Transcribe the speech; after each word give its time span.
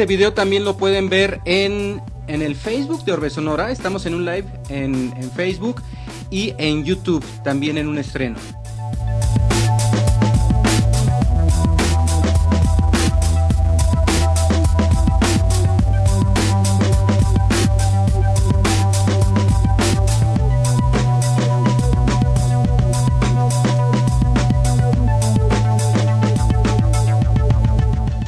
Este 0.03 0.17
video 0.17 0.33
también 0.33 0.65
lo 0.65 0.77
pueden 0.77 1.09
ver 1.09 1.41
en, 1.45 2.03
el 2.27 2.57
Facebook 2.57 3.05
de 3.05 3.13
Orbe 3.13 3.31
Sonora. 3.31 3.71
Estamos 3.71 4.05
en 4.05 4.17
un 4.17 4.25
live 4.25 4.47
en, 4.69 5.15
en 5.17 5.31
Facebook 5.31 5.81
y 6.29 6.55
en 6.59 6.83
YouTube 6.83 7.25
también 7.45 7.79
en 7.79 7.87
un 7.87 7.99
estreno. 7.99 8.37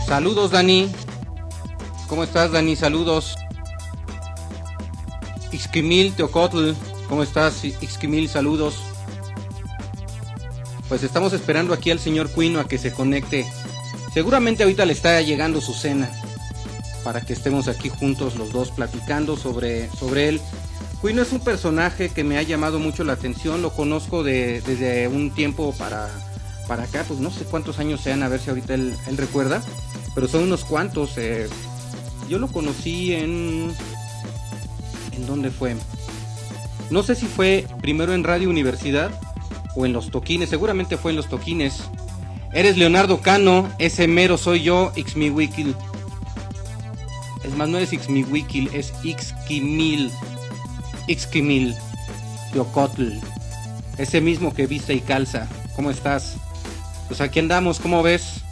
Saludos 0.06 0.52
Dani. 0.52 1.03
¿Cómo 2.14 2.22
estás, 2.22 2.52
Dani? 2.52 2.76
Saludos. 2.76 3.34
Ixquimil 5.50 6.12
Teocotl, 6.12 6.70
¿cómo 7.08 7.24
estás? 7.24 7.64
Ixquimil, 7.64 8.28
saludos. 8.28 8.76
Pues 10.88 11.02
estamos 11.02 11.32
esperando 11.32 11.74
aquí 11.74 11.90
al 11.90 11.98
señor 11.98 12.30
Cuino 12.30 12.60
a 12.60 12.68
que 12.68 12.78
se 12.78 12.92
conecte. 12.92 13.44
Seguramente 14.12 14.62
ahorita 14.62 14.86
le 14.86 14.92
está 14.92 15.20
llegando 15.22 15.60
su 15.60 15.74
cena 15.74 16.08
para 17.02 17.20
que 17.20 17.32
estemos 17.32 17.66
aquí 17.66 17.88
juntos 17.88 18.36
los 18.36 18.52
dos 18.52 18.70
platicando 18.70 19.36
sobre, 19.36 19.90
sobre 19.90 20.28
él. 20.28 20.40
Cuino 21.00 21.20
es 21.20 21.32
un 21.32 21.40
personaje 21.40 22.10
que 22.10 22.22
me 22.22 22.38
ha 22.38 22.42
llamado 22.42 22.78
mucho 22.78 23.02
la 23.02 23.14
atención, 23.14 23.60
lo 23.60 23.72
conozco 23.72 24.22
desde 24.22 25.08
un 25.08 25.34
tiempo 25.34 25.74
para, 25.76 26.08
para 26.68 26.84
acá, 26.84 27.04
pues 27.08 27.18
no 27.18 27.32
sé 27.32 27.44
cuántos 27.44 27.80
años 27.80 28.02
sean, 28.02 28.22
a 28.22 28.28
ver 28.28 28.38
si 28.38 28.50
ahorita 28.50 28.74
él, 28.74 28.96
recuerda, 29.16 29.64
pero 30.14 30.28
son 30.28 30.44
unos 30.44 30.64
cuantos. 30.64 31.14
Eh, 31.16 31.48
yo 32.28 32.38
lo 32.38 32.48
conocí 32.48 33.12
en... 33.12 33.72
¿En 35.12 35.26
dónde 35.26 35.50
fue? 35.50 35.76
No 36.90 37.02
sé 37.02 37.14
si 37.14 37.26
fue 37.26 37.66
primero 37.80 38.14
en 38.14 38.24
Radio 38.24 38.50
Universidad 38.50 39.10
o 39.76 39.86
en 39.86 39.92
Los 39.92 40.10
Toquines, 40.10 40.48
seguramente 40.48 40.96
fue 40.96 41.12
en 41.12 41.16
Los 41.16 41.28
Toquines. 41.28 41.82
Eres 42.52 42.76
Leonardo 42.76 43.20
Cano, 43.20 43.68
ese 43.78 44.06
mero 44.06 44.38
soy 44.38 44.62
yo, 44.62 44.92
Ixmiwikil. 44.96 45.74
Es 47.44 47.56
más, 47.56 47.68
no 47.68 47.78
es 47.78 47.92
Ixmiwikil, 47.92 48.70
es 48.72 48.92
Ixquimil. 49.02 50.10
Ixquimil. 51.06 51.74
Teocotl. 52.52 53.12
Ese 53.98 54.20
mismo 54.20 54.54
que 54.54 54.66
viste 54.66 54.94
y 54.94 55.00
calza. 55.00 55.48
¿Cómo 55.76 55.90
estás? 55.90 56.36
Pues 57.08 57.20
aquí 57.20 57.40
andamos, 57.40 57.80
¿cómo 57.80 58.02
ves? 58.02 58.42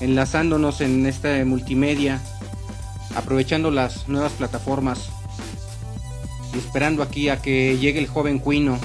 Enlazándonos 0.00 0.80
en 0.80 1.06
esta 1.06 1.44
multimedia 1.44 2.20
aprovechando 3.14 3.70
las 3.70 4.08
nuevas 4.08 4.32
plataformas 4.32 5.10
y 6.54 6.58
esperando 6.58 7.02
aquí 7.02 7.28
a 7.28 7.40
que 7.40 7.78
llegue 7.78 7.98
el 7.98 8.06
joven 8.06 8.38
Cuino. 8.38 8.78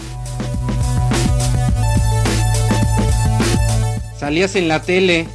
Salías 4.17 4.55
en 4.55 4.67
la 4.67 4.81
tele, 4.81 5.27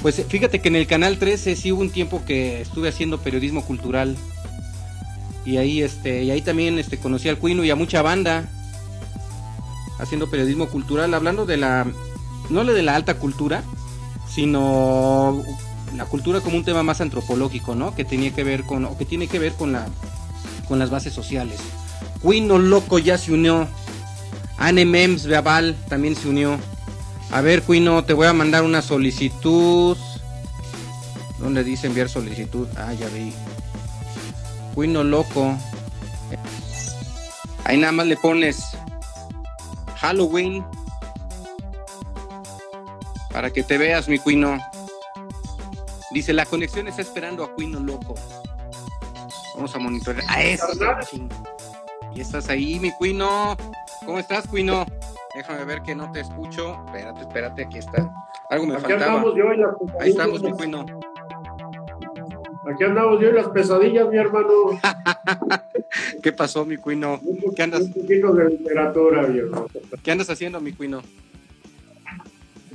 pues 0.00 0.24
fíjate 0.28 0.60
que 0.60 0.68
en 0.68 0.76
el 0.76 0.86
canal 0.86 1.18
13 1.18 1.54
sí 1.54 1.72
hubo 1.72 1.80
un 1.80 1.90
tiempo 1.90 2.24
que 2.24 2.60
estuve 2.60 2.88
haciendo 2.88 3.18
periodismo 3.18 3.64
cultural. 3.64 4.16
Y 5.44 5.56
ahí 5.56 5.82
este 5.82 6.22
y 6.22 6.30
ahí 6.30 6.40
también 6.40 6.78
este 6.78 6.98
conocí 6.98 7.28
al 7.28 7.38
Cuino 7.38 7.64
y 7.64 7.70
a 7.70 7.76
mucha 7.76 8.02
banda 8.02 8.48
haciendo 9.98 10.30
periodismo 10.30 10.68
cultural, 10.68 11.14
hablando 11.14 11.46
de 11.46 11.56
la 11.56 11.86
no 12.50 12.64
de 12.64 12.82
la 12.82 12.94
alta 12.94 13.14
cultura, 13.14 13.62
sino 14.28 15.42
la 15.94 16.06
cultura 16.06 16.40
como 16.40 16.56
un 16.56 16.64
tema 16.64 16.82
más 16.82 17.00
antropológico, 17.00 17.74
¿no? 17.74 17.94
Que 17.94 18.04
tenía 18.04 18.32
que 18.32 18.44
ver 18.44 18.64
con, 18.64 18.84
o 18.84 18.96
que 18.96 19.04
tiene 19.04 19.28
que 19.28 19.38
ver 19.38 19.52
con 19.52 19.72
la, 19.72 19.86
con 20.68 20.78
las 20.78 20.90
bases 20.90 21.12
sociales. 21.12 21.58
Quino 22.22 22.58
Loco 22.58 22.98
ya 22.98 23.18
se 23.18 23.32
unió. 23.32 23.66
Anne 24.58 24.84
Mems 24.84 25.26
Beaval 25.26 25.76
también 25.88 26.14
se 26.14 26.28
unió. 26.28 26.58
A 27.32 27.40
ver, 27.40 27.62
Quino, 27.62 28.04
te 28.04 28.12
voy 28.12 28.26
a 28.26 28.32
mandar 28.32 28.62
una 28.62 28.82
solicitud. 28.82 29.96
¿Dónde 31.38 31.64
dice 31.64 31.86
enviar 31.86 32.08
solicitud? 32.08 32.68
Ah, 32.76 32.92
ya 32.92 33.08
vi. 33.08 33.32
Quino 34.74 35.02
Loco. 35.02 35.56
Ahí 37.64 37.78
nada 37.78 37.92
más 37.92 38.06
le 38.06 38.16
pones 38.16 38.64
Halloween. 39.96 40.64
Para 43.32 43.50
que 43.50 43.62
te 43.62 43.78
veas, 43.78 44.08
mi 44.08 44.18
Quino. 44.18 44.58
Dice, 46.12 46.32
la 46.32 46.44
conexión 46.44 46.88
está 46.88 47.00
esperando 47.00 47.42
a 47.42 47.54
Cuino 47.54 47.80
Loco. 47.80 48.14
Vamos 49.54 49.74
a 49.74 49.78
monitorear. 49.78 50.24
A 50.28 50.42
eso. 50.42 50.66
Y 52.14 52.20
estás 52.20 52.48
ahí, 52.50 52.78
mi 52.78 52.92
Cuino. 52.92 53.56
¿Cómo 54.04 54.18
estás, 54.18 54.46
Cuino? 54.46 54.84
Déjame 55.34 55.64
ver 55.64 55.82
que 55.82 55.94
no 55.94 56.12
te 56.12 56.20
escucho. 56.20 56.76
Espérate, 56.86 57.20
espérate, 57.22 57.64
aquí 57.64 57.78
está. 57.78 58.12
Algo 58.50 58.66
me 58.66 58.76
aquí 58.76 58.92
Andamos 58.92 59.34
yo 59.34 59.52
y 59.52 59.56
las 59.56 59.70
ahí 60.00 60.10
estamos, 60.10 60.42
mi 60.42 60.52
Cuino. 60.52 60.84
Aquí 62.70 62.84
andamos 62.84 63.20
yo 63.20 63.30
y 63.30 63.32
las 63.32 63.48
pesadillas, 63.48 64.08
mi 64.08 64.18
hermano. 64.18 64.48
¿Qué 66.22 66.32
pasó, 66.32 66.66
mi 66.66 66.76
Cuino? 66.76 67.20
¿Qué 67.56 67.62
andas? 67.62 67.82
Un 67.82 67.92
poquito 67.92 68.32
de 68.34 68.50
literatura, 68.50 69.22
viejo. 69.22 69.66
¿Qué 70.02 70.10
andas 70.10 70.28
haciendo, 70.28 70.60
mi 70.60 70.72
Cuino? 70.72 71.02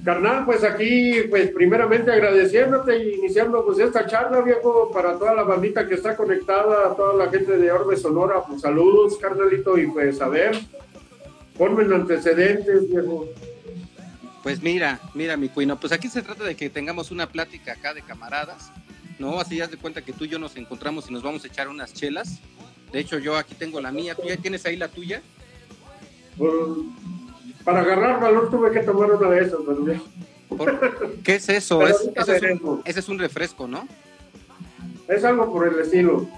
Carnal, 0.08 0.46
pues 0.46 0.64
aquí, 0.64 1.24
pues 1.30 1.52
primeramente 1.52 2.10
agradeciéndote 2.10 2.98
y 2.98 3.16
iniciando 3.16 3.66
pues 3.66 3.78
esta 3.80 4.06
charla, 4.06 4.40
viejo, 4.40 4.90
para 4.90 5.20
toda 5.20 5.34
la 5.34 5.44
bandita 5.44 5.86
que 5.86 5.96
está 5.96 6.16
conectada, 6.16 6.96
toda 6.96 7.26
la 7.26 7.30
gente 7.30 7.58
de 7.58 7.70
Orbe 7.70 7.98
Sonora, 7.98 8.42
pues 8.48 8.62
saludos, 8.62 9.18
carnalito, 9.18 9.78
y 9.78 9.88
pues 9.88 10.22
a 10.22 10.30
ver, 10.30 10.58
ponme 11.58 11.84
en 11.84 11.92
antecedentes, 11.92 12.90
viejo. 12.90 13.28
Pues 14.44 14.64
mira, 14.64 15.02
mira 15.14 15.36
mi 15.36 15.50
cuino, 15.50 15.78
pues 15.78 15.92
aquí 15.92 16.08
se 16.08 16.22
trata 16.22 16.46
de 16.46 16.56
que 16.56 16.70
tengamos 16.70 17.12
una 17.12 17.28
plática 17.28 17.74
acá 17.74 17.94
de 17.94 18.02
camaradas, 18.02 18.72
¿no? 19.20 19.42
Así 19.42 19.58
ya 19.58 19.68
de 19.68 19.76
cuenta 19.76 20.04
que 20.04 20.14
tú 20.14 20.24
y 20.24 20.30
yo 20.30 20.40
nos 20.40 20.56
encontramos 20.56 21.10
y 21.10 21.12
nos 21.12 21.22
vamos 21.22 21.44
a 21.44 21.48
echar 21.48 21.68
unas 21.68 21.94
chelas. 21.94 22.40
De 22.94 23.00
hecho, 23.02 23.20
yo 23.20 23.36
aquí 23.36 23.56
tengo 23.56 23.82
la 23.82 23.92
mía, 23.92 24.16
¿tú 24.16 24.26
ya 24.26 24.38
tienes 24.38 24.66
ahí 24.66 24.78
la 24.78 24.88
tuya? 24.88 25.22
Pues, 26.38 26.54
para 27.68 27.82
agarrar 27.82 28.22
valor 28.22 28.50
tuve 28.50 28.72
que 28.72 28.80
tomar 28.80 29.12
una 29.12 29.30
de 29.30 29.42
esas, 29.42 29.60
¿Qué 31.22 31.36
es 31.36 31.50
eso? 31.50 31.86
ese, 31.86 32.00
es 32.86 33.10
un, 33.10 33.20
refresco, 33.20 33.68
¿no? 33.68 33.86
Es 35.10 35.26
algo 35.26 35.52
por 35.52 35.68
el 35.68 35.78
estilo. 35.82 36.30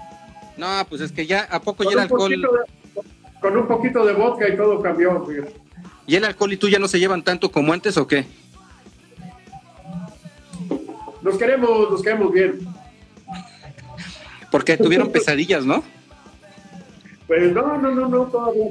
No, 0.56 0.66
pues 0.88 1.02
es 1.02 1.12
que 1.12 1.28
ya, 1.28 1.42
¿a 1.42 1.60
poco 1.60 1.84
ya 1.84 1.92
el 1.92 1.98
alcohol? 2.00 2.34
con 3.40 3.56
un 3.56 3.68
poquito 3.68 4.04
de 4.04 4.12
vodka 4.14 4.48
y 4.48 4.56
todo 4.56 4.82
cambió. 4.82 5.24
¿Y 6.04 6.16
el 6.16 6.24
alcohol 6.24 6.52
y 6.52 6.56
tú 6.56 6.68
ya 6.68 6.80
no 6.80 6.88
se 6.88 6.98
llevan 6.98 7.22
tanto 7.22 7.52
como 7.52 7.72
antes 7.72 7.96
o 7.96 8.08
qué? 8.08 8.26
Nos 11.22 11.38
queremos, 11.38 11.92
nos 11.92 12.02
queremos 12.02 12.32
bien. 12.32 12.58
Porque 14.50 14.76
tuvieron 14.76 15.12
pesadillas, 15.12 15.64
¿no? 15.64 15.84
Pues 17.28 17.52
no, 17.52 17.78
no, 17.78 17.94
no, 17.94 18.08
no, 18.08 18.24
todavía 18.24 18.64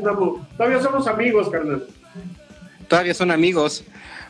todavía 0.58 0.82
somos 0.82 1.08
amigos, 1.08 1.50
carnal 1.50 1.88
todavía 2.90 3.14
son 3.14 3.32
amigos. 3.32 3.86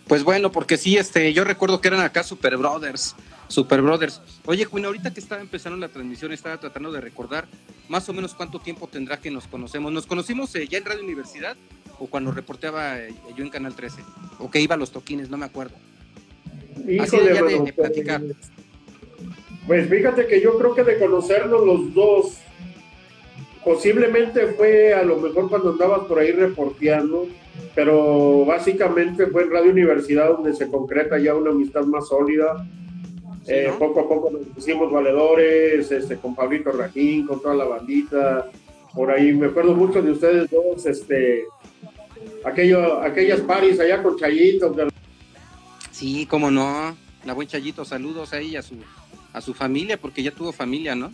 Pues 0.07 0.23
bueno, 0.23 0.51
porque 0.51 0.77
sí, 0.77 0.97
este, 0.97 1.33
yo 1.33 1.43
recuerdo 1.43 1.81
que 1.81 1.87
eran 1.87 2.01
acá 2.01 2.23
Super 2.23 2.57
Brothers. 2.57 3.15
Super 3.47 3.81
Brothers. 3.81 4.21
Oye, 4.45 4.65
Juan, 4.65 4.85
ahorita 4.85 5.11
que 5.11 5.19
estaba 5.19 5.41
empezando 5.41 5.77
la 5.77 5.89
transmisión, 5.89 6.31
estaba 6.31 6.57
tratando 6.59 6.91
de 6.91 7.01
recordar 7.01 7.47
más 7.87 8.07
o 8.07 8.13
menos 8.13 8.35
cuánto 8.35 8.59
tiempo 8.59 8.87
tendrá 8.87 9.17
que 9.17 9.31
nos 9.31 9.47
conocemos. 9.47 9.91
¿Nos 9.91 10.05
conocimos 10.05 10.53
eh, 10.55 10.67
ya 10.67 10.77
en 10.77 10.85
Radio 10.85 11.03
Universidad 11.03 11.57
o 11.97 12.07
cuando 12.07 12.31
reporteaba 12.31 12.99
eh, 12.99 13.13
yo 13.35 13.43
en 13.43 13.49
Canal 13.49 13.75
13? 13.75 14.01
O 14.37 14.51
que 14.51 14.61
iba 14.61 14.75
a 14.75 14.77
los 14.77 14.91
toquines, 14.91 15.29
no 15.29 15.37
me 15.37 15.45
acuerdo. 15.45 15.75
Así 16.99 17.17
de, 17.17 17.33
ya 17.33 17.43
de, 17.43 17.73
platicar. 17.73 18.21
Pues 19.67 19.89
fíjate 19.89 20.27
que 20.27 20.41
yo 20.41 20.57
creo 20.57 20.73
que 20.73 20.83
de 20.83 20.97
conocernos 20.97 21.65
los 21.65 21.93
dos, 21.93 22.37
posiblemente 23.63 24.47
fue 24.53 24.93
a 24.93 25.03
lo 25.03 25.17
mejor 25.17 25.49
cuando 25.49 25.71
andabas 25.71 26.01
por 26.07 26.19
ahí 26.19 26.31
reporteando, 26.31 27.27
pero 27.75 28.45
básicamente 28.45 29.27
fue 29.27 29.43
en 29.43 29.51
Radio 29.51 29.71
Universidad 29.71 30.29
donde 30.29 30.53
se 30.53 30.69
concreta 30.69 31.17
ya 31.17 31.35
una 31.35 31.51
amistad 31.51 31.83
más 31.85 32.07
sólida 32.07 32.65
eh, 33.51 33.73
poco 33.79 34.01
a 34.01 34.07
poco 34.07 34.29
nos 34.29 34.45
pusimos 34.47 34.91
valedores, 34.91 35.91
este, 35.91 36.17
con 36.17 36.35
Pablito 36.35 36.71
Rajín, 36.71 37.25
con 37.25 37.41
toda 37.41 37.55
la 37.55 37.65
bandita. 37.65 38.47
Por 38.93 39.09
ahí 39.09 39.33
me 39.33 39.47
acuerdo 39.47 39.73
mucho 39.73 40.03
de 40.03 40.11
ustedes 40.11 40.51
dos, 40.51 40.85
este, 40.85 41.45
aquello, 42.45 43.01
aquellas 43.01 43.41
paris 43.41 43.79
allá 43.79 44.03
con 44.03 44.17
Chayito. 44.17 44.75
Sí, 45.89 46.27
cómo 46.27 46.51
no. 46.51 46.95
La 47.25 47.33
buen 47.33 47.47
Chayito, 47.47 47.83
saludos 47.85 48.33
a 48.33 48.39
ella, 48.39 48.59
a 48.59 48.63
su, 48.63 48.75
a 49.33 49.41
su 49.41 49.55
familia, 49.55 49.99
porque 49.99 50.21
ya 50.21 50.29
tuvo 50.29 50.51
familia, 50.51 50.93
¿no? 50.93 51.11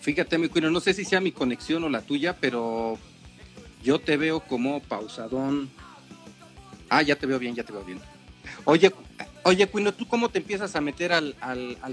Fíjate, 0.00 0.38
mi 0.38 0.48
cuino, 0.48 0.70
no 0.70 0.80
sé 0.80 0.94
si 0.94 1.04
sea 1.04 1.20
mi 1.20 1.32
conexión 1.32 1.84
o 1.84 1.90
la 1.90 2.00
tuya, 2.00 2.36
pero 2.40 2.96
yo 3.82 3.98
te 3.98 4.16
veo 4.16 4.40
como 4.40 4.80
pausadón. 4.80 5.70
Ah, 6.88 7.02
ya 7.02 7.16
te 7.16 7.26
veo 7.26 7.38
bien, 7.38 7.54
ya 7.54 7.64
te 7.64 7.72
veo 7.72 7.84
bien. 7.84 8.00
Oye, 8.64 8.92
Oye, 9.48 9.66
Cuino, 9.66 9.94
¿tú 9.94 10.06
cómo 10.06 10.28
te 10.28 10.40
empiezas 10.40 10.76
a 10.76 10.82
meter 10.82 11.10
al, 11.10 11.34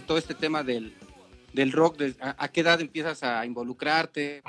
todo 0.05 0.17
este 0.17 0.33
tema 0.33 0.61
del, 0.61 0.91
rock? 1.71 2.01
a, 2.19 2.47
qué 2.49 2.59
edad 2.59 2.81
empiezas 2.81 3.23
a 3.23 3.45
involucrarte? 3.45 4.41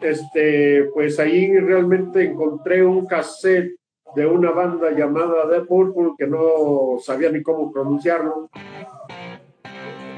Este, 0.00 0.90
pues 0.94 1.20
ahí 1.20 1.56
realmente 1.60 2.24
encontré 2.24 2.84
un 2.84 3.06
cassette 3.06 3.76
de 4.16 4.26
una 4.26 4.50
banda 4.50 4.90
llamada 4.90 5.48
The 5.48 5.60
Purple 5.60 6.14
que 6.18 6.26
no 6.26 6.98
sabía 7.00 7.30
ni 7.30 7.40
cómo 7.40 7.70
pronunciarlo. 7.70 8.50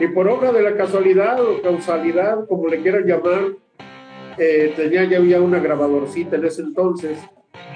Y 0.00 0.08
por 0.08 0.28
obra 0.28 0.52
de 0.52 0.62
la 0.62 0.76
casualidad 0.76 1.40
o 1.40 1.62
causalidad, 1.62 2.46
como 2.48 2.66
le 2.68 2.82
quieran 2.82 3.04
llamar, 3.04 3.52
eh, 4.38 4.72
tenía 4.76 5.04
ya 5.04 5.18
había 5.18 5.40
una 5.40 5.60
grabadorcita 5.60 6.36
en 6.36 6.44
ese 6.44 6.62
entonces, 6.62 7.18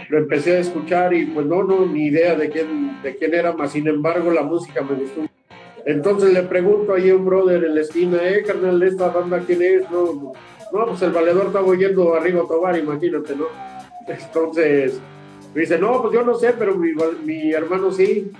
lo 0.08 0.18
empecé 0.18 0.56
a 0.56 0.60
escuchar 0.60 1.14
y 1.14 1.26
pues 1.26 1.46
no, 1.46 1.62
no, 1.62 1.86
ni 1.86 2.06
idea 2.06 2.34
de 2.34 2.50
quién, 2.50 3.00
de 3.02 3.14
quién 3.16 3.34
era, 3.34 3.52
más 3.52 3.72
sin 3.72 3.86
embargo 3.86 4.32
la 4.32 4.42
música 4.42 4.82
me 4.82 4.96
gustó. 4.96 5.22
Entonces 5.86 6.32
le 6.32 6.42
pregunto 6.42 6.94
ahí 6.94 7.10
a 7.10 7.16
un 7.16 7.24
brother 7.24 7.62
en 7.64 7.74
la 7.74 7.82
esquina, 7.82 8.18
eh, 8.28 8.42
carnal, 8.42 8.82
¿esta 8.82 9.08
banda 9.08 9.42
quién 9.46 9.62
es? 9.62 9.90
No, 9.90 10.32
no 10.72 10.86
pues 10.86 11.00
el 11.02 11.12
valedor 11.12 11.46
estaba 11.46 11.66
oyendo 11.66 12.14
arriba 12.14 12.42
Tobar, 12.48 12.76
imagínate, 12.76 13.36
¿no? 13.36 13.46
Entonces, 14.08 15.00
me 15.54 15.60
dice, 15.60 15.78
no, 15.78 16.02
pues 16.02 16.14
yo 16.14 16.24
no 16.24 16.34
sé, 16.34 16.54
pero 16.58 16.76
mi, 16.76 16.92
mi 17.24 17.52
hermano 17.52 17.92
sí. 17.92 18.32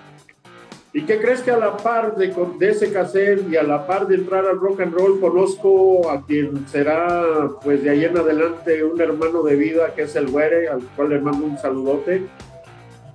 ¿Y 0.92 1.02
qué 1.02 1.20
crees 1.20 1.42
que 1.42 1.50
a 1.50 1.58
la 1.58 1.76
par 1.76 2.16
de, 2.16 2.34
de, 2.58 2.70
ese 2.70 2.90
cassette 2.90 3.46
y 3.50 3.56
a 3.56 3.62
la 3.62 3.86
par 3.86 4.06
de 4.06 4.14
entrar 4.14 4.46
al 4.46 4.58
rock 4.58 4.80
and 4.80 4.94
roll 4.94 5.20
conozco 5.20 6.10
a 6.10 6.24
quien 6.24 6.66
será 6.66 7.50
pues 7.62 7.82
de 7.84 7.90
ahí 7.90 8.04
en 8.06 8.16
adelante 8.16 8.82
un 8.82 8.98
hermano 8.98 9.42
de 9.42 9.56
vida 9.56 9.92
que 9.94 10.02
es 10.02 10.16
el 10.16 10.28
Güere, 10.28 10.68
al 10.68 10.80
cual 10.96 11.10
le 11.10 11.20
mando 11.20 11.44
un 11.44 11.58
saludote. 11.58 12.22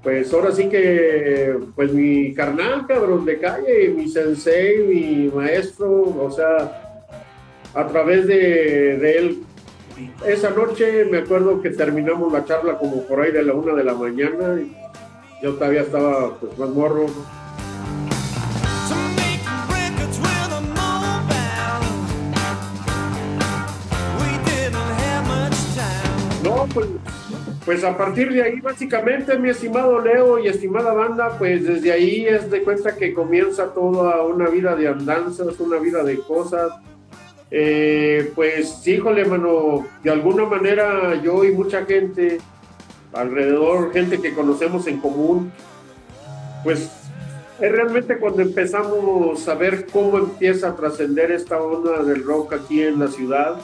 Pues 0.03 0.31
ahora 0.33 0.51
sí 0.51 0.69
que 0.69 1.57
pues 1.75 1.91
mi 1.93 2.33
carnal, 2.35 2.85
cabrón 2.85 3.25
de 3.25 3.39
calle, 3.39 3.89
mi 3.89 4.07
sensei, 4.07 4.83
mi 4.83 5.31
maestro, 5.33 5.89
o 5.91 6.29
sea, 6.29 7.01
a 7.73 7.87
través 7.87 8.27
de, 8.27 8.97
de 8.97 9.17
él. 9.17 9.43
Esa 10.27 10.51
noche 10.51 11.05
me 11.05 11.19
acuerdo 11.19 11.61
que 11.61 11.71
terminamos 11.71 12.31
la 12.31 12.45
charla 12.45 12.77
como 12.77 13.01
por 13.07 13.21
ahí 13.21 13.31
de 13.31 13.43
la 13.43 13.53
una 13.53 13.73
de 13.73 13.83
la 13.83 13.95
mañana. 13.95 14.61
Y 14.61 14.75
yo 15.41 15.53
todavía 15.55 15.81
estaba 15.81 16.37
pues 16.37 16.55
más 16.59 16.69
morro. 16.69 17.07
Pues, 26.67 26.87
pues 27.65 27.83
a 27.83 27.97
partir 27.97 28.31
de 28.31 28.43
ahí, 28.43 28.59
básicamente, 28.59 29.37
mi 29.37 29.49
estimado 29.49 29.99
Leo 29.99 30.39
y 30.39 30.47
estimada 30.47 30.93
banda, 30.93 31.37
pues 31.37 31.65
desde 31.65 31.91
ahí 31.91 32.25
es 32.25 32.49
de 32.49 32.63
cuenta 32.63 32.95
que 32.95 33.13
comienza 33.13 33.73
toda 33.73 34.23
una 34.23 34.49
vida 34.49 34.75
de 34.75 34.87
andanzas, 34.87 35.59
una 35.59 35.77
vida 35.77 36.03
de 36.03 36.19
cosas. 36.19 36.71
Eh, 37.51 38.31
pues, 38.35 38.85
híjole, 38.87 39.25
mano, 39.25 39.87
de 40.03 40.11
alguna 40.11 40.45
manera 40.45 41.21
yo 41.21 41.43
y 41.43 41.51
mucha 41.51 41.85
gente 41.85 42.39
alrededor, 43.13 43.93
gente 43.93 44.19
que 44.19 44.33
conocemos 44.33 44.87
en 44.87 44.99
común, 44.99 45.51
pues 46.63 46.89
es 47.59 47.71
realmente 47.71 48.17
cuando 48.17 48.41
empezamos 48.41 49.47
a 49.47 49.53
ver 49.53 49.85
cómo 49.85 50.17
empieza 50.17 50.69
a 50.69 50.75
trascender 50.75 51.31
esta 51.31 51.61
onda 51.61 52.03
del 52.03 52.23
rock 52.23 52.53
aquí 52.53 52.81
en 52.81 52.99
la 52.99 53.07
ciudad 53.07 53.57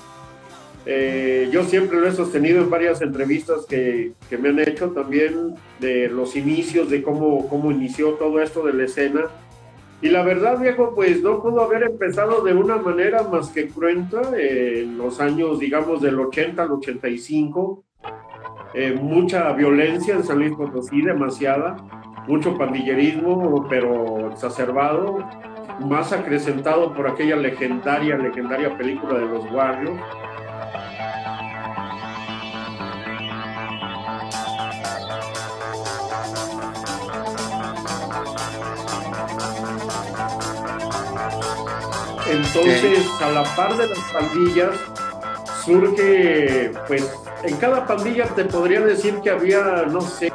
eh, 0.92 1.50
yo 1.52 1.66
siempre 1.66 2.00
lo 2.00 2.08
he 2.08 2.12
sostenido 2.12 2.64
en 2.64 2.70
varias 2.72 3.00
entrevistas 3.04 3.68
que, 3.70 4.14
que, 4.28 4.40
me 4.40 4.50
han 4.50 4.58
hecho 4.58 4.90
también 4.90 5.54
de 5.80 6.10
los 6.10 6.36
inicios, 6.36 6.90
de 6.90 7.04
cómo, 7.04 7.48
cómo 7.48 7.72
inició 7.72 8.14
todo 8.14 8.42
esto 8.42 8.66
de 8.66 8.74
la 8.74 8.86
escena. 8.86 9.26
Y 10.02 10.10
la 10.10 10.24
verdad, 10.24 10.60
viejo, 10.60 10.96
pues 10.96 11.22
no 11.22 11.44
pudo 11.44 11.62
haber 11.62 11.84
empezado 11.84 12.42
de 12.44 12.56
una 12.56 12.78
manera 12.78 13.22
más 13.22 13.50
que 13.50 13.68
cruenta 13.68 14.20
en 14.36 14.98
los 14.98 15.20
años, 15.22 15.60
digamos, 15.60 16.02
del 16.02 16.20
80 16.20 16.60
al 16.60 16.72
85. 16.72 17.84
Eh, 18.74 18.98
mucha 19.00 19.54
violencia 19.54 20.16
en 20.16 20.24
San 20.24 20.40
Luis 20.40 20.56
Potosí, 20.56 21.04
demasiada. 21.04 21.78
Mucho 22.28 22.58
pandillerismo, 22.58 23.68
pero 23.70 24.32
exacerbado. 24.32 25.24
Más 25.88 26.12
acrecentado 26.14 26.96
por 26.96 27.08
aquella 27.08 27.36
legendaria, 27.36 28.18
legendaria 28.18 28.76
película 28.76 29.20
de 29.20 29.28
los 29.28 29.52
Warriors 29.52 30.02
Entonces, 42.30 43.08
a 43.22 43.32
la 43.32 43.44
par 43.56 43.76
de 43.78 43.88
las 43.88 44.00
pandillas, 44.14 44.72
surge, 45.66 46.72
pues, 46.88 47.12
en 47.44 47.58
cada 47.58 47.88
pandilla 47.88 48.26
te 48.28 48.46
podría 48.46 48.82
decir 48.82 49.16
que 49.24 49.30
había, 49.30 49.86
no 49.90 50.02
sé, 50.02 50.32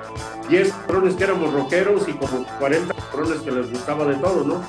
10 0.48 0.72
cabrones 0.72 1.14
que 1.14 1.24
éramos 1.24 1.52
rockeros 1.52 2.08
y 2.08 2.12
como 2.12 2.44
40 2.58 2.94
cabrones 2.94 3.40
que 3.40 3.50
les 3.50 3.70
gustaba 3.70 4.06
de 4.06 4.14
todo, 4.16 4.44
¿no? 4.44 4.62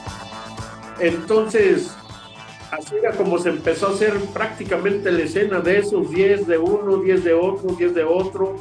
Entonces, 1.00 1.96
así 2.72 2.96
era 2.96 3.12
como 3.14 3.40
se 3.40 3.50
empezó 3.50 3.88
a 3.88 3.92
hacer 3.92 4.14
prácticamente 4.34 5.12
la 5.12 5.24
escena 5.24 5.60
de 5.60 5.80
esos 5.80 6.10
10 6.10 6.48
de 6.48 6.58
uno, 6.58 6.98
10 6.98 7.24
de 7.24 7.34
otro, 7.34 7.76
10 7.76 7.96
de 7.96 8.04
otro, 8.04 8.56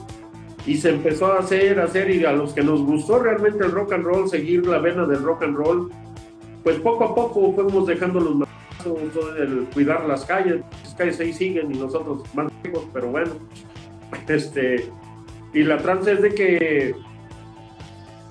y 0.67 0.79
se 0.79 0.91
empezó 0.91 1.27
a 1.27 1.41
hacer, 1.41 1.79
a 1.79 1.85
hacer, 1.85 2.11
y 2.11 2.25
a 2.25 2.33
los 2.33 2.55
que 2.55 2.63
nos 2.63 2.81
gustó 2.81 3.19
realmente 3.19 3.65
el 3.65 3.73
rock 3.73 3.93
and 3.93 4.05
roll, 4.05 4.29
seguir 4.29 4.67
la 4.67 4.79
vena 4.79 5.07
del 5.07 5.23
rock 5.23 5.43
and 5.43 5.57
roll, 5.57 5.93
pues 6.65 6.79
poco 6.79 7.05
a 7.05 7.15
poco 7.15 7.53
fuimos 7.53 7.87
dejando 7.87 8.19
los 8.21 8.49
el 9.39 9.67
cuidar 9.73 10.05
las 10.05 10.25
calles, 10.25 10.61
las 10.83 10.95
calles 10.95 11.21
ahí 11.21 11.33
siguen 11.33 11.75
y 11.75 11.79
nosotros 11.79 12.23
más 12.35 12.53
lejos, 12.63 12.85
pero 12.93 13.09
bueno, 13.09 13.33
este, 14.29 14.91
y 15.55 15.63
la 15.63 15.79
trance 15.79 16.13
es 16.13 16.21
de 16.21 16.35
que 16.35 16.95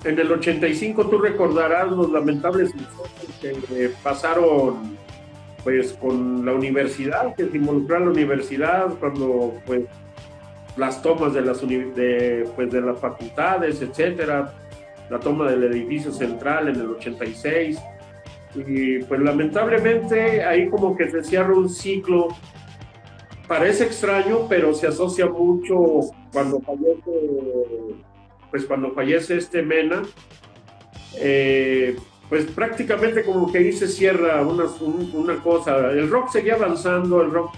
en 0.04 0.18
el 0.18 0.30
85 0.30 1.08
tú 1.08 1.18
recordarás 1.18 1.90
los 1.90 2.10
lamentables 2.10 2.72
que 3.40 3.90
pasaron 4.02 4.96
pues 5.64 5.94
con 5.94 6.44
la 6.44 6.52
universidad, 6.52 7.34
que 7.34 7.48
se 7.48 7.56
involucró 7.56 7.96
a 7.96 8.00
la 8.00 8.10
universidad 8.10 8.88
cuando 9.00 9.54
pues 9.64 9.86
las 10.76 11.00
tomas 11.02 11.32
de 11.32 11.40
las, 11.40 11.66
de, 11.66 12.48
pues, 12.54 12.70
de 12.70 12.80
las 12.80 12.98
facultades, 12.98 13.80
etcétera, 13.80 14.52
la 15.08 15.18
toma 15.20 15.50
del 15.50 15.64
edificio 15.64 16.12
central 16.12 16.68
en 16.68 16.76
el 16.76 16.90
86, 16.90 17.78
y 18.54 18.98
pues 19.00 19.20
lamentablemente 19.20 20.44
ahí 20.44 20.68
como 20.68 20.96
que 20.96 21.10
se 21.10 21.22
cierra 21.22 21.54
un 21.54 21.68
ciclo. 21.68 22.28
Parece 23.48 23.84
extraño, 23.84 24.46
pero 24.48 24.72
se 24.72 24.86
asocia 24.86 25.26
mucho 25.26 25.76
cuando 26.32 26.60
fallece, 26.60 27.10
pues 28.50 28.64
cuando 28.64 28.92
fallece 28.92 29.36
este 29.36 29.62
Mena, 29.62 30.02
eh, 31.16 31.96
pues 32.28 32.46
prácticamente 32.46 33.22
como 33.22 33.52
que 33.52 33.58
ahí 33.58 33.72
se 33.72 33.86
cierra 33.86 34.40
una, 34.42 35.36
cosa. 35.42 35.90
El 35.90 36.08
rock 36.08 36.30
seguía 36.30 36.54
avanzando, 36.54 37.22
el 37.22 37.30
rock, 37.30 37.54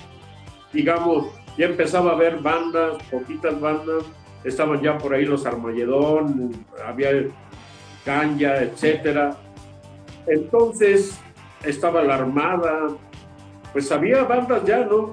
digamos, 0.72 1.28
ya 1.56 1.66
empezaba 1.66 2.10
a 2.10 2.14
haber 2.14 2.38
bandas, 2.38 2.96
poquitas 3.10 3.60
bandas, 3.60 4.04
estaban 4.44 4.82
ya 4.82 4.98
por 4.98 5.14
ahí 5.14 5.24
los 5.24 5.46
Armagedón, 5.46 6.52
había 6.84 7.10
Canya, 8.04 8.56
etcétera. 8.62 9.36
Entonces 10.26 11.18
estaba 11.64 12.02
la 12.02 12.16
Armada, 12.16 12.88
pues 13.72 13.90
había 13.92 14.24
bandas 14.24 14.64
ya, 14.64 14.84
¿no? 14.84 15.12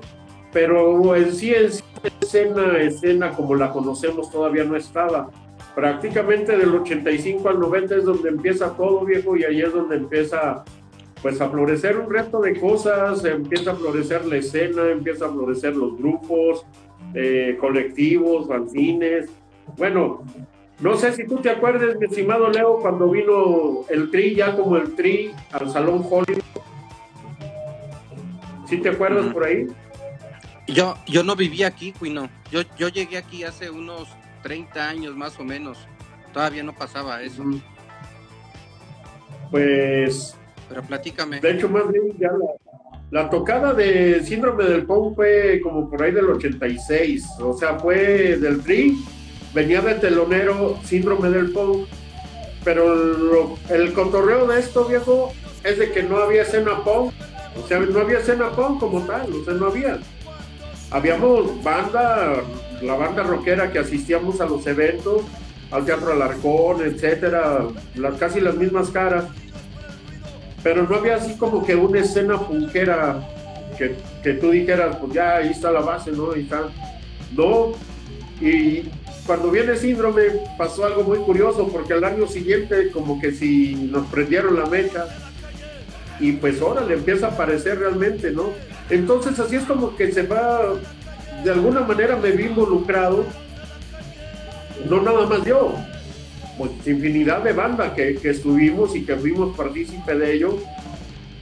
Pero 0.51 1.15
en 1.15 1.33
sí, 1.33 1.53
en 1.53 1.71
sí, 1.71 1.83
escena, 2.21 2.77
escena 2.77 3.31
como 3.31 3.55
la 3.55 3.71
conocemos 3.71 4.31
todavía 4.31 4.63
no 4.63 4.75
estaba. 4.75 5.29
Prácticamente 5.75 6.55
del 6.55 6.75
85 6.75 7.49
al 7.49 7.59
90 7.59 7.95
es 7.95 8.05
donde 8.05 8.29
empieza 8.29 8.75
todo 8.75 9.03
viejo 9.05 9.35
y 9.35 9.43
ahí 9.43 9.61
es 9.61 9.73
donde 9.73 9.95
empieza 9.95 10.63
pues 11.23 11.39
a 11.39 11.49
florecer 11.49 11.97
un 11.97 12.11
resto 12.11 12.41
de 12.41 12.59
cosas, 12.59 13.23
empieza 13.23 13.71
a 13.71 13.75
florecer 13.75 14.25
la 14.25 14.35
escena, 14.37 14.91
empieza 14.91 15.25
a 15.25 15.29
florecer 15.29 15.75
los 15.75 15.97
grupos, 15.97 16.65
eh, 17.13 17.57
colectivos, 17.59 18.47
fanzines. 18.47 19.29
Bueno, 19.77 20.23
no 20.83 20.97
sé 20.97 21.13
si 21.13 21.25
tú 21.25 21.37
te 21.37 21.49
acuerdas, 21.49 21.95
mi 21.97 22.05
estimado 22.05 22.49
Leo, 22.49 22.79
cuando 22.79 23.09
vino 23.09 23.85
el 23.89 24.11
Tri, 24.11 24.35
ya 24.35 24.55
como 24.55 24.75
el 24.75 24.93
Tri, 24.95 25.33
al 25.51 25.71
Salón 25.71 26.05
Hollywood. 26.09 26.43
¿Sí 28.67 28.77
te 28.77 28.89
acuerdas 28.89 29.31
por 29.33 29.45
ahí? 29.45 29.67
Yo, 30.67 30.95
yo 31.07 31.23
no 31.23 31.35
vivía 31.35 31.67
aquí, 31.67 31.93
Cuino. 31.93 32.29
Yo, 32.51 32.61
yo 32.77 32.89
llegué 32.89 33.17
aquí 33.17 33.45
hace 33.45 33.69
unos 33.69 34.09
30 34.43 34.89
años 34.89 35.15
más 35.15 35.39
o 35.39 35.43
menos. 35.43 35.77
Todavía 36.33 36.63
no 36.63 36.73
pasaba 36.73 37.21
eso. 37.21 37.43
Pues 39.49 40.35
pero 40.69 40.81
platícame. 40.81 41.39
De 41.39 41.51
hecho, 41.51 41.69
más 41.69 41.87
bien 41.91 42.17
ya 42.17 42.31
la, 43.11 43.29
tocada 43.29 43.73
de 43.73 44.23
Síndrome 44.23 44.63
del 44.63 44.85
Pong 44.85 45.15
fue 45.15 45.61
como 45.61 45.89
por 45.89 46.01
ahí 46.01 46.11
del 46.11 46.25
86. 46.25 47.25
O 47.39 47.53
sea, 47.53 47.77
fue 47.77 48.37
del 48.37 48.61
Tri, 48.61 48.97
venía 49.53 49.81
de 49.81 49.95
telonero 49.95 50.79
Síndrome 50.83 51.29
del 51.29 51.51
Pong. 51.51 51.85
Pero 52.63 53.57
el 53.69 53.93
cotorreo 53.93 54.47
de 54.47 54.59
esto, 54.59 54.85
viejo, 54.85 55.33
es 55.63 55.79
de 55.79 55.91
que 55.91 56.03
no 56.03 56.17
había 56.17 56.43
escena 56.43 56.83
Pong. 56.83 57.11
O 57.61 57.67
sea, 57.67 57.79
no 57.79 57.99
había 57.99 58.19
escena 58.19 58.51
Pong 58.51 58.79
como 58.79 59.01
tal. 59.01 59.33
O 59.33 59.43
sea, 59.43 59.53
no 59.53 59.67
había. 59.67 59.99
Habíamos 60.91 61.63
banda, 61.63 62.35
la 62.81 62.93
banda 62.95 63.23
rockera 63.23 63.71
que 63.71 63.79
asistíamos 63.79 64.39
a 64.39 64.45
los 64.45 64.65
eventos, 64.67 65.23
al 65.71 65.85
Teatro 65.85 66.13
Alarcón, 66.13 66.81
etcétera, 66.85 67.65
las, 67.95 68.15
casi 68.15 68.39
las 68.39 68.55
mismas 68.55 68.89
caras 68.89 69.25
pero 70.63 70.87
no 70.87 70.95
había 70.95 71.15
así 71.15 71.35
como 71.35 71.65
que 71.65 71.75
una 71.75 71.99
escena 71.99 72.39
punkera 72.39 73.19
que, 73.77 73.95
que 74.23 74.33
tú 74.35 74.51
dijeras, 74.51 74.95
pues 74.95 75.13
ya 75.13 75.35
ahí 75.35 75.49
está 75.49 75.71
la 75.71 75.81
base, 75.81 76.11
¿no? 76.11 76.31
Ahí 76.31 76.43
está. 76.43 76.69
No, 77.35 77.73
y 78.39 78.89
cuando 79.25 79.51
viene 79.51 79.77
síndrome 79.77 80.23
pasó 80.57 80.85
algo 80.85 81.03
muy 81.03 81.19
curioso 81.19 81.67
porque 81.69 81.93
al 81.93 82.03
año 82.03 82.27
siguiente 82.27 82.91
como 82.91 83.21
que 83.21 83.31
si 83.31 83.75
nos 83.75 84.07
prendieron 84.07 84.59
la 84.59 84.65
mecha 84.65 85.05
y 86.19 86.33
pues 86.33 86.61
ahora 86.61 86.83
le 86.85 86.95
empieza 86.95 87.27
a 87.27 87.29
aparecer 87.31 87.79
realmente, 87.79 88.31
¿no? 88.31 88.51
Entonces 88.89 89.39
así 89.39 89.55
es 89.55 89.63
como 89.63 89.95
que 89.95 90.11
se 90.11 90.23
va, 90.23 90.61
de 91.43 91.51
alguna 91.51 91.81
manera 91.81 92.15
me 92.17 92.31
vi 92.31 92.45
involucrado, 92.45 93.25
no 94.89 95.01
nada 95.01 95.25
más 95.25 95.43
yo, 95.45 95.75
pues, 96.57 96.71
infinidad 96.85 97.43
de 97.43 97.53
bandas 97.53 97.93
que, 97.93 98.15
que, 98.15 98.29
estuvimos 98.29 98.95
y 98.95 99.05
que 99.05 99.15
fuimos 99.15 99.55
partícipe 99.55 100.15
de 100.15 100.33
ello, 100.33 100.57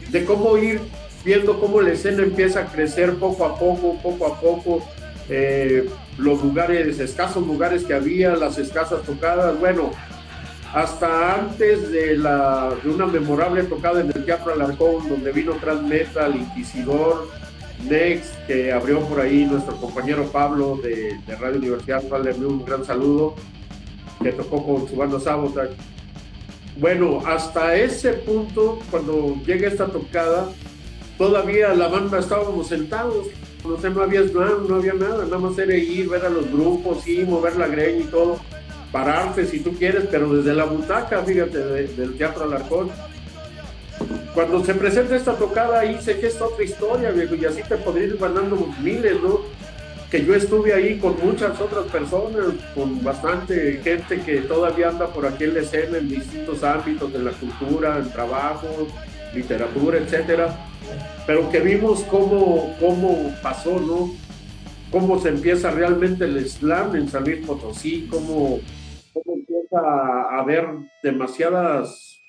de 0.10 0.24
cómo 0.26 0.58
ir 0.58 0.80
viendo 1.24 1.60
cómo 1.60 1.82
la 1.82 1.92
escena 1.92 2.24
empieza 2.24 2.62
a 2.62 2.66
crecer 2.66 3.16
poco 3.16 3.46
a 3.46 3.58
poco, 3.58 3.98
poco 4.02 4.26
a 4.28 4.40
poco, 4.40 4.84
eh, 5.30 5.88
los 6.18 6.44
lugares, 6.44 7.00
escasos 7.00 7.46
lugares 7.46 7.84
que 7.84 7.94
había, 7.94 8.36
las 8.36 8.58
escasas 8.58 9.04
tocadas, 9.04 9.60
bueno, 9.60 9.92
hasta 10.74 11.36
antes 11.36 11.92
de, 11.92 12.18
la, 12.18 12.74
de 12.82 12.90
una 12.90 13.06
memorable 13.06 13.64
tocada 13.64 14.02
en 14.02 14.08
el 14.08 14.26
Teatro 14.26 14.54
Alarcón, 14.54 15.10
donde 15.10 15.32
vino 15.32 15.54
Transmetal, 15.54 16.36
Inquisidor, 16.36 17.28
Next, 17.90 18.36
que 18.48 18.72
abrió 18.72 19.02
por 19.02 19.20
ahí 19.20 19.46
nuestro 19.46 19.76
compañero 19.78 20.26
Pablo 20.32 20.80
de, 20.82 21.18
de 21.26 21.36
Radio 21.36 21.58
Universidad, 21.58 22.04
le 22.24 22.34
un 22.34 22.64
gran 22.64 22.86
saludo 22.86 23.36
que 24.22 24.32
tocó 24.32 24.66
con 24.66 24.88
su 24.88 24.96
banda 24.96 25.20
Sabotage. 25.20 25.74
Bueno, 26.78 27.22
hasta 27.26 27.76
ese 27.76 28.14
punto, 28.14 28.80
cuando 28.90 29.36
llega 29.46 29.68
esta 29.68 29.88
tocada, 29.88 30.50
todavía 31.18 31.74
la 31.74 31.88
banda 31.88 32.20
estábamos 32.20 32.68
sentados, 32.68 33.28
no 33.64 33.80
sé, 33.80 33.90
no 33.90 34.02
había 34.02 34.22
nada, 34.22 34.58
no 34.68 34.76
había 34.76 34.94
nada, 34.94 35.26
nada 35.26 35.38
más 35.38 35.58
era 35.58 35.76
ir, 35.76 36.10
ver 36.10 36.26
a 36.26 36.30
los 36.30 36.52
grupos, 36.52 37.04
sí, 37.04 37.24
mover 37.28 37.56
la 37.56 37.68
greña 37.68 38.04
y 38.04 38.08
todo, 38.08 38.40
pararse 38.92 39.46
si 39.46 39.60
tú 39.60 39.74
quieres, 39.74 40.06
pero 40.10 40.34
desde 40.34 40.54
la 40.54 40.66
butaca, 40.66 41.24
fíjate, 41.24 41.58
del 41.58 42.18
Teatro 42.18 42.46
Alarcón. 42.46 42.90
Cuando 44.34 44.64
se 44.64 44.74
presenta 44.74 45.16
esta 45.16 45.36
tocada 45.36 45.82
ahí 45.82 46.02
sé 46.02 46.20
que 46.20 46.28
es 46.28 46.42
otra 46.42 46.64
historia, 46.64 47.12
viejo, 47.12 47.36
y 47.36 47.46
así 47.46 47.62
te 47.64 47.78
podría 47.78 48.08
ir 48.08 48.20
mandando 48.20 48.68
miles, 48.82 49.22
¿no? 49.22 49.42
que 50.12 50.26
yo 50.26 50.36
estuve 50.36 50.74
ahí 50.74 51.00
con 51.00 51.18
muchas 51.24 51.60
otras 51.62 51.86
personas, 51.86 52.48
con 52.76 53.02
bastante 53.02 53.80
gente 53.82 54.20
que 54.20 54.42
todavía 54.42 54.90
anda 54.90 55.08
por 55.08 55.26
aquí 55.26 55.46
en 55.46 55.54
la 55.54 55.62
escena 55.62 56.00
en 56.00 56.10
distintos 56.10 56.62
ámbitos 56.64 57.14
de 57.14 57.20
la 57.20 57.32
cultura, 57.32 57.98
en 57.98 58.12
trabajo, 58.12 58.88
literatura, 59.34 60.00
etcétera, 60.00 60.54
pero 61.26 61.50
que 61.50 61.60
vimos 61.60 62.04
cómo, 62.04 62.76
cómo 62.80 63.34
pasó, 63.42 63.80
¿no? 63.80 64.12
Cómo 64.92 65.20
se 65.20 65.30
empieza 65.30 65.72
realmente 65.72 66.26
el 66.26 66.48
slam 66.48 66.96
en 66.96 67.08
San 67.08 67.24
Luis 67.24 67.46
Potosí, 67.46 68.08
cómo, 68.10 68.60
cómo 69.14 69.36
empieza 69.36 69.80
a 69.80 70.40
haber 70.40 70.68
demasiadas 71.02 72.20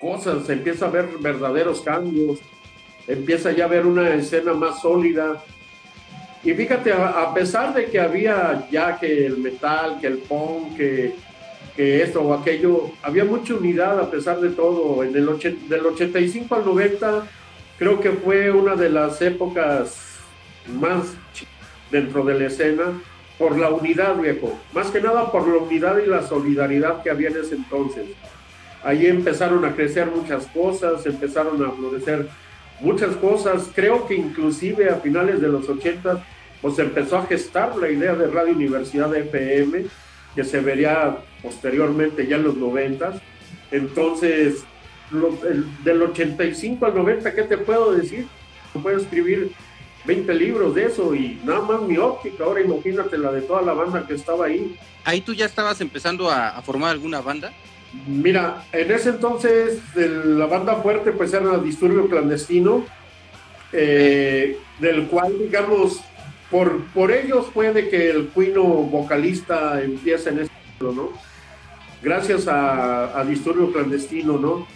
cosas, 0.00 0.46
se 0.46 0.54
empieza 0.54 0.86
a 0.86 0.90
ver 0.90 1.08
verdaderos 1.20 1.80
cambios, 1.80 2.38
empieza 3.06 3.52
ya 3.52 3.64
a 3.64 3.66
haber 3.66 3.86
una 3.86 4.14
escena 4.14 4.52
más 4.52 4.80
sólida, 4.80 5.42
y 6.46 6.54
fíjate, 6.54 6.92
a, 6.92 7.34
pesar 7.34 7.74
de 7.74 7.86
que 7.86 7.98
había 7.98 8.68
ya 8.70 9.00
que 9.00 9.26
el 9.26 9.38
metal, 9.38 9.98
que 10.00 10.06
el 10.06 10.18
punk, 10.18 10.76
que, 10.76 11.12
que 11.74 12.04
esto 12.04 12.22
o 12.22 12.32
aquello, 12.32 12.92
había 13.02 13.24
mucha 13.24 13.54
unidad 13.54 13.98
a 13.98 14.08
pesar 14.08 14.40
de 14.40 14.50
todo. 14.50 15.02
En 15.02 15.08
el 15.08 15.26
del 15.68 15.86
85 15.86 16.54
al 16.54 16.64
90 16.64 17.26
creo 17.78 18.00
que 18.00 18.10
fue 18.10 18.50
una 18.50 18.74
de 18.74 18.90
las 18.90 19.20
épocas 19.22 19.96
más 20.68 21.14
dentro 21.90 22.24
de 22.24 22.38
la 22.38 22.46
escena 22.46 22.84
por 23.38 23.58
la 23.58 23.70
unidad, 23.70 24.16
viejo. 24.16 24.58
Más 24.72 24.90
que 24.90 25.00
nada 25.00 25.30
por 25.30 25.46
la 25.46 25.58
unidad 25.58 25.98
y 25.98 26.06
la 26.06 26.22
solidaridad 26.26 27.02
que 27.02 27.10
había 27.10 27.28
en 27.28 27.36
ese 27.36 27.54
entonces. 27.54 28.06
Ahí 28.82 29.06
empezaron 29.06 29.64
a 29.64 29.74
crecer 29.74 30.06
muchas 30.06 30.46
cosas, 30.46 31.04
empezaron 31.06 31.64
a 31.64 31.70
florecer 31.70 32.28
muchas 32.80 33.16
cosas. 33.16 33.70
Creo 33.74 34.06
que 34.06 34.14
inclusive 34.14 34.88
a 34.90 34.96
finales 34.96 35.40
de 35.40 35.48
los 35.48 35.68
80 35.68 36.24
pues 36.62 36.78
empezó 36.78 37.18
a 37.18 37.26
gestar 37.26 37.76
la 37.76 37.90
idea 37.90 38.14
de 38.14 38.28
Radio 38.28 38.54
Universidad 38.54 39.14
FM, 39.14 39.84
que 40.34 40.44
se 40.44 40.60
vería 40.60 41.18
posteriormente 41.42 42.26
ya 42.26 42.36
en 42.36 42.44
los 42.44 42.56
90. 42.56 43.20
Entonces, 43.70 44.64
del 45.84 46.02
85 46.02 46.84
al 46.84 46.94
90, 46.94 47.34
¿qué 47.34 47.42
te 47.42 47.58
puedo 47.58 47.92
decir? 47.92 48.26
Puedo 48.82 48.98
escribir 48.98 49.52
20 50.04 50.34
libros 50.34 50.74
de 50.74 50.86
eso 50.86 51.14
y 51.14 51.40
nada 51.44 51.60
más 51.60 51.82
mi 51.82 51.96
óptica. 51.96 52.44
Ahora 52.44 52.60
imagínate 52.60 53.18
la 53.18 53.32
de 53.32 53.42
toda 53.42 53.62
la 53.62 53.72
banda 53.72 54.06
que 54.06 54.14
estaba 54.14 54.46
ahí. 54.46 54.76
¿Ahí 55.04 55.20
tú 55.20 55.34
ya 55.34 55.46
estabas 55.46 55.80
empezando 55.80 56.30
a, 56.30 56.60
formar 56.62 56.90
alguna 56.90 57.20
banda? 57.20 57.52
Mira, 58.06 58.64
en 58.72 58.90
ese 58.90 59.10
entonces 59.10 59.80
la 59.94 60.46
banda 60.46 60.76
fuerte 60.76 61.12
pues 61.12 61.32
era 61.32 61.58
Disturbio 61.58 62.08
Clandestino, 62.08 62.84
eh, 63.72 64.58
del 64.80 65.06
cual 65.06 65.38
digamos 65.38 66.00
por, 66.50 66.84
por 66.86 67.10
ellos 67.10 67.46
puede 67.52 67.88
que 67.88 68.10
el 68.10 68.28
cuino 68.28 68.62
vocalista 68.62 69.82
empiece 69.82 70.30
en 70.30 70.40
esto, 70.40 70.92
¿no? 70.92 71.10
Gracias 72.02 72.46
a, 72.46 73.18
a, 73.18 73.24
Disturbio 73.24 73.72
Clandestino, 73.72 74.38
¿no? 74.38 74.66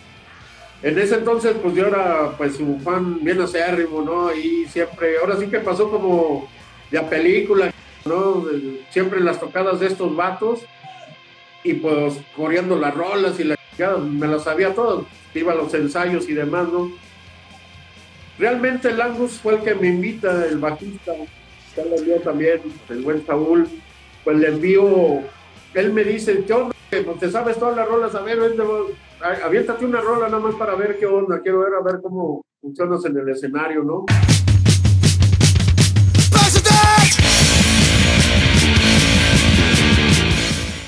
En 0.82 0.98
ese 0.98 1.16
entonces, 1.16 1.54
pues 1.62 1.74
yo 1.74 1.86
era 1.86 2.32
pues 2.38 2.58
un 2.58 2.80
fan 2.80 3.22
bien 3.22 3.40
acérrimo, 3.40 4.02
¿no? 4.02 4.34
Y 4.34 4.66
siempre, 4.66 5.18
ahora 5.18 5.36
sí 5.36 5.46
que 5.46 5.60
pasó 5.60 5.90
como 5.90 6.48
de 6.90 7.00
película, 7.02 7.72
¿no? 8.06 8.44
Siempre 8.90 9.20
las 9.20 9.38
tocadas 9.38 9.80
de 9.80 9.88
estos 9.88 10.16
vatos 10.16 10.60
y 11.62 11.74
pues 11.74 12.14
corriendo 12.34 12.76
las 12.76 12.94
rolas 12.94 13.38
y 13.38 13.44
la 13.44 13.56
me 13.98 14.26
las 14.26 14.44
sabía 14.44 14.74
todo, 14.74 15.06
iba 15.34 15.52
a 15.52 15.56
los 15.56 15.72
ensayos 15.72 16.28
y 16.28 16.34
demás, 16.34 16.68
¿no? 16.68 16.92
Realmente 18.38 18.88
el 18.88 19.00
Angus 19.00 19.32
fue 19.32 19.54
el 19.54 19.60
que 19.60 19.74
me 19.74 19.88
invita, 19.88 20.46
el 20.46 20.58
bajista, 20.58 21.12
ya 21.76 21.84
lo 21.84 21.96
envió 21.96 22.20
también 22.20 22.60
el 22.88 23.02
buen 23.02 23.24
Saúl, 23.26 23.68
pues 24.24 24.36
le 24.38 24.48
envío, 24.48 25.20
él 25.74 25.92
me 25.92 26.04
dice, 26.04 26.44
¿qué 26.46 26.52
onda? 26.52 26.74
Pues 26.90 27.18
te 27.20 27.30
sabes 27.30 27.58
todas 27.58 27.76
las 27.76 27.88
rolas, 27.88 28.14
a 28.14 28.20
ver, 28.20 28.38
aviéntate 29.22 29.84
una 29.84 30.00
rola 30.00 30.28
nada 30.28 30.40
más 30.40 30.54
para 30.54 30.74
ver 30.74 30.98
qué 30.98 31.06
onda, 31.06 31.40
quiero 31.40 31.60
ver 31.60 31.74
a 31.74 31.82
ver 31.82 32.00
cómo 32.02 32.44
funcionas 32.60 33.04
en 33.04 33.18
el 33.18 33.28
escenario, 33.28 33.82
¿no? 33.82 34.06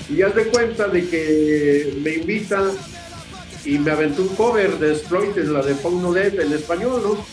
Y 0.08 0.20
haz 0.20 0.34
de 0.34 0.44
cuenta 0.48 0.88
de 0.88 1.08
que 1.08 1.98
me 2.02 2.14
invita 2.16 2.70
y 3.64 3.78
me 3.78 3.90
aventó 3.90 4.22
un 4.22 4.28
cover 4.28 4.78
de 4.78 4.92
Exploited, 4.92 5.46
la 5.46 5.62
de 5.62 5.74
Pong 5.74 6.02
No 6.02 6.12
Dead 6.12 6.38
en 6.38 6.52
español, 6.52 7.00
¿no? 7.02 7.24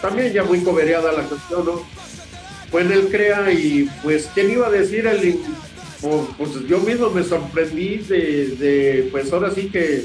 También 0.00 0.32
ya 0.32 0.42
muy 0.44 0.62
cobereada 0.62 1.12
la 1.12 1.28
canción, 1.28 1.66
¿no? 1.66 1.72
Pues 1.72 2.70
Fue 2.70 2.82
en 2.82 2.92
el 2.92 3.08
CREA 3.08 3.52
y 3.52 3.90
pues, 4.02 4.30
¿quién 4.34 4.50
iba 4.50 4.68
a 4.68 4.70
decir 4.70 5.06
el 5.06 5.38
pues 6.00 6.66
yo 6.68 6.78
mismo 6.80 7.10
me 7.10 7.24
sorprendí 7.24 7.98
de, 7.98 9.08
pues 9.10 9.32
ahora 9.32 9.50
sí 9.50 9.68
que 9.70 10.04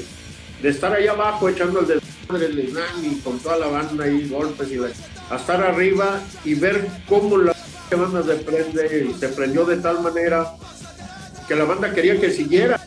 de 0.62 0.68
estar 0.68 0.92
ahí 0.92 1.06
abajo 1.06 1.48
echando 1.48 1.80
el 1.80 1.86
desmadre 1.86 2.46
el 2.46 2.74
y 3.04 3.20
con 3.20 3.38
toda 3.38 3.58
la 3.58 3.66
banda 3.66 4.04
ahí, 4.04 4.28
golpes 4.28 4.70
y 4.70 4.78
a 4.78 5.36
estar 5.36 5.62
arriba 5.62 6.20
y 6.44 6.54
ver 6.54 6.86
cómo 7.08 7.36
la 7.38 7.54
banda 7.90 8.22
se 8.22 8.34
prende, 8.42 9.14
se 9.18 9.28
prendió 9.28 9.64
de 9.64 9.76
tal 9.76 10.00
manera 10.02 10.54
que 11.46 11.54
la 11.54 11.64
banda 11.64 11.92
quería 11.92 12.18
que 12.20 12.30
siguiera, 12.30 12.80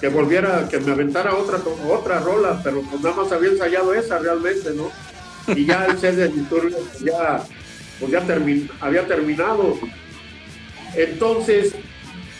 que 0.00 0.08
volviera, 0.08 0.68
que 0.68 0.78
me 0.80 0.92
aventara 0.92 1.34
otra, 1.34 1.58
otra 1.88 2.20
rola, 2.20 2.60
pero 2.62 2.82
pues 2.82 3.02
nada 3.02 3.16
más 3.16 3.32
había 3.32 3.50
ensayado 3.50 3.92
esa 3.94 4.18
realmente, 4.18 4.70
¿no? 4.74 4.90
Y 5.54 5.66
ya 5.66 5.86
el 5.86 5.98
set 5.98 6.14
de 6.14 6.28
pues 6.28 7.00
ya, 7.00 7.42
pues 7.98 8.12
ya 8.12 8.24
había 8.80 9.06
terminado. 9.06 9.78
Entonces, 10.94 11.74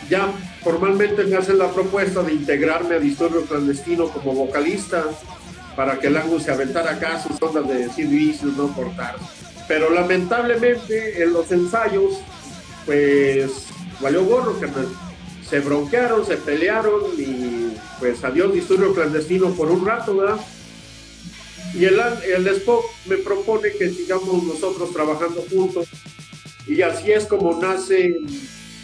ya 0.08 0.32
formalmente 0.62 1.24
me 1.24 1.36
hacen 1.36 1.58
la 1.58 1.70
propuesta 1.70 2.22
de 2.22 2.34
integrarme 2.34 2.96
a 2.96 2.98
Disturbio 2.98 3.44
Clandestino 3.44 4.08
como 4.08 4.34
vocalista 4.34 5.04
para 5.76 5.98
que 5.98 6.08
el 6.08 6.16
Angus 6.16 6.44
se 6.44 6.52
aventara 6.52 6.92
acá 6.92 7.22
sus 7.22 7.40
ondas 7.40 7.66
de 7.68 7.90
Sid 7.90 8.42
no 8.42 8.74
cortar. 8.74 9.16
Pero 9.66 9.90
lamentablemente 9.90 11.22
en 11.22 11.32
los 11.32 11.50
ensayos, 11.50 12.18
pues 12.84 13.68
valió 14.00 14.24
gorro, 14.24 14.58
que 14.60 14.68
se 15.48 15.60
bronquearon, 15.60 16.26
se 16.26 16.36
pelearon 16.36 17.02
y 17.16 17.72
pues 17.98 18.22
adiós 18.24 18.52
disturbio 18.52 18.94
clandestino 18.94 19.50
por 19.54 19.70
un 19.70 19.86
rato, 19.86 20.16
¿verdad? 20.16 20.40
Y 21.74 21.84
el, 21.86 21.98
el 22.36 22.46
Spock 22.48 22.84
me 23.06 23.16
propone 23.16 23.72
que 23.72 23.88
sigamos 23.88 24.42
nosotros 24.44 24.92
trabajando 24.92 25.42
juntos 25.50 25.88
y 26.66 26.82
así 26.82 27.12
es 27.12 27.26
como 27.26 27.60
nace, 27.60 28.14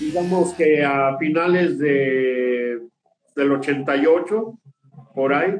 digamos 0.00 0.54
que 0.54 0.84
a 0.84 1.16
finales 1.18 1.78
de, 1.78 2.80
del 3.36 3.52
88, 3.52 4.58
por 5.14 5.32
ahí, 5.32 5.54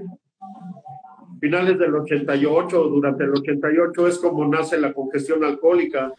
finales 1.41 1.79
del 1.79 1.95
88, 1.95 2.83
durante 2.89 3.25
el 3.25 3.31
88 3.31 4.09
es 4.09 4.19
como 4.19 4.47
nace 4.47 4.79
la 4.79 4.93
congestión 4.93 5.45
alcohólica. 5.45 6.13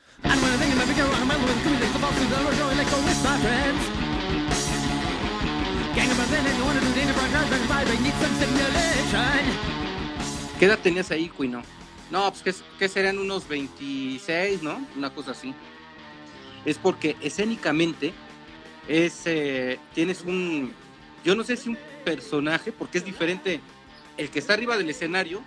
¿Qué 10.59 10.65
edad 10.65 10.79
tenías 10.83 11.09
ahí, 11.11 11.29
Cuino? 11.29 11.61
No, 12.11 12.31
pues 12.31 12.63
que, 12.77 12.87
serían 12.89 13.17
unos 13.17 13.47
26, 13.47 14.63
¿no? 14.63 14.85
Una 14.97 15.09
cosa 15.09 15.31
así. 15.31 15.53
Es 16.65 16.77
porque 16.77 17.15
escénicamente 17.21 18.13
es, 18.87 19.21
eh, 19.25 19.79
tienes 19.93 20.21
un, 20.21 20.73
yo 21.23 21.35
no 21.35 21.43
sé 21.43 21.57
si 21.57 21.69
un 21.69 21.77
personaje, 22.03 22.71
porque 22.71 22.97
es 22.97 23.05
diferente 23.05 23.61
el 24.17 24.29
que 24.29 24.39
está 24.39 24.53
arriba 24.53 24.77
del 24.77 24.89
escenario 24.89 25.41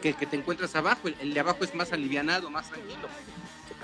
que 0.00 0.10
el 0.10 0.16
que 0.16 0.26
te 0.26 0.36
encuentras 0.36 0.74
abajo. 0.76 1.08
El, 1.20 1.32
de 1.32 1.40
abajo 1.40 1.64
es 1.64 1.74
más 1.74 1.92
alivianado, 1.92 2.50
más 2.50 2.68
tranquilo 2.68 3.08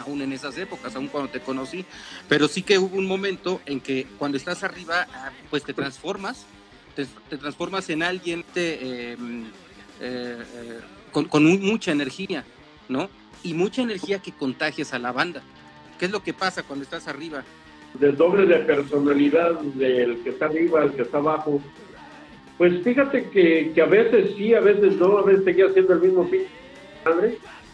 aún 0.00 0.22
en 0.22 0.32
esas 0.32 0.56
épocas, 0.56 0.94
aún 0.96 1.08
cuando 1.08 1.30
te 1.30 1.40
conocí, 1.40 1.84
pero 2.28 2.48
sí 2.48 2.62
que 2.62 2.78
hubo 2.78 2.96
un 2.96 3.06
momento 3.06 3.60
en 3.66 3.80
que 3.80 4.06
cuando 4.18 4.38
estás 4.38 4.62
arriba, 4.62 5.06
ah, 5.12 5.30
pues 5.50 5.62
te 5.62 5.74
transformas, 5.74 6.46
te, 6.94 7.06
transformas 7.36 7.88
en 7.90 8.02
alguien 8.02 8.44
eh, 8.54 9.16
eh, 10.00 10.80
con, 11.12 11.44
mucha 11.44 11.92
energía, 11.92 12.44
¿no? 12.88 13.10
Y 13.42 13.54
mucha 13.54 13.82
energía 13.82 14.20
que 14.20 14.32
contagias 14.32 14.92
a 14.92 14.98
la 14.98 15.12
banda. 15.12 15.42
¿Qué 16.00 16.06
es 16.06 16.12
lo 16.12 16.22
que 16.22 16.32
pasa 16.32 16.62
cuando 16.62 16.82
estás 16.82 17.06
arriba? 17.08 17.44
Del 17.92 18.16
doble 18.16 18.46
de 18.46 18.64
personalidad 18.64 19.60
del 19.60 20.22
que 20.22 20.30
está 20.30 20.46
arriba 20.46 20.80
al 20.80 20.94
que 20.94 21.02
está 21.02 21.18
abajo. 21.18 21.60
Pues 22.56 22.82
fíjate 22.82 23.28
que, 23.28 23.74
a 23.78 23.84
veces 23.84 24.30
sí, 24.34 24.54
a 24.54 24.60
veces 24.60 24.96
no, 24.96 25.18
a 25.18 25.22
veces 25.24 25.44
seguía 25.44 25.66
haciendo 25.66 25.92
el 25.92 26.00
mismo 26.00 26.26
fin. 26.26 26.44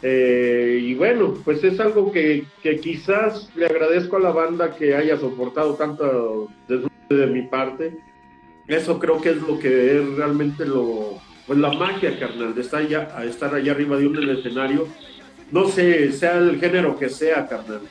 Eh, 0.02 0.80
y 0.82 0.94
bueno, 0.94 1.34
pues 1.44 1.62
es 1.62 1.78
algo 1.78 2.10
que, 2.10 2.46
quizás 2.82 3.48
le 3.54 3.66
agradezco 3.66 4.16
a 4.16 4.20
la 4.20 4.30
banda 4.30 4.74
que 4.74 4.96
haya 4.96 5.16
soportado 5.16 5.74
tanto 5.74 6.48
de 6.66 7.26
mi 7.28 7.42
parte. 7.42 7.96
Eso 8.66 8.98
creo 8.98 9.20
que 9.20 9.30
es 9.30 9.36
lo 9.36 9.56
que 9.60 9.98
es 9.98 10.16
realmente 10.16 10.66
lo, 10.66 11.20
pues 11.46 11.60
la 11.60 11.70
magia, 11.70 12.18
carnal, 12.18 12.56
de 12.56 12.60
estar 12.60 12.82
allá, 12.82 13.24
estar 13.24 13.54
allá 13.54 13.70
arriba 13.70 13.96
de 13.96 14.08
un 14.08 14.30
escenario. 14.30 14.88
No 15.52 15.68
sé, 15.68 16.10
sea 16.10 16.38
el 16.38 16.58
género 16.58 16.98
que 16.98 17.08
sea, 17.08 17.46
carnal. 17.46 17.82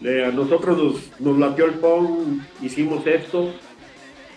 A 0.00 0.30
nosotros 0.30 0.78
nos, 0.78 1.20
nos 1.20 1.38
latió 1.38 1.66
el 1.66 1.74
pong, 1.74 2.40
hicimos 2.62 3.06
esto. 3.06 3.52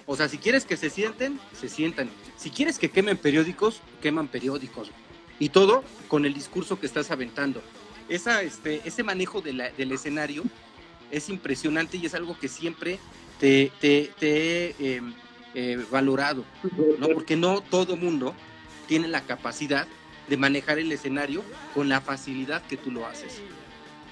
O 0.06 0.15
sea, 0.15 0.28
si 0.28 0.38
quieres 0.38 0.65
que 0.65 0.76
se 0.76 0.89
sienten, 0.89 1.39
se 1.54 1.69
sientan. 1.69 2.10
Si 2.36 2.49
quieres 2.49 2.78
que 2.78 2.89
quemen 2.89 3.17
periódicos, 3.17 3.82
queman 4.02 4.28
periódicos. 4.28 4.91
Y 5.39 5.49
todo 5.49 5.84
con 6.10 6.26
el 6.26 6.34
discurso 6.34 6.80
que 6.80 6.86
estás 6.86 7.12
aventando. 7.12 7.62
Esa, 8.10 8.41
este, 8.41 8.82
ese 8.84 9.04
manejo 9.04 9.41
de 9.41 9.54
la, 9.54 9.69
del 9.71 9.93
escenario 9.93 10.43
es 11.10 11.30
impresionante 11.30 11.97
y 11.97 12.06
es 12.06 12.13
algo 12.13 12.38
que 12.38 12.49
siempre 12.49 12.99
te, 13.39 13.71
te, 13.80 14.12
te 14.19 14.76
he 14.80 14.95
em, 14.95 15.13
eh, 15.54 15.84
valorado, 15.89 16.43
¿no? 16.99 17.08
Porque 17.10 17.36
no 17.36 17.62
todo 17.62 17.95
mundo 17.95 18.34
tiene 18.88 19.08
la 19.08 19.21
capacidad 19.21 19.88
de 20.28 20.38
manejar 20.38 20.80
el 20.80 20.91
escenario 20.91 21.43
con 21.73 21.89
la 21.89 22.02
facilidad 22.02 22.62
que 22.63 22.78
tú 22.78 22.91
lo 22.91 23.06
haces. 23.06 23.41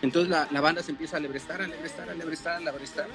Entonces 0.01 0.29
la, 0.29 0.61
banda 0.61 0.81
se 0.81 0.91
empieza 0.91 1.17
a 1.17 1.19
lebrestar, 1.19 1.61
a 1.61 1.67
lebrestar, 1.67 2.09
a 2.09 2.13
lebrestar, 2.15 3.07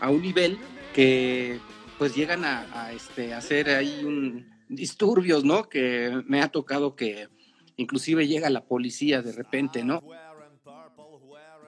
a 0.00 0.06
a 0.06 0.10
un 0.10 0.22
nivel 0.22 0.58
que 0.94 1.58
pues 1.98 2.14
llegan 2.14 2.44
a, 2.44 2.66
a 2.72 2.92
este, 2.92 3.34
hacer 3.34 3.70
ahí 3.70 4.04
un 4.04 4.46
disturbios, 4.68 5.44
¿no? 5.44 5.68
Que 5.68 6.22
me 6.26 6.42
ha 6.42 6.48
tocado 6.48 6.94
que 6.94 7.28
inclusive 7.76 8.26
llega 8.26 8.50
la 8.50 8.64
policía 8.64 9.22
de 9.22 9.32
repente, 9.32 9.84
¿no? 9.84 10.02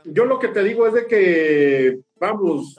Yo 0.04 0.24
lo 0.24 0.38
que 0.38 0.48
te 0.48 0.64
digo 0.64 0.86
es 0.86 0.94
de 0.94 1.06
que, 1.06 2.00
vamos, 2.18 2.76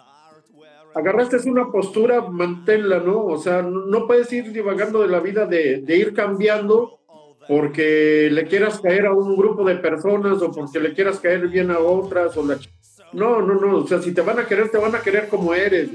agarraste 0.94 1.50
una 1.50 1.72
postura, 1.72 2.22
manténla, 2.22 3.00
¿no? 3.00 3.26
O 3.26 3.38
sea, 3.38 3.62
no 3.62 4.08
puedes 4.08 4.32
ir 4.34 4.52
divagando 4.52 5.02
de 5.02 5.08
la 5.08 5.20
vida 5.20 5.46
de, 5.46 5.84
ir 5.88 6.14
cambiando 6.14 7.01
porque 7.48 8.30
le 8.32 8.46
quieras 8.46 8.80
caer 8.80 9.06
a 9.06 9.14
un 9.14 9.36
grupo 9.36 9.64
de 9.66 9.76
personas 9.76 10.42
o 10.42 10.52
porque 10.52 10.80
le 10.80 10.94
quieras 10.94 11.20
caer 11.20 11.48
bien 11.48 11.72
a 11.72 11.80
otras 11.80 12.36
o 12.38 12.44
No, 12.44 13.42
no, 13.42 13.56
no, 13.56 13.78
o 13.78 13.88
sea, 13.88 14.02
si 14.02 14.14
te 14.14 14.22
van 14.22 14.40
a 14.40 14.46
querer, 14.46 14.70
te 14.70 14.78
van 14.78 14.96
a 14.96 15.02
querer 15.02 15.28
como 15.28 15.54
eres. 15.54 15.90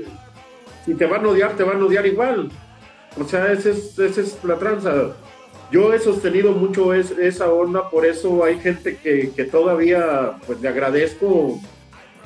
Si 0.84 0.94
te 0.94 1.06
van 1.06 1.24
a 1.24 1.28
odiar, 1.28 1.56
te 1.56 1.64
van 1.64 1.80
a 1.80 1.84
odiar 1.84 2.06
igual. 2.06 2.50
O 3.18 3.24
sea, 3.24 3.50
esa 3.52 3.70
es, 3.70 3.98
esa 3.98 4.20
es 4.20 4.44
la 4.44 4.58
tranza 4.58 5.14
yo 5.70 5.92
he 5.92 5.98
sostenido 5.98 6.52
mucho 6.52 6.94
esa 6.94 7.52
onda, 7.52 7.90
por 7.90 8.06
eso 8.06 8.44
hay 8.44 8.58
gente 8.60 8.96
que, 8.96 9.44
todavía 9.50 10.38
pues 10.46 10.60
le 10.60 10.68
agradezco 10.68 11.60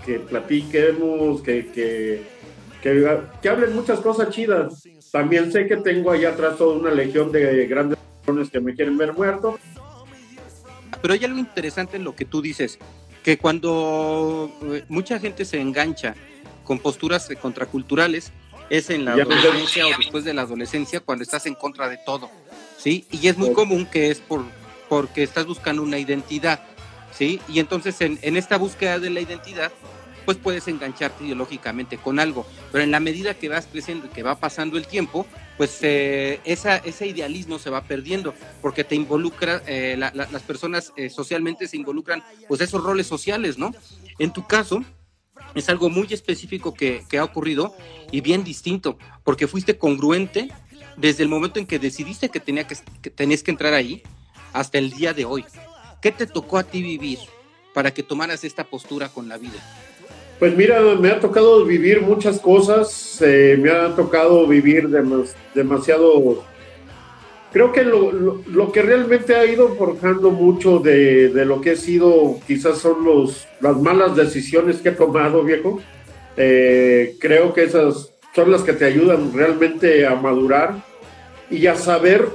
que 0.04 0.18
platiquemos, 0.18 1.40
que, 1.42 1.66
que, 1.68 2.22
que, 2.82 3.48
hablen 3.48 3.74
muchas 3.74 4.00
cosas 4.00 4.30
chidas. 4.30 4.82
También 5.10 5.50
sé 5.50 5.66
que 5.66 5.76
tengo 5.76 6.10
allá 6.10 6.30
atrás 6.30 6.56
toda 6.56 6.76
una 6.76 6.90
legión 6.90 7.32
de 7.32 7.66
grandes 7.66 7.98
que 8.50 8.60
me 8.60 8.74
quieren 8.74 8.96
ver 8.96 9.12
muerto. 9.12 9.58
Pero 11.00 11.14
hay 11.14 11.24
algo 11.24 11.38
interesante 11.38 11.96
en 11.96 12.04
lo 12.04 12.14
que 12.14 12.24
tú 12.24 12.42
dices, 12.42 12.78
que 13.22 13.38
cuando 13.38 14.50
eh, 14.62 14.84
mucha 14.88 15.18
gente 15.18 15.44
se 15.44 15.60
engancha 15.60 16.14
con 16.64 16.78
posturas 16.78 17.28
contraculturales, 17.40 18.32
es 18.68 18.90
en 18.90 19.04
la 19.04 19.12
adolescencia 19.12 19.86
o 19.86 19.90
después 19.96 20.24
de 20.24 20.34
la 20.34 20.42
adolescencia 20.42 21.00
cuando 21.00 21.24
estás 21.24 21.46
en 21.46 21.54
contra 21.54 21.88
de 21.88 21.98
todo 22.06 22.30
¿sí? 22.80 23.06
Y 23.10 23.28
es 23.28 23.36
muy 23.36 23.52
común 23.52 23.86
que 23.86 24.10
es 24.10 24.20
por, 24.20 24.44
porque 24.88 25.22
estás 25.22 25.46
buscando 25.46 25.82
una 25.82 25.98
identidad, 25.98 26.60
¿sí? 27.12 27.40
Y 27.48 27.60
entonces 27.60 28.00
en, 28.00 28.36
esta 28.36 28.56
búsqueda 28.56 28.98
de 28.98 29.10
la 29.10 29.20
identidad, 29.20 29.70
pues 30.24 30.38
puedes 30.38 30.66
engancharte 30.68 31.24
ideológicamente 31.24 31.98
con 31.98 32.18
algo, 32.18 32.46
pero 32.72 32.82
en 32.82 32.90
la 32.90 33.00
medida 33.00 33.34
que 33.34 33.48
vas 33.48 33.68
creciendo 33.70 34.06
y 34.06 34.10
que 34.10 34.22
va 34.22 34.36
pasando 34.36 34.78
el 34.78 34.86
tiempo, 34.86 35.26
pues 35.60 35.78
eh, 35.82 36.40
ese 36.46 37.06
idealismo 37.06 37.58
se 37.58 37.68
va 37.68 37.84
perdiendo, 37.84 38.32
porque 38.62 38.82
te 38.82 38.94
involucra, 38.94 39.62
eh, 39.66 39.94
las 39.94 40.42
personas 40.44 40.90
eh, 40.96 41.10
socialmente 41.10 41.68
se 41.68 41.76
involucran, 41.76 42.24
pues 42.48 42.62
esos 42.62 42.82
roles 42.82 43.06
sociales, 43.06 43.58
¿no? 43.58 43.74
En 44.18 44.32
tu 44.32 44.46
caso, 44.46 44.82
es 45.54 45.68
algo 45.68 45.90
muy 45.90 46.06
específico 46.12 46.72
que, 46.72 47.04
que, 47.10 47.18
ha 47.18 47.24
ocurrido 47.24 47.76
y 48.10 48.22
bien 48.22 48.42
distinto, 48.42 48.96
porque 49.22 49.46
fuiste 49.46 49.76
congruente 49.76 50.48
desde 50.96 51.24
el 51.24 51.28
momento 51.28 51.58
en 51.58 51.66
que 51.66 51.78
decidiste 51.78 52.30
que, 52.30 52.40
tenía 52.40 52.66
que, 52.66 52.76
tenías 53.10 53.42
que 53.42 53.50
entrar 53.50 53.74
ahí 53.74 54.02
hasta 54.54 54.78
el 54.78 54.90
día 54.90 55.12
de 55.12 55.26
hoy. 55.26 55.44
¿Qué 56.00 56.10
te 56.10 56.26
tocó 56.26 56.56
a 56.56 56.62
ti 56.62 56.80
vivir 56.80 57.18
para 57.74 57.92
que 57.92 58.02
tomaras 58.02 58.44
esta 58.44 58.64
postura 58.64 59.10
con 59.10 59.28
la 59.28 59.36
vida? 59.36 59.89
Pues 60.40 60.56
mira, 60.56 60.80
me 60.98 61.10
ha 61.10 61.20
tocado 61.20 61.66
vivir 61.66 62.00
muchas 62.00 62.40
cosas, 62.40 63.20
eh, 63.20 63.58
me 63.60 63.70
ha 63.70 63.94
tocado 63.94 64.46
vivir 64.46 64.88
demasiado... 65.54 66.42
Creo 67.52 67.72
que 67.72 67.84
lo, 67.84 68.72
que 68.72 68.80
realmente 68.80 69.34
ha 69.34 69.44
ido 69.44 69.74
forjando 69.74 70.30
mucho 70.30 70.78
de, 70.78 71.30
lo 71.44 71.60
que 71.60 71.72
he 71.72 71.76
sido, 71.76 72.38
quizás 72.46 72.78
son 72.78 73.04
los, 73.04 73.46
las 73.60 73.76
malas 73.76 74.16
decisiones 74.16 74.78
que 74.78 74.88
he 74.88 74.92
tomado, 74.92 75.44
viejo. 75.44 75.82
Eh, 76.38 77.16
creo 77.20 77.52
que 77.52 77.64
esas 77.64 78.14
son 78.34 78.50
las 78.50 78.62
que 78.62 78.72
te 78.72 78.86
ayudan 78.86 79.34
realmente 79.34 80.06
a 80.06 80.14
madurar 80.14 80.82
y 81.50 81.66
a 81.66 81.74
saber 81.74 82.26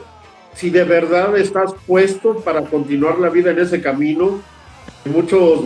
si 0.54 0.70
de 0.70 0.84
verdad 0.84 1.36
estás 1.38 1.74
puesto 1.88 2.36
para 2.36 2.66
continuar 2.66 3.18
la 3.18 3.30
vida 3.30 3.50
en 3.50 3.60
ese 3.60 3.82
camino. 3.82 4.42
Muchos 5.06 5.62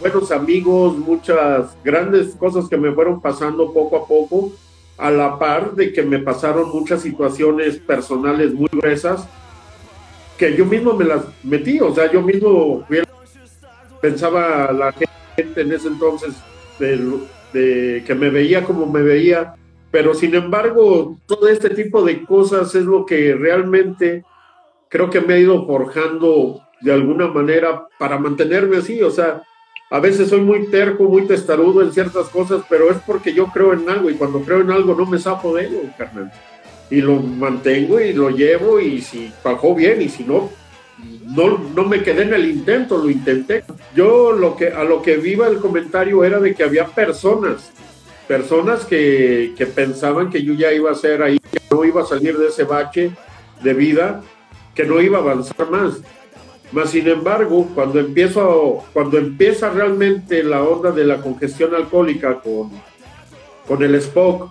buenos 0.00 0.30
amigos, 0.30 0.96
muchas 0.98 1.76
grandes 1.84 2.34
cosas 2.34 2.68
que 2.68 2.76
me 2.76 2.92
fueron 2.92 3.20
pasando 3.20 3.72
poco 3.72 3.96
a 3.96 4.06
poco, 4.06 4.52
a 4.98 5.10
la 5.10 5.38
par 5.38 5.74
de 5.74 5.92
que 5.92 6.02
me 6.02 6.18
pasaron 6.18 6.70
muchas 6.70 7.02
situaciones 7.02 7.78
personales 7.78 8.52
muy 8.52 8.68
gruesas, 8.72 9.28
que 10.36 10.56
yo 10.56 10.64
mismo 10.64 10.94
me 10.94 11.04
las 11.04 11.24
metí, 11.42 11.80
o 11.80 11.94
sea, 11.94 12.10
yo 12.10 12.22
mismo 12.22 12.84
pensaba 14.00 14.72
la 14.72 14.92
gente 15.36 15.60
en 15.60 15.72
ese 15.72 15.88
entonces 15.88 16.34
de, 16.78 18.02
que 18.04 18.14
me 18.14 18.30
veía 18.30 18.64
como 18.64 18.86
me 18.86 19.02
veía, 19.02 19.54
pero 19.90 20.12
sin 20.12 20.34
embargo, 20.34 21.16
todo 21.26 21.48
este 21.48 21.70
tipo 21.70 22.02
de 22.02 22.24
cosas 22.24 22.74
es 22.74 22.84
lo 22.84 23.06
que 23.06 23.34
realmente 23.34 24.24
creo 24.88 25.08
que 25.08 25.20
me 25.20 25.34
ha 25.34 25.38
ido 25.38 25.66
forjando 25.66 26.60
de 26.80 26.92
alguna 26.92 27.28
manera 27.28 27.86
para 27.98 28.18
mantenerme 28.18 28.78
así, 28.78 29.00
o 29.02 29.10
sea, 29.10 29.42
a 29.90 30.00
veces 30.00 30.28
soy 30.28 30.40
muy 30.40 30.66
terco, 30.68 31.04
muy 31.04 31.26
testarudo 31.26 31.82
en 31.82 31.92
ciertas 31.92 32.28
cosas, 32.28 32.62
pero 32.68 32.90
es 32.90 32.96
porque 33.06 33.32
yo 33.32 33.46
creo 33.46 33.72
en 33.72 33.88
algo 33.88 34.10
y 34.10 34.14
cuando 34.14 34.40
creo 34.40 34.60
en 34.60 34.70
algo 34.70 34.94
no 34.94 35.06
me 35.06 35.18
sapo 35.18 35.54
de 35.54 35.66
ello, 35.66 35.80
carnal. 35.96 36.32
Y 36.90 37.00
lo 37.00 37.16
mantengo 37.16 38.00
y 38.00 38.12
lo 38.12 38.30
llevo 38.30 38.80
y 38.80 39.00
si 39.00 39.32
bajó 39.42 39.74
bien 39.74 40.02
y 40.02 40.08
si 40.08 40.24
no, 40.24 40.50
no, 41.26 41.58
no 41.58 41.84
me 41.84 42.02
quedé 42.02 42.22
en 42.22 42.34
el 42.34 42.46
intento, 42.48 42.98
lo 42.98 43.10
intenté. 43.10 43.64
Yo 43.94 44.32
lo 44.32 44.56
que, 44.56 44.68
a 44.68 44.84
lo 44.84 45.02
que 45.02 45.16
viva 45.16 45.48
el 45.48 45.58
comentario 45.58 46.24
era 46.24 46.40
de 46.40 46.54
que 46.54 46.64
había 46.64 46.86
personas, 46.86 47.70
personas 48.26 48.84
que, 48.84 49.54
que 49.56 49.66
pensaban 49.66 50.30
que 50.30 50.42
yo 50.42 50.54
ya 50.54 50.72
iba 50.72 50.90
a 50.90 50.94
ser 50.94 51.22
ahí, 51.22 51.38
que 51.38 51.60
no 51.70 51.84
iba 51.84 52.02
a 52.02 52.06
salir 52.06 52.38
de 52.38 52.48
ese 52.48 52.64
bache 52.64 53.12
de 53.62 53.74
vida, 53.74 54.22
que 54.74 54.84
no 54.84 55.00
iba 55.00 55.18
a 55.18 55.22
avanzar 55.22 55.70
más. 55.70 56.00
Más 56.74 56.90
sin 56.90 57.06
embargo, 57.06 57.68
cuando 57.72 58.00
empiezo, 58.00 58.82
cuando 58.92 59.16
empieza 59.16 59.70
realmente 59.70 60.42
la 60.42 60.64
onda 60.64 60.90
de 60.90 61.04
la 61.04 61.18
congestión 61.18 61.72
alcohólica 61.72 62.40
con, 62.40 62.72
con 63.68 63.80
el 63.84 63.94
Spock, 63.94 64.50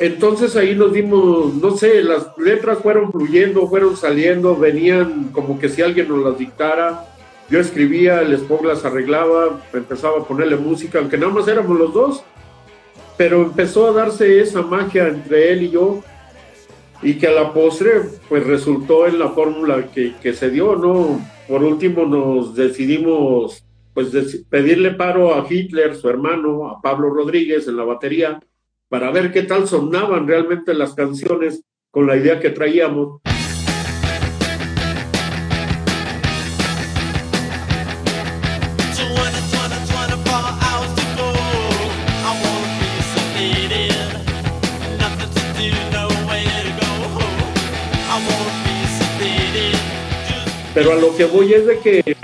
entonces 0.00 0.56
ahí 0.56 0.74
nos 0.74 0.92
dimos, 0.92 1.54
no 1.54 1.76
sé, 1.76 2.02
las 2.02 2.36
letras 2.36 2.78
fueron 2.82 3.12
fluyendo, 3.12 3.68
fueron 3.68 3.96
saliendo, 3.96 4.56
venían 4.56 5.28
como 5.30 5.60
que 5.60 5.68
si 5.68 5.82
alguien 5.82 6.08
nos 6.08 6.18
las 6.18 6.36
dictara. 6.36 7.04
Yo 7.48 7.60
escribía, 7.60 8.22
el 8.22 8.32
Spock 8.32 8.64
las 8.64 8.84
arreglaba, 8.84 9.60
empezaba 9.72 10.18
a 10.18 10.24
ponerle 10.24 10.56
música, 10.56 10.98
aunque 10.98 11.16
nada 11.16 11.32
más 11.32 11.46
éramos 11.46 11.78
los 11.78 11.94
dos, 11.94 12.24
pero 13.16 13.42
empezó 13.42 13.86
a 13.86 13.92
darse 13.92 14.40
esa 14.40 14.62
magia 14.62 15.06
entre 15.06 15.52
él 15.52 15.62
y 15.62 15.70
yo 15.70 16.02
y 17.02 17.14
que 17.14 17.28
a 17.28 17.30
la 17.30 17.52
postre 17.52 18.00
pues 18.28 18.44
resultó 18.44 19.06
en 19.06 19.20
la 19.20 19.28
fórmula 19.28 19.86
que, 19.94 20.16
que 20.20 20.32
se 20.32 20.50
dio, 20.50 20.74
¿no? 20.74 21.35
Por 21.48 21.62
último 21.62 22.04
nos 22.06 22.54
decidimos 22.54 23.64
pues 23.94 24.10
pedirle 24.50 24.90
paro 24.92 25.34
a 25.34 25.46
Hitler, 25.48 25.96
su 25.96 26.08
hermano, 26.08 26.68
a 26.68 26.82
Pablo 26.82 27.08
Rodríguez 27.08 27.66
en 27.66 27.78
la 27.78 27.84
batería, 27.84 28.38
para 28.88 29.10
ver 29.10 29.32
qué 29.32 29.42
tal 29.42 29.66
sonaban 29.66 30.28
realmente 30.28 30.74
las 30.74 30.94
canciones 30.94 31.62
con 31.90 32.06
la 32.06 32.16
idea 32.16 32.38
que 32.38 32.50
traíamos. 32.50 33.22
Pero 50.76 50.92
a 50.92 50.96
lo 50.96 51.16
que 51.16 51.24
voy 51.24 51.54
es 51.54 51.64
de 51.64 51.78
que, 51.78 52.16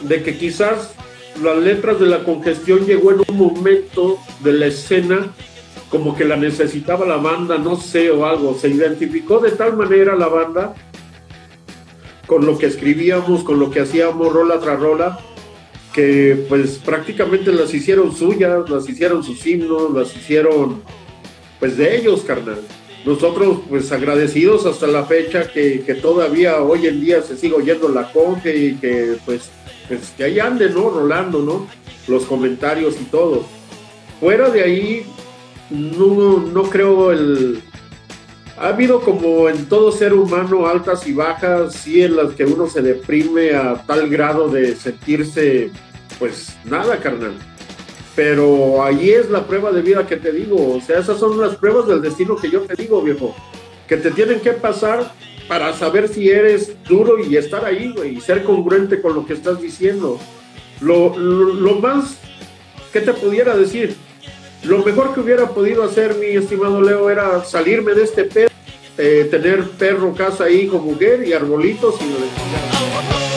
de 0.00 0.22
que 0.22 0.38
quizás 0.38 0.94
las 1.42 1.58
letras 1.58 2.00
de 2.00 2.06
la 2.06 2.24
congestión 2.24 2.86
llegó 2.86 3.10
en 3.10 3.20
un 3.28 3.36
momento 3.36 4.18
de 4.42 4.54
la 4.54 4.66
escena 4.68 5.34
como 5.90 6.16
que 6.16 6.24
la 6.24 6.36
necesitaba 6.36 7.04
la 7.04 7.18
banda, 7.18 7.58
no 7.58 7.76
sé, 7.76 8.10
o 8.10 8.24
algo. 8.24 8.56
Se 8.58 8.68
identificó 8.68 9.38
de 9.38 9.50
tal 9.50 9.76
manera 9.76 10.16
la 10.16 10.28
banda 10.28 10.74
con 12.26 12.46
lo 12.46 12.56
que 12.56 12.68
escribíamos, 12.68 13.44
con 13.44 13.60
lo 13.60 13.70
que 13.70 13.80
hacíamos 13.80 14.32
rola 14.32 14.58
tras 14.60 14.80
rola, 14.80 15.20
que 15.92 16.46
pues 16.48 16.78
prácticamente 16.78 17.52
las 17.52 17.74
hicieron 17.74 18.16
suyas, 18.16 18.70
las 18.70 18.88
hicieron 18.88 19.22
sus 19.22 19.46
himnos, 19.46 19.92
las 19.92 20.16
hicieron 20.16 20.82
pues 21.58 21.76
de 21.76 21.98
ellos, 21.98 22.22
carnal 22.22 22.60
nosotros 23.04 23.60
pues 23.68 23.90
agradecidos 23.92 24.66
hasta 24.66 24.86
la 24.86 25.04
fecha 25.04 25.48
que, 25.50 25.98
todavía 26.00 26.60
hoy 26.60 26.86
en 26.86 27.00
día 27.00 27.22
se 27.22 27.36
sigue 27.36 27.54
oyendo 27.54 27.88
la 27.88 28.12
conge 28.12 28.54
y 28.54 28.74
que 28.74 29.16
pues, 29.24 29.50
pues, 29.88 30.12
que 30.16 30.24
ahí 30.24 30.38
ande, 30.38 30.68
¿no? 30.70 30.90
Rolando, 30.90 31.40
¿no? 31.40 31.66
Los 32.08 32.24
comentarios 32.24 32.96
y 33.00 33.04
todo. 33.04 33.44
Fuera 34.20 34.50
de 34.50 34.62
ahí, 34.62 35.06
no, 35.70 36.40
no 36.40 36.62
creo 36.64 37.10
el... 37.12 37.62
Ha 38.58 38.68
habido 38.68 39.00
como 39.00 39.48
en 39.48 39.66
todo 39.66 39.90
ser 39.90 40.12
humano 40.12 40.66
altas 40.66 41.06
y 41.06 41.14
bajas, 41.14 41.72
sí 41.74 42.02
en 42.02 42.16
las 42.16 42.34
que 42.34 42.44
uno 42.44 42.66
se 42.66 42.82
deprime 42.82 43.54
a 43.54 43.82
tal 43.86 44.10
grado 44.10 44.48
de 44.48 44.76
sentirse 44.76 45.70
pues 46.18 46.54
nada, 46.66 46.98
carnal 46.98 47.38
pero 48.22 48.84
ahí 48.84 49.12
es 49.12 49.30
la 49.30 49.46
prueba 49.46 49.72
de 49.72 49.80
vida 49.80 50.06
que 50.06 50.18
te 50.18 50.30
digo, 50.30 50.74
o 50.74 50.80
sea, 50.82 50.98
esas 50.98 51.18
son 51.18 51.40
las 51.40 51.56
pruebas 51.56 51.86
del 51.86 52.02
destino 52.02 52.36
que 52.36 52.50
yo 52.50 52.60
te 52.60 52.74
digo, 52.74 53.00
viejo, 53.00 53.34
que 53.88 53.96
te 53.96 54.10
tienen 54.10 54.40
que 54.40 54.50
pasar 54.52 55.14
para 55.48 55.72
saber 55.72 56.06
si 56.06 56.28
eres 56.28 56.76
duro 56.86 57.18
y 57.18 57.38
estar 57.38 57.64
ahí, 57.64 57.94
güey, 57.96 58.18
y 58.18 58.20
ser 58.20 58.44
congruente 58.44 59.00
con 59.00 59.14
lo 59.14 59.24
que 59.24 59.32
estás 59.32 59.58
diciendo. 59.58 60.20
Lo, 60.82 61.16
lo, 61.18 61.76
más 61.76 62.18
que 62.92 63.00
te 63.00 63.14
pudiera 63.14 63.56
decir, 63.56 63.96
lo 64.64 64.84
mejor 64.84 65.14
que 65.14 65.20
hubiera 65.20 65.48
podido 65.48 65.82
hacer, 65.82 66.16
mi 66.16 66.26
estimado 66.26 66.82
Leo, 66.82 67.08
era 67.08 67.42
salirme 67.42 67.94
de 67.94 68.04
este 68.04 68.24
pedo, 68.24 68.50
eh, 68.98 69.28
tener 69.30 69.64
perro, 69.78 70.12
casa, 70.12 70.50
hijo, 70.50 70.78
mujer 70.78 71.26
y 71.26 71.32
arbolitos 71.32 71.94
y 72.02 72.04
lo 72.04 72.18
pues 72.18 73.29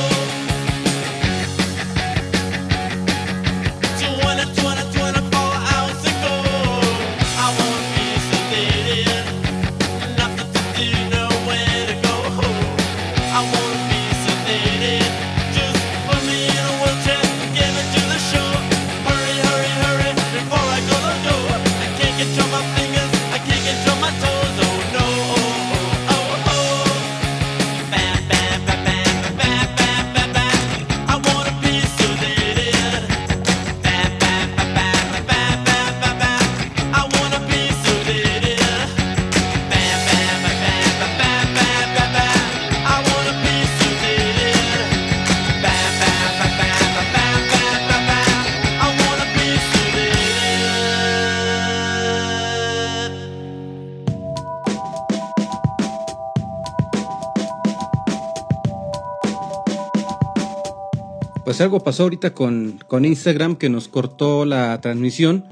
algo 61.64 61.84
pasó 61.84 62.04
ahorita 62.04 62.34
con, 62.34 62.80
con 62.88 63.06
Instagram 63.06 63.56
que 63.56 63.70
nos 63.70 63.88
cortó 63.88 64.46
la 64.46 64.80
transmisión. 64.82 65.46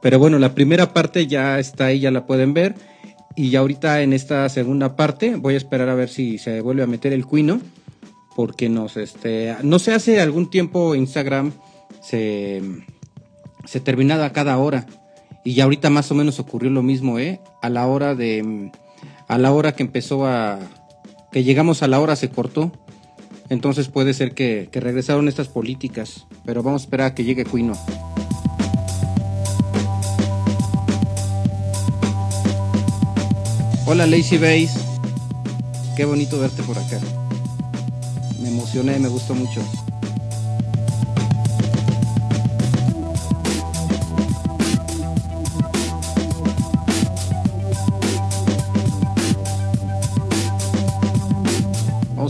Pero 0.00 0.18
bueno, 0.18 0.38
la 0.38 0.54
primera 0.54 0.92
parte 0.92 1.26
ya 1.26 1.58
está 1.58 1.86
ahí, 1.86 2.00
ya 2.00 2.10
la 2.10 2.26
pueden 2.26 2.54
ver. 2.54 2.74
Y 3.36 3.50
ya 3.50 3.60
ahorita 3.60 4.02
en 4.02 4.12
esta 4.12 4.48
segunda 4.48 4.96
parte 4.96 5.36
voy 5.36 5.54
a 5.54 5.58
esperar 5.58 5.88
a 5.88 5.94
ver 5.94 6.08
si 6.08 6.38
se 6.38 6.60
vuelve 6.60 6.82
a 6.82 6.86
meter 6.86 7.12
el 7.12 7.26
cuino. 7.26 7.60
Porque 8.34 8.68
nos, 8.68 8.96
este, 8.96 9.56
no 9.62 9.78
sé, 9.78 9.92
hace 9.92 10.20
algún 10.20 10.50
tiempo 10.50 10.94
Instagram 10.94 11.52
se, 12.00 12.62
se 13.64 13.80
terminaba 13.80 14.26
a 14.26 14.32
cada 14.32 14.58
hora. 14.58 14.86
Y 15.44 15.54
ya 15.54 15.64
ahorita 15.64 15.90
más 15.90 16.10
o 16.10 16.14
menos 16.14 16.38
ocurrió 16.40 16.70
lo 16.70 16.82
mismo, 16.82 17.18
¿eh? 17.18 17.40
A 17.62 17.68
la 17.68 17.86
hora 17.86 18.14
de. 18.14 18.70
A 19.28 19.38
la 19.38 19.52
hora 19.52 19.72
que 19.72 19.82
empezó 19.82 20.26
a. 20.26 20.58
que 21.32 21.42
llegamos 21.42 21.82
a 21.82 21.88
la 21.88 22.00
hora 22.00 22.16
se 22.16 22.30
cortó. 22.30 22.72
Entonces 23.50 23.88
puede 23.88 24.14
ser 24.14 24.34
que, 24.34 24.68
que 24.70 24.80
regresaron 24.80 25.28
estas 25.28 25.48
políticas. 25.48 26.26
Pero 26.44 26.62
vamos 26.62 26.82
a 26.82 26.84
esperar 26.84 27.06
a 27.08 27.14
que 27.14 27.24
llegue 27.24 27.44
Cuino. 27.44 27.74
Hola 33.86 34.06
Lazy 34.06 34.36
Base. 34.36 34.78
Qué 35.96 36.04
bonito 36.04 36.38
verte 36.38 36.62
por 36.62 36.78
acá. 36.78 37.00
Me 38.40 38.50
emocioné, 38.50 38.98
me 38.98 39.08
gustó 39.08 39.34
mucho. 39.34 39.62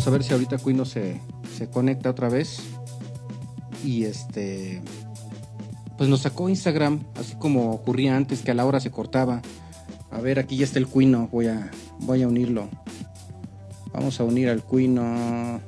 A 0.09 0.11
ver 0.11 0.25
si 0.25 0.33
ahorita 0.33 0.57
Cuino 0.57 0.87
se, 0.87 1.21
se 1.57 1.69
conecta 1.69 2.09
otra 2.09 2.31
vez. 2.31 2.61
Y 3.85 4.05
este. 4.05 4.83
Pues 5.99 6.09
nos 6.09 6.21
sacó 6.21 6.49
Instagram, 6.49 7.05
así 7.17 7.35
como 7.35 7.73
ocurría 7.73 8.17
antes, 8.17 8.41
que 8.41 8.51
a 8.51 8.55
la 8.55 8.65
hora 8.65 8.81
se 8.81 8.91
cortaba. 8.91 9.43
A 10.11 10.21
ver, 10.21 10.39
aquí 10.39 10.57
ya 10.57 10.65
está 10.65 10.79
el 10.79 10.87
cuino. 10.87 11.29
Voy 11.31 11.49
a, 11.49 11.71
voy 12.01 12.23
a 12.23 12.29
unirlo. 12.29 12.71
Vamos 13.93 14.19
a 14.19 14.25
unir 14.25 14.49
al 14.49 14.63
cuino. 14.63 15.61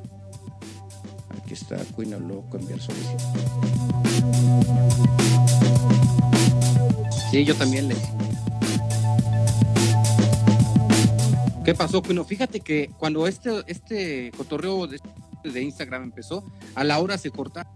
Aquí 1.37 1.53
está 1.53 1.77
cuino 1.95 2.19
loco, 2.19 2.57
enviar 2.57 2.81
solicitud. 2.81 3.19
Sí, 7.31 7.45
yo 7.45 7.55
también 7.57 7.89
le. 7.89 7.97
¿Qué 11.71 11.77
pasó, 11.77 12.03
Cuino? 12.03 12.25
Fíjate 12.25 12.59
que 12.59 12.91
cuando 12.99 13.29
este, 13.29 13.63
este 13.69 14.33
cotorreo 14.37 14.89
de, 14.89 14.99
de 15.45 15.63
Instagram 15.63 16.03
empezó, 16.03 16.45
a 16.75 16.83
la 16.83 16.99
hora 16.99 17.17
se 17.17 17.31
cortaba. 17.31 17.73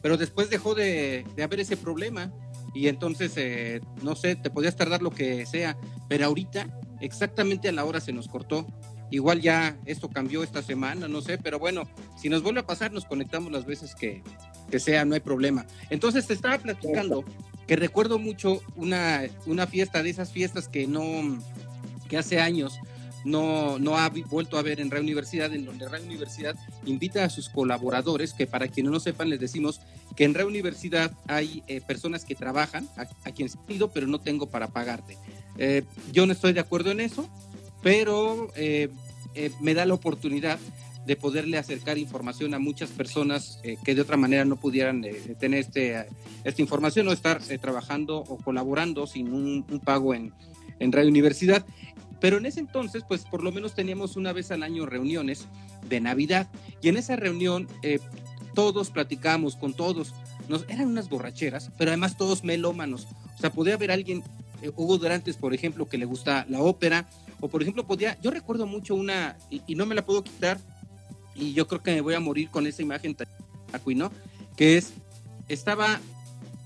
Pero 0.00 0.16
después 0.16 0.50
dejó 0.50 0.76
de, 0.76 1.26
de 1.34 1.42
haber 1.42 1.58
ese 1.58 1.76
problema 1.76 2.32
y 2.74 2.86
entonces, 2.86 3.32
eh, 3.34 3.80
no 4.02 4.14
sé, 4.14 4.36
te 4.36 4.50
podías 4.50 4.76
tardar 4.76 5.02
lo 5.02 5.10
que 5.10 5.46
sea, 5.46 5.76
pero 6.08 6.26
ahorita 6.26 6.68
exactamente 7.00 7.68
a 7.68 7.72
la 7.72 7.84
hora 7.84 7.98
se 7.98 8.12
nos 8.12 8.28
cortó. 8.28 8.68
Igual 9.10 9.40
ya 9.40 9.80
esto 9.84 10.08
cambió 10.10 10.44
esta 10.44 10.62
semana, 10.62 11.08
no 11.08 11.20
sé, 11.20 11.36
pero 11.36 11.58
bueno, 11.58 11.88
si 12.16 12.28
nos 12.28 12.40
vuelve 12.40 12.60
a 12.60 12.66
pasar, 12.66 12.92
nos 12.92 13.04
conectamos 13.04 13.50
las 13.50 13.66
veces 13.66 13.96
que, 13.96 14.22
que 14.70 14.78
sea, 14.78 15.04
no 15.04 15.14
hay 15.14 15.20
problema. 15.20 15.66
Entonces 15.90 16.28
te 16.28 16.34
estaba 16.34 16.56
platicando 16.58 17.24
que 17.66 17.74
recuerdo 17.74 18.20
mucho 18.20 18.60
una, 18.76 19.22
una 19.46 19.66
fiesta 19.66 20.04
de 20.04 20.10
esas 20.10 20.30
fiestas 20.30 20.68
que 20.68 20.86
no, 20.86 21.02
que 22.08 22.16
hace 22.16 22.40
años 22.40 22.78
no, 23.24 23.78
no 23.78 23.96
ha 23.96 24.08
vuelto 24.08 24.58
a 24.58 24.62
ver 24.62 24.80
en 24.80 24.90
Radio 24.90 25.04
Universidad, 25.04 25.52
en 25.52 25.64
donde 25.64 25.86
Universidad 26.04 26.56
invita 26.84 27.24
a 27.24 27.30
sus 27.30 27.48
colaboradores, 27.48 28.34
que 28.34 28.46
para 28.46 28.68
quienes 28.68 28.92
no 28.92 29.00
sepan 29.00 29.30
les 29.30 29.40
decimos 29.40 29.80
que 30.16 30.24
en 30.24 30.34
Radio 30.34 30.48
Universidad 30.48 31.12
hay 31.26 31.62
eh, 31.66 31.80
personas 31.80 32.24
que 32.24 32.34
trabajan, 32.34 32.88
a, 32.96 33.02
a 33.28 33.32
quienes 33.32 33.56
pido, 33.66 33.88
pero 33.88 34.06
no 34.06 34.20
tengo 34.20 34.46
para 34.46 34.68
pagarte. 34.68 35.16
Eh, 35.58 35.82
yo 36.12 36.26
no 36.26 36.32
estoy 36.32 36.52
de 36.52 36.60
acuerdo 36.60 36.90
en 36.90 37.00
eso, 37.00 37.28
pero 37.82 38.50
eh, 38.56 38.90
me 39.60 39.74
da 39.74 39.86
la 39.86 39.94
oportunidad 39.94 40.58
de 41.06 41.16
poderle 41.16 41.58
acercar 41.58 41.98
información 41.98 42.54
a 42.54 42.58
muchas 42.58 42.88
personas 42.90 43.60
que 43.84 43.94
de 43.94 44.00
otra 44.00 44.16
manera 44.16 44.46
no 44.46 44.56
pudieran 44.56 45.04
tener 45.38 45.60
este, 45.60 46.06
esta 46.44 46.62
información 46.62 47.06
o 47.08 47.12
estar 47.12 47.42
trabajando 47.60 48.18
o 48.20 48.38
colaborando 48.38 49.06
sin 49.06 49.30
un, 49.30 49.66
un 49.68 49.80
pago 49.80 50.14
en, 50.14 50.32
en 50.78 50.92
Radio 50.92 51.10
Universidad. 51.10 51.66
Pero 52.20 52.38
en 52.38 52.46
ese 52.46 52.60
entonces, 52.60 53.02
pues 53.06 53.24
por 53.24 53.42
lo 53.42 53.52
menos 53.52 53.74
teníamos 53.74 54.16
una 54.16 54.32
vez 54.32 54.50
al 54.50 54.62
año 54.62 54.86
reuniones 54.86 55.46
de 55.88 56.00
Navidad 56.00 56.48
y 56.80 56.88
en 56.88 56.96
esa 56.96 57.16
reunión 57.16 57.68
eh, 57.82 57.98
todos 58.54 58.90
platicábamos 58.90 59.56
con 59.56 59.74
todos. 59.74 60.14
Eran 60.68 60.88
unas 60.88 61.08
borracheras, 61.08 61.70
pero 61.78 61.90
además 61.90 62.16
todos 62.16 62.44
melómanos. 62.44 63.06
O 63.36 63.40
sea, 63.40 63.50
podía 63.50 63.74
haber 63.74 63.90
alguien, 63.90 64.22
eh, 64.62 64.70
Hugo 64.76 64.98
Durantes, 64.98 65.36
por 65.36 65.54
ejemplo, 65.54 65.86
que 65.86 65.98
le 65.98 66.04
gusta 66.04 66.46
la 66.48 66.60
ópera, 66.60 67.08
o 67.40 67.48
por 67.48 67.62
ejemplo, 67.62 67.86
podía, 67.86 68.18
yo 68.22 68.30
recuerdo 68.30 68.66
mucho 68.66 68.94
una, 68.94 69.36
y, 69.50 69.62
y 69.66 69.74
no 69.74 69.86
me 69.86 69.94
la 69.94 70.04
puedo 70.04 70.22
quitar, 70.22 70.58
y 71.34 71.52
yo 71.52 71.66
creo 71.66 71.82
que 71.82 71.92
me 71.92 72.00
voy 72.00 72.14
a 72.14 72.20
morir 72.20 72.48
con 72.50 72.66
esa 72.66 72.82
imagen, 72.82 73.16
¿no? 73.96 74.10
Que 74.56 74.76
es, 74.76 74.92
estaba 75.48 76.00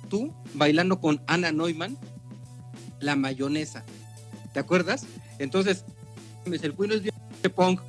tú 0.08 0.32
bailando 0.54 1.00
con 1.00 1.22
Ana 1.26 1.52
Neumann, 1.52 1.96
la 3.00 3.16
mayonesa. 3.16 3.84
¿Te 4.52 4.60
acuerdas? 4.60 5.06
Entonces, 5.38 5.84
el 6.46 6.74
Cuino 6.74 6.94
es 6.94 7.02
de 7.02 7.50
punk 7.50 7.80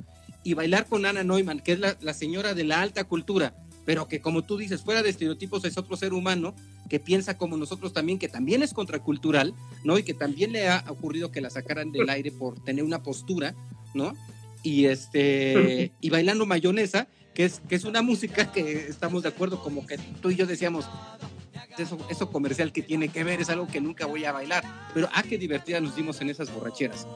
y 0.42 0.54
bailar 0.54 0.86
con 0.86 1.04
Ana 1.06 1.24
Neumann, 1.24 1.60
que 1.60 1.72
es 1.72 1.80
la, 1.80 1.96
la, 2.00 2.14
señora 2.14 2.54
de 2.54 2.64
la 2.64 2.80
alta 2.80 3.04
cultura, 3.04 3.54
pero 3.84 4.08
que 4.08 4.20
como 4.20 4.42
tú 4.42 4.56
dices, 4.56 4.82
fuera 4.82 5.02
de 5.02 5.10
estereotipos 5.10 5.64
es 5.64 5.76
otro 5.76 5.96
ser 5.96 6.12
humano 6.12 6.54
que 6.88 7.00
piensa 7.00 7.38
como 7.38 7.56
nosotros 7.56 7.92
también, 7.92 8.18
que 8.18 8.28
también 8.28 8.62
es 8.62 8.74
contracultural, 8.74 9.54
¿no? 9.84 9.98
Y 9.98 10.02
que 10.02 10.14
también 10.14 10.52
le 10.52 10.68
ha 10.68 10.84
ocurrido 10.88 11.30
que 11.30 11.40
la 11.40 11.50
sacaran 11.50 11.92
del 11.92 12.10
aire 12.10 12.32
por 12.32 12.62
tener 12.62 12.84
una 12.84 13.02
postura, 13.02 13.54
¿no? 13.94 14.14
Y 14.62 14.86
este 14.86 15.92
y 16.00 16.10
bailando 16.10 16.46
mayonesa, 16.46 17.08
que 17.32 17.44
es, 17.44 17.60
que 17.68 17.76
es 17.76 17.84
una 17.84 18.02
música 18.02 18.52
que 18.52 18.88
estamos 18.88 19.22
de 19.22 19.28
acuerdo, 19.28 19.62
como 19.62 19.86
que 19.86 19.98
tú 20.20 20.30
y 20.30 20.36
yo 20.36 20.46
decíamos, 20.46 20.86
eso, 21.80 21.98
eso 22.08 22.30
comercial 22.30 22.72
que 22.72 22.82
tiene 22.82 23.08
que 23.08 23.24
ver, 23.24 23.40
es 23.40 23.50
algo 23.50 23.66
que 23.66 23.80
nunca 23.80 24.06
voy 24.06 24.24
a 24.24 24.32
bailar. 24.32 24.64
Pero 24.94 25.08
ah, 25.12 25.22
qué 25.22 25.38
divertida 25.38 25.80
nos 25.80 25.96
dimos 25.96 26.20
en 26.20 26.30
esas 26.30 26.52
borracheras. 26.52 27.06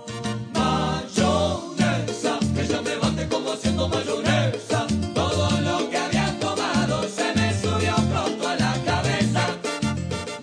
Mayonesa, 1.14 2.82
me 2.82 2.96
bate 2.96 3.28
como 3.28 3.52
haciendo 3.52 3.88
mayonesa. 3.88 4.86
Todo 5.14 5.60
lo 5.60 5.90
que 5.90 5.96
había 5.96 6.38
tomado 6.38 7.08
se 7.08 7.34
me 7.34 7.52
subió 7.54 7.94
pronto 8.10 8.48
a 8.48 8.56
la 8.56 8.74
cabeza. 8.84 9.56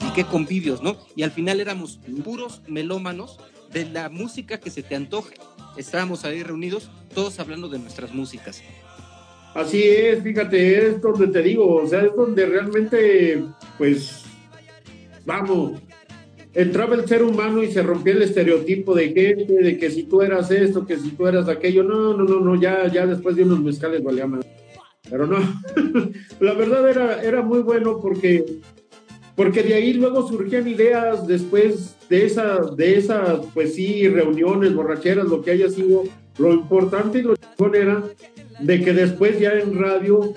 Y 0.08 0.14
qué 0.14 0.26
convivios, 0.26 0.82
¿no? 0.82 0.98
Y 1.16 1.24
al 1.24 1.32
final 1.32 1.60
éramos 1.60 2.00
puros 2.24 2.62
melómanos 2.68 3.40
de 3.72 3.86
la 3.86 4.10
música 4.10 4.60
que 4.60 4.70
se 4.70 4.84
te 4.84 4.96
antoje. 4.96 5.36
Estábamos 5.78 6.26
ahí 6.26 6.44
reunidos, 6.44 6.90
todos 7.14 7.40
hablando 7.40 7.70
de 7.70 7.80
nuestras 7.80 8.14
músicas. 8.14 8.62
Así 9.54 9.84
es, 9.84 10.24
fíjate, 10.24 10.88
es 10.88 11.02
donde 11.02 11.28
te 11.28 11.42
digo, 11.42 11.76
o 11.76 11.88
sea, 11.88 12.02
es 12.02 12.16
donde 12.16 12.46
realmente, 12.46 13.44
pues, 13.78 14.24
vamos, 15.26 15.82
entraba 16.54 16.96
el 16.96 17.08
ser 17.08 17.24
humano 17.24 17.62
y 17.62 17.72
se 17.72 17.84
rompía 17.84 18.14
el 18.14 18.22
estereotipo 18.22 18.96
de 18.96 19.08
gente, 19.10 19.54
de 19.54 19.78
que 19.78 19.92
si 19.92 20.04
tú 20.04 20.22
eras 20.22 20.52
esto, 20.52 20.86
que 20.86 20.98
si 20.98 21.12
tú 21.12 21.28
eras 21.28 21.50
aquello, 21.50 21.84
no, 21.84 22.14
no, 22.14 22.24
no, 22.24 22.40
no, 22.40 22.60
ya, 22.60 22.88
ya 22.88 23.06
después 23.06 23.36
de 23.36 23.44
unos 23.44 23.62
mezcales 23.62 24.02
valía 24.02 24.26
más. 24.26 24.46
Pero 25.10 25.28
no, 25.28 25.38
la 26.40 26.54
verdad 26.54 26.90
era, 26.90 27.22
era 27.22 27.42
muy 27.42 27.60
bueno 27.60 28.00
porque, 28.02 28.46
porque 29.36 29.64
de 29.64 29.74
ahí 29.74 29.94
luego 29.94 30.26
surgían 30.26 30.66
ideas 30.66 31.28
después 31.28 31.98
de 32.10 32.26
esa, 32.26 32.60
de 32.76 32.98
esas, 32.98 33.42
pues 33.54 33.76
sí, 33.76 34.08
reuniones, 34.08 34.74
borracheras, 34.74 35.28
lo 35.28 35.42
que 35.42 35.52
haya 35.52 35.70
sido, 35.70 36.04
lo 36.38 36.54
importante 36.54 37.20
y 37.20 37.24
lo 37.24 37.36
chingón 37.36 37.76
era 37.76 38.04
de 38.62 38.82
que 38.82 38.94
después 38.94 39.40
ya 39.40 39.54
en 39.54 39.78
radio 39.78 40.34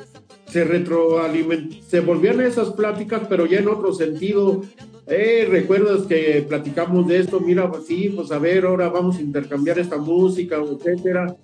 se 0.54 0.62
retroaliment 0.62 1.82
se 1.82 2.00
volvían 2.00 2.40
esas 2.40 2.70
pláticas, 2.70 3.22
pero 3.28 3.46
ya 3.46 3.58
en 3.58 3.68
otro 3.68 3.92
sentido. 3.92 4.62
Eh, 5.06 5.46
¿Recuerdas 5.50 6.02
que 6.06 6.44
platicamos 6.48 7.08
de 7.08 7.18
esto? 7.18 7.40
Mira, 7.40 7.70
pues 7.70 7.86
sí, 7.86 8.12
pues 8.14 8.30
a 8.30 8.38
ver, 8.38 8.64
ahora 8.64 8.88
vamos 8.88 9.18
a 9.18 9.20
intercambiar 9.20 9.78
esta 9.78 9.98
música, 9.98 10.56
etcétera. 10.56 11.36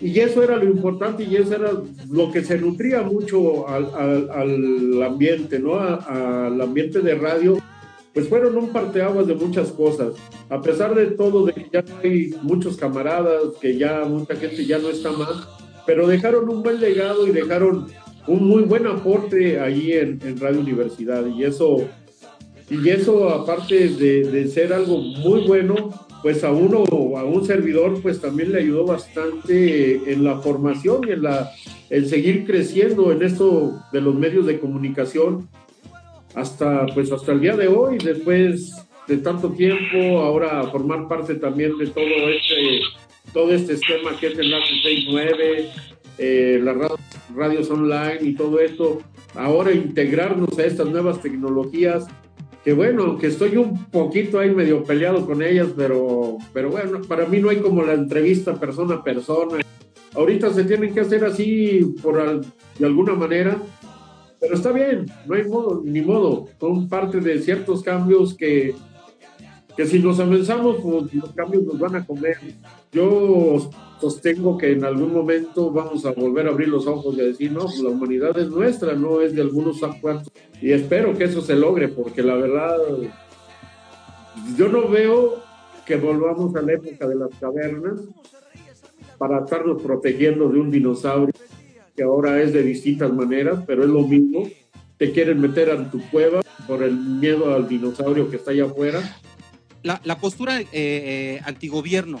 Y 0.00 0.20
eso 0.20 0.42
era 0.42 0.56
lo 0.56 0.64
importante 0.64 1.24
y 1.24 1.36
eso 1.36 1.54
era 1.54 1.70
lo 2.10 2.30
que 2.30 2.44
se 2.44 2.58
nutría 2.58 3.02
mucho 3.02 3.66
al, 3.68 4.30
al, 4.30 5.02
ambiente, 5.02 5.58
¿no? 5.58 5.76
Al 5.78 6.60
ambiente 6.60 7.00
de 7.00 7.14
radio. 7.14 7.58
Pues 8.12 8.28
fueron 8.28 8.56
un 8.56 8.68
parteaguas 8.68 9.26
de 9.26 9.34
muchas 9.34 9.72
cosas. 9.72 10.14
A 10.50 10.60
pesar 10.60 10.94
de 10.94 11.06
todo, 11.06 11.46
de 11.46 11.52
que 11.54 11.68
ya 11.72 11.84
hay 12.02 12.34
muchos 12.42 12.76
camaradas, 12.76 13.54
que 13.60 13.76
ya 13.76 14.04
mucha 14.04 14.36
gente 14.36 14.66
ya 14.66 14.78
no 14.78 14.88
está 14.88 15.10
más, 15.10 15.48
pero 15.86 16.06
dejaron 16.06 16.48
un 16.48 16.62
buen 16.62 16.80
legado 16.80 17.26
y 17.26 17.32
dejaron 17.32 17.86
un 18.26 18.48
muy 18.48 18.62
buen 18.62 18.86
aporte 18.86 19.60
ahí 19.60 19.92
en, 19.92 20.18
en 20.24 20.38
Radio 20.40 20.60
Universidad. 20.60 21.26
Y 21.26 21.44
eso 21.44 21.86
y 22.70 22.88
eso 22.88 23.28
aparte 23.28 23.88
de, 23.88 24.24
de, 24.24 24.48
ser 24.48 24.72
algo 24.72 24.98
muy 24.98 25.46
bueno 25.46 25.90
pues 26.22 26.42
a 26.44 26.50
uno 26.50 26.84
a 27.18 27.24
un 27.24 27.44
servidor 27.44 28.00
pues 28.00 28.20
también 28.20 28.52
le 28.52 28.60
ayudó 28.60 28.86
bastante 28.86 30.10
en 30.10 30.24
la 30.24 30.40
formación 30.40 31.06
y 31.06 31.12
en 31.12 31.22
la 31.24 31.52
el 31.90 32.08
seguir 32.08 32.46
creciendo 32.46 33.12
en 33.12 33.22
esto 33.22 33.78
de 33.92 34.00
los 34.00 34.14
medios 34.14 34.46
de 34.46 34.58
comunicación 34.58 35.46
hasta 36.34 36.86
pues 36.94 37.12
hasta 37.12 37.32
el 37.32 37.40
día 37.40 37.56
de 37.56 37.68
hoy 37.68 37.98
después 37.98 38.74
de 39.06 39.18
tanto 39.18 39.50
tiempo 39.50 40.20
ahora 40.22 40.62
formar 40.70 41.06
parte 41.06 41.34
también 41.34 41.76
de 41.76 41.88
todo 41.88 42.04
este 42.04 42.80
todo 43.32 43.52
este 43.52 43.74
esquema 43.74 44.16
que 44.18 44.28
es 44.28 44.38
Enlace 44.38 44.66
69, 44.82 45.70
eh, 46.18 46.60
las 46.62 46.76
radios 47.34 47.70
online 47.70 48.18
y 48.22 48.34
todo 48.34 48.60
esto, 48.60 49.02
ahora 49.34 49.72
integrarnos 49.72 50.58
a 50.58 50.64
estas 50.64 50.88
nuevas 50.88 51.20
tecnologías, 51.20 52.06
que 52.64 52.72
bueno, 52.72 53.18
que 53.18 53.26
estoy 53.26 53.56
un 53.56 53.84
poquito 53.86 54.38
ahí 54.38 54.50
medio 54.50 54.84
peleado 54.84 55.26
con 55.26 55.42
ellas, 55.42 55.68
pero, 55.76 56.38
pero 56.52 56.70
bueno, 56.70 57.02
para 57.02 57.26
mí 57.26 57.38
no 57.38 57.50
hay 57.50 57.58
como 57.58 57.82
la 57.82 57.92
entrevista 57.92 58.58
persona 58.58 58.96
a 58.96 59.04
persona. 59.04 59.58
Ahorita 60.14 60.52
se 60.52 60.64
tienen 60.64 60.94
que 60.94 61.00
hacer 61.00 61.24
así 61.24 61.94
por 62.00 62.40
de 62.78 62.86
alguna 62.86 63.14
manera, 63.14 63.58
pero 64.40 64.54
está 64.54 64.72
bien, 64.72 65.06
no 65.26 65.34
hay 65.34 65.44
modo, 65.44 65.82
ni 65.84 66.00
modo. 66.00 66.46
Son 66.60 66.88
parte 66.88 67.20
de 67.20 67.40
ciertos 67.40 67.82
cambios 67.82 68.34
que, 68.34 68.74
que 69.76 69.86
si 69.86 69.98
nos 69.98 70.20
avanzamos, 70.20 70.76
pues 70.82 71.14
los 71.14 71.32
cambios 71.32 71.64
nos 71.64 71.78
van 71.78 71.96
a 71.96 72.06
comer. 72.06 72.36
Yo 72.92 73.70
sostengo 74.00 74.56
que 74.56 74.72
en 74.72 74.84
algún 74.84 75.12
momento 75.12 75.70
vamos 75.70 76.04
a 76.06 76.12
volver 76.12 76.46
a 76.46 76.50
abrir 76.50 76.68
los 76.68 76.86
ojos 76.86 77.16
y 77.16 77.20
a 77.20 77.24
decir, 77.24 77.50
no, 77.50 77.60
pues 77.62 77.80
la 77.80 77.90
humanidad 77.90 78.38
es 78.38 78.48
nuestra, 78.48 78.94
no 78.94 79.20
es 79.20 79.34
de 79.34 79.42
algunos 79.42 79.80
cuantos. 80.00 80.32
Y 80.60 80.72
espero 80.72 81.16
que 81.16 81.24
eso 81.24 81.40
se 81.40 81.56
logre, 81.56 81.88
porque 81.88 82.22
la 82.22 82.36
verdad, 82.36 82.76
yo 84.56 84.68
no 84.68 84.88
veo 84.88 85.42
que 85.84 85.96
volvamos 85.96 86.54
a 86.56 86.62
la 86.62 86.74
época 86.74 87.06
de 87.06 87.16
las 87.16 87.30
cavernas 87.38 88.00
para 89.18 89.40
estarnos 89.40 89.82
protegiendo 89.82 90.48
de 90.48 90.60
un 90.60 90.70
dinosaurio 90.70 91.34
que 91.96 92.02
ahora 92.02 92.42
es 92.42 92.52
de 92.52 92.62
distintas 92.62 93.12
maneras, 93.12 93.60
pero 93.66 93.84
es 93.84 93.88
lo 93.88 94.02
mismo. 94.02 94.48
Te 94.96 95.12
quieren 95.12 95.40
meter 95.40 95.68
en 95.68 95.90
tu 95.90 96.00
cueva 96.10 96.40
por 96.66 96.82
el 96.82 96.96
miedo 96.96 97.54
al 97.54 97.68
dinosaurio 97.68 98.30
que 98.30 98.36
está 98.36 98.50
allá 98.50 98.64
afuera. 98.64 99.00
La, 99.84 100.18
postura 100.18 100.60
eh, 100.60 100.66
eh, 100.72 101.40
antigobierno 101.44 102.18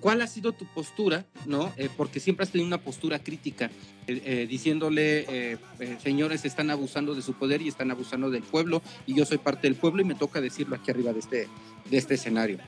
¿Cuál 0.00 0.22
ha 0.22 0.26
sido 0.26 0.52
tu 0.52 0.64
postura, 0.64 1.26
no? 1.46 1.72
Eh, 1.76 1.90
porque 1.94 2.20
siempre 2.20 2.44
has 2.44 2.50
tenido 2.50 2.66
una 2.66 2.80
postura 2.80 3.18
crítica, 3.18 3.70
eh, 4.06 4.22
eh, 4.24 4.46
diciéndole, 4.48 5.58
señores, 6.02 6.44
están 6.46 6.70
abusando 6.70 7.14
de 7.14 7.20
su 7.20 7.34
poder 7.34 7.60
y 7.60 7.68
están 7.68 7.90
abusando 7.90 8.30
del 8.30 8.42
pueblo, 8.42 8.82
y 9.06 9.14
yo 9.14 9.26
soy 9.26 9.38
parte 9.38 9.68
del 9.68 9.76
pueblo 9.76 10.00
y 10.00 10.06
me 10.06 10.14
toca 10.14 10.40
decirlo 10.40 10.74
aquí 10.76 10.90
arriba 10.90 11.12
de 11.12 11.18
este, 11.18 11.48
de 11.90 11.96
este 11.98 12.14
escenario. 12.14 12.58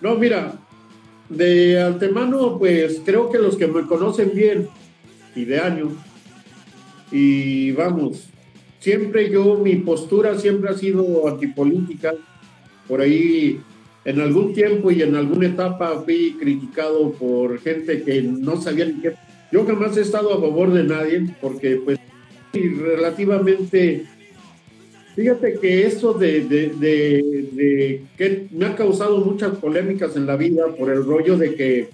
No, 0.00 0.14
mira, 0.14 0.54
de 1.28 1.82
antemano, 1.82 2.56
pues 2.56 3.02
creo 3.04 3.28
que 3.28 3.38
los 3.38 3.56
que 3.56 3.66
me 3.66 3.84
conocen 3.86 4.32
bien 4.32 4.68
y 5.34 5.44
de 5.44 5.58
años, 5.58 5.92
y 7.10 7.72
vamos, 7.72 8.28
siempre 8.78 9.28
yo, 9.28 9.56
mi 9.56 9.74
postura 9.76 10.38
siempre 10.38 10.70
ha 10.70 10.74
sido 10.74 11.26
antipolítica, 11.26 12.14
por 12.88 13.00
ahí 13.00 13.60
en 14.04 14.20
algún 14.20 14.52
tiempo 14.52 14.90
y 14.90 15.02
en 15.02 15.16
alguna 15.16 15.48
etapa 15.48 16.00
fui 16.04 16.36
criticado 16.38 17.10
por 17.12 17.58
gente 17.58 18.02
que 18.02 18.22
no 18.22 18.60
sabía 18.60 18.86
ni 18.86 19.00
qué. 19.00 19.14
Yo 19.50 19.66
jamás 19.66 19.96
he 19.96 20.02
estado 20.02 20.32
a 20.32 20.40
favor 20.40 20.72
de 20.72 20.84
nadie 20.84 21.26
porque 21.40 21.80
pues 21.84 21.98
relativamente, 22.52 24.06
fíjate 25.14 25.58
que 25.60 25.86
eso 25.86 26.14
de, 26.14 26.42
de, 26.42 28.02
que 28.16 28.46
me 28.52 28.66
ha 28.66 28.76
causado 28.76 29.18
muchas 29.18 29.56
polémicas 29.58 30.16
en 30.16 30.26
la 30.26 30.36
vida 30.36 30.66
por 30.78 30.90
el 30.90 31.04
rollo 31.04 31.36
de 31.36 31.54
que 31.54 31.88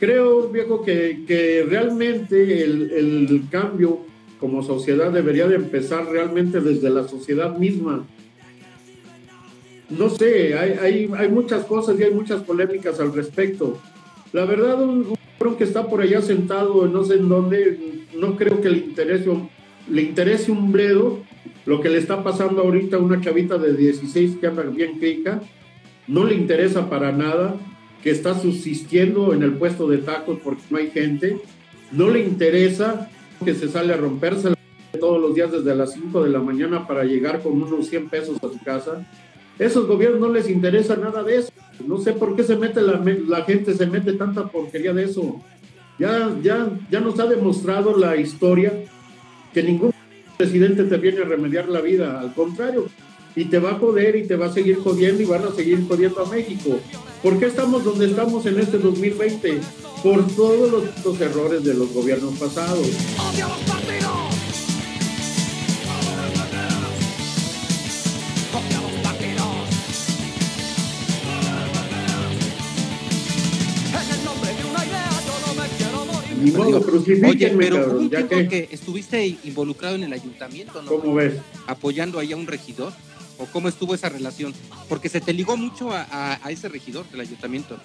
creo, 0.00 0.48
viejo, 0.48 0.82
que, 0.84 1.24
que 1.26 1.64
realmente 1.68 2.64
el, 2.64 2.90
el 2.90 3.42
cambio 3.50 4.00
como 4.40 4.64
sociedad 4.64 5.12
debería 5.12 5.46
de 5.46 5.56
empezar 5.56 6.06
realmente 6.06 6.60
desde 6.60 6.90
la 6.90 7.06
sociedad 7.06 7.56
misma 7.56 8.04
no 9.90 10.10
sé, 10.10 10.58
hay, 10.58 11.08
hay, 11.16 11.28
muchas 11.28 11.64
cosas 11.64 11.98
y 11.98 12.02
hay 12.02 12.12
muchas 12.12 12.42
polémicas 12.42 12.98
al 13.00 13.12
respecto. 13.12 13.78
La 14.32 14.44
verdad, 14.44 14.82
un, 14.82 15.16
un 15.40 15.56
que 15.56 15.64
está 15.64 15.86
por 15.86 16.00
allá 16.00 16.20
sentado, 16.22 16.88
no 16.88 17.04
sé 17.04 17.14
en 17.14 17.28
dónde, 17.28 18.04
no 18.16 18.36
creo 18.36 18.60
que 18.60 18.68
le 18.68 18.78
interese, 18.78 19.30
le 19.88 20.02
interese 20.02 20.50
un 20.50 20.72
bledo 20.72 21.20
lo 21.66 21.80
que 21.80 21.88
le 21.88 21.98
está 21.98 22.22
pasando 22.22 22.62
ahorita 22.62 22.96
a 22.96 23.00
una 23.00 23.20
chavita 23.20 23.58
de 23.58 23.76
16 23.76 24.36
que 24.40 24.46
anda 24.46 24.62
bien 24.62 24.98
crica, 24.98 25.42
no 26.06 26.24
le 26.24 26.34
interesa 26.34 26.88
para 26.88 27.10
nada, 27.12 27.56
que 28.02 28.10
está 28.10 28.38
subsistiendo 28.38 29.34
en 29.34 29.42
el 29.42 29.54
puesto 29.54 29.88
de 29.88 29.98
tacos 29.98 30.38
porque 30.42 30.62
no 30.70 30.78
hay 30.78 30.90
gente, 30.90 31.38
no 31.90 32.08
le 32.08 32.20
interesa 32.20 33.10
que 33.44 33.54
se 33.54 33.68
sale 33.68 33.92
a 33.92 33.96
romperse 33.96 34.54
todos 35.00 35.20
los 35.20 35.34
días 35.34 35.50
desde 35.50 35.74
las 35.74 35.92
5 35.92 36.22
de 36.22 36.30
la 36.30 36.38
mañana 36.38 36.86
para 36.86 37.04
llegar 37.04 37.42
con 37.42 37.60
unos 37.60 37.88
100 37.88 38.08
pesos 38.08 38.38
a 38.38 38.48
su 38.48 38.58
casa 38.64 39.06
esos 39.58 39.86
gobiernos 39.86 40.20
no 40.20 40.28
les 40.28 40.48
interesa 40.48 40.96
nada 40.96 41.22
de 41.22 41.38
eso. 41.38 41.52
No 41.86 41.98
sé 41.98 42.12
por 42.12 42.36
qué 42.36 42.42
se 42.42 42.56
mete 42.56 42.82
la, 42.82 43.02
la 43.26 43.44
gente, 43.44 43.74
se 43.74 43.86
mete 43.86 44.12
tanta 44.14 44.48
porquería 44.48 44.92
de 44.92 45.04
eso. 45.04 45.40
Ya, 45.98 46.34
ya, 46.42 46.68
ya 46.90 47.00
nos 47.00 47.18
ha 47.18 47.26
demostrado 47.26 47.96
la 47.96 48.16
historia 48.16 48.72
que 49.54 49.62
ningún 49.62 49.92
presidente 50.36 50.84
te 50.84 50.96
viene 50.98 51.22
a 51.22 51.24
remediar 51.24 51.68
la 51.68 51.80
vida, 51.80 52.20
al 52.20 52.34
contrario, 52.34 52.86
y 53.34 53.46
te 53.46 53.58
va 53.58 53.72
a 53.72 53.78
joder 53.78 54.16
y 54.16 54.26
te 54.26 54.36
va 54.36 54.46
a 54.46 54.52
seguir 54.52 54.78
jodiendo 54.78 55.22
y 55.22 55.26
van 55.26 55.44
a 55.44 55.52
seguir 55.52 55.86
jodiendo 55.88 56.22
a 56.22 56.28
México. 56.28 56.78
¿Por 57.22 57.38
qué 57.38 57.46
estamos 57.46 57.84
donde 57.84 58.06
estamos 58.06 58.44
en 58.46 58.58
este 58.60 58.78
2020? 58.78 59.60
Por 60.02 60.26
todos 60.28 60.70
los, 61.04 61.20
errores 61.20 61.64
de 61.64 61.74
los 61.74 61.92
gobiernos 61.92 62.34
pasados. 62.38 62.86
Oye, 77.28 77.54
pero 77.56 77.98
un 77.98 78.10
tiempo 78.10 78.36
que... 78.48 78.68
estuviste 78.70 79.38
involucrado 79.44 79.94
en 79.96 80.04
el 80.04 80.12
ayuntamiento, 80.12 80.82
¿no? 80.82 80.90
¿Cómo 80.90 81.14
ves? 81.14 81.34
Apoyando 81.66 82.18
ahí 82.18 82.32
a 82.32 82.36
un 82.36 82.46
regidor. 82.46 82.92
¿O 83.38 83.44
cómo 83.52 83.68
estuvo 83.68 83.94
esa 83.94 84.08
relación? 84.08 84.54
Porque 84.88 85.10
se 85.10 85.20
te 85.20 85.34
ligó 85.34 85.58
mucho 85.58 85.90
a, 85.92 86.40
ese 86.48 86.68
regidor 86.68 87.06
del 87.10 87.20
ayuntamiento. 87.20 87.76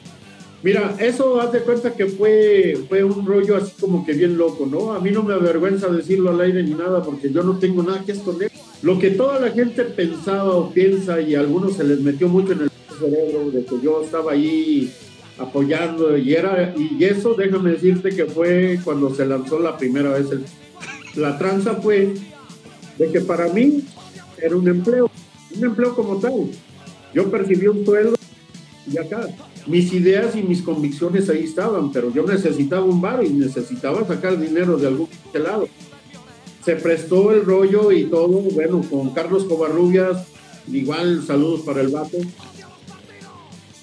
Mira, 0.64 0.96
eso 1.00 1.42
haz 1.42 1.52
de 1.52 1.60
cuenta 1.60 1.94
que 1.94 2.06
fue, 2.06 2.78
fue 2.88 3.04
un 3.04 3.26
rollo 3.26 3.58
así 3.58 3.74
como 3.80 4.06
que 4.06 4.14
bien 4.14 4.38
loco, 4.38 4.66
¿no? 4.66 4.94
A 4.94 5.00
mí 5.00 5.12
no 5.12 5.24
me 5.24 5.34
avergüenza 5.34 5.88
decirlo 5.90 6.30
al 6.30 6.40
aire 6.40 6.64
ni 6.64 6.72
nada 6.72 7.04
porque 7.04 7.32
yo 7.32 7.44
no 7.44 7.58
tengo 7.58 7.84
nada 7.84 8.04
que 8.06 8.14
esconder. 8.14 8.50
Lo 8.82 8.98
que 8.98 9.12
toda 9.12 9.40
la 9.40 9.50
gente 9.52 9.84
pensaba 9.84 10.56
o 10.56 10.72
piensa 10.72 11.20
y 11.20 11.36
a 11.36 11.40
algunos 11.40 11.76
se 11.76 11.84
les 11.84 12.00
metió 12.00 12.30
mucho 12.30 12.54
en 12.54 12.62
el 12.62 12.72
cerebro 12.98 13.52
de 13.52 13.66
que 13.66 13.76
yo 13.84 14.04
estaba 14.04 14.32
ahí 14.34 14.92
apoyando 15.42 16.18
y 16.18 16.34
era 16.34 16.74
y 16.78 17.04
eso 17.04 17.34
déjame 17.34 17.72
decirte 17.72 18.10
que 18.10 18.26
fue 18.26 18.80
cuando 18.84 19.14
se 19.14 19.26
lanzó 19.26 19.60
la 19.60 19.78
primera 19.78 20.12
vez 20.12 20.32
el, 20.32 20.46
la 21.16 21.38
tranza 21.38 21.76
fue 21.76 22.14
de 22.98 23.12
que 23.12 23.22
para 23.22 23.48
mí 23.48 23.84
era 24.38 24.56
un 24.56 24.68
empleo 24.68 25.10
un 25.56 25.64
empleo 25.64 25.96
como 25.96 26.18
tal. 26.18 26.50
Yo 27.14 27.30
percibí 27.30 27.68
un 27.68 27.86
sueldo 27.86 28.16
y 28.92 28.98
acá. 28.98 29.28
Mis 29.68 29.94
ideas 29.94 30.36
y 30.36 30.42
mis 30.42 30.64
convicciones 30.64 31.30
ahí 31.30 31.44
estaban 31.44 31.92
pero 31.92 32.12
yo 32.12 32.26
necesitaba 32.26 32.84
un 32.84 33.00
bar 33.00 33.24
y 33.24 33.30
necesitaba 33.30 34.06
sacar 34.08 34.40
dinero 34.40 34.78
de 34.78 34.88
algún 34.88 35.08
lado. 35.34 35.68
Se 36.66 36.76
prestó 36.76 37.32
el 37.32 37.46
rollo 37.46 37.92
y 37.92 38.06
todo 38.06 38.28
bueno 38.28 38.82
con 38.90 39.12
Carlos 39.12 39.46
Covarrubias 39.46 40.28
igual 40.72 41.24
saludos 41.26 41.62
para 41.62 41.82
el 41.82 41.90
vato 41.90 42.18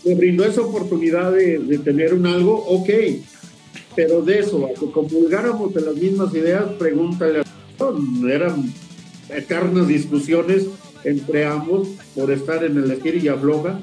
me 0.09 0.15
brindó 0.15 0.45
esa 0.45 0.63
oportunidad 0.63 1.33
de, 1.33 1.79
tener 1.85 2.15
un 2.15 2.27
algo, 2.27 2.55
ok, 2.67 2.89
pero 3.95 4.23
de 4.23 4.39
eso, 4.39 4.67
a 4.67 4.79
que 4.79 4.91
comulgáramos 4.91 5.75
de 5.75 5.83
las 5.83 5.95
mismas 5.95 6.35
ideas, 6.35 6.65
pregúntale 6.79 7.41
a 7.41 7.45
eran 8.31 8.73
eternas 9.29 9.87
discusiones 9.87 10.67
entre 11.05 11.45
ambos 11.45 11.89
por 12.15 12.31
estar 12.31 12.65
en 12.65 12.79
el 12.79 12.91
esquir 12.91 13.23
y 13.23 13.29
afloja. 13.29 13.81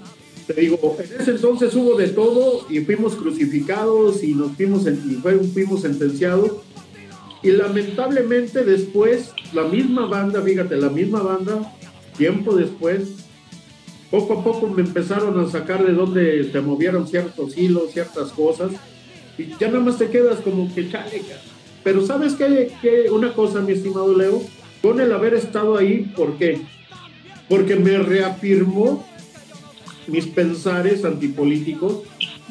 Te 0.47 0.53
digo, 0.53 0.97
en 0.99 1.21
ese 1.21 1.31
entonces 1.31 1.73
hubo 1.75 1.95
de 1.95 2.09
todo 2.09 2.67
y 2.69 2.79
fuimos 2.81 3.15
crucificados 3.15 4.23
y 4.23 4.33
nos 4.33 4.51
fuimos, 4.53 4.85
y 4.87 5.47
fuimos 5.53 5.81
sentenciados. 5.81 6.51
Y 7.41 7.51
lamentablemente 7.51 8.63
después, 8.63 9.31
la 9.53 9.63
misma 9.63 10.07
banda, 10.07 10.41
fíjate, 10.41 10.75
la 10.77 10.89
misma 10.89 11.21
banda, 11.21 11.73
tiempo 12.17 12.55
después, 12.55 13.24
poco 14.11 14.39
a 14.39 14.43
poco 14.43 14.67
me 14.67 14.81
empezaron 14.81 15.39
a 15.39 15.49
sacar 15.49 15.85
de 15.85 15.93
donde 15.93 16.45
te 16.45 16.61
movieron 16.61 17.07
ciertos 17.07 17.57
hilos, 17.57 17.91
ciertas 17.91 18.31
cosas, 18.31 18.71
y 19.37 19.47
ya 19.59 19.67
nada 19.67 19.81
más 19.81 19.97
te 19.97 20.09
quedas 20.09 20.39
como 20.39 20.73
que 20.73 20.89
chaleca. 20.89 21.35
Pero 21.83 22.05
sabes 22.05 22.33
que 22.33 23.09
una 23.11 23.33
cosa, 23.33 23.61
mi 23.61 23.73
estimado 23.73 24.15
Leo, 24.15 24.41
con 24.81 24.99
el 25.01 25.11
haber 25.11 25.33
estado 25.33 25.77
ahí, 25.77 26.11
¿por 26.15 26.37
qué? 26.37 26.61
Porque 27.49 27.75
me 27.75 27.97
reafirmó 27.97 29.05
mis 30.07 30.27
pensares 30.27 31.03
antipolíticos, 31.03 32.03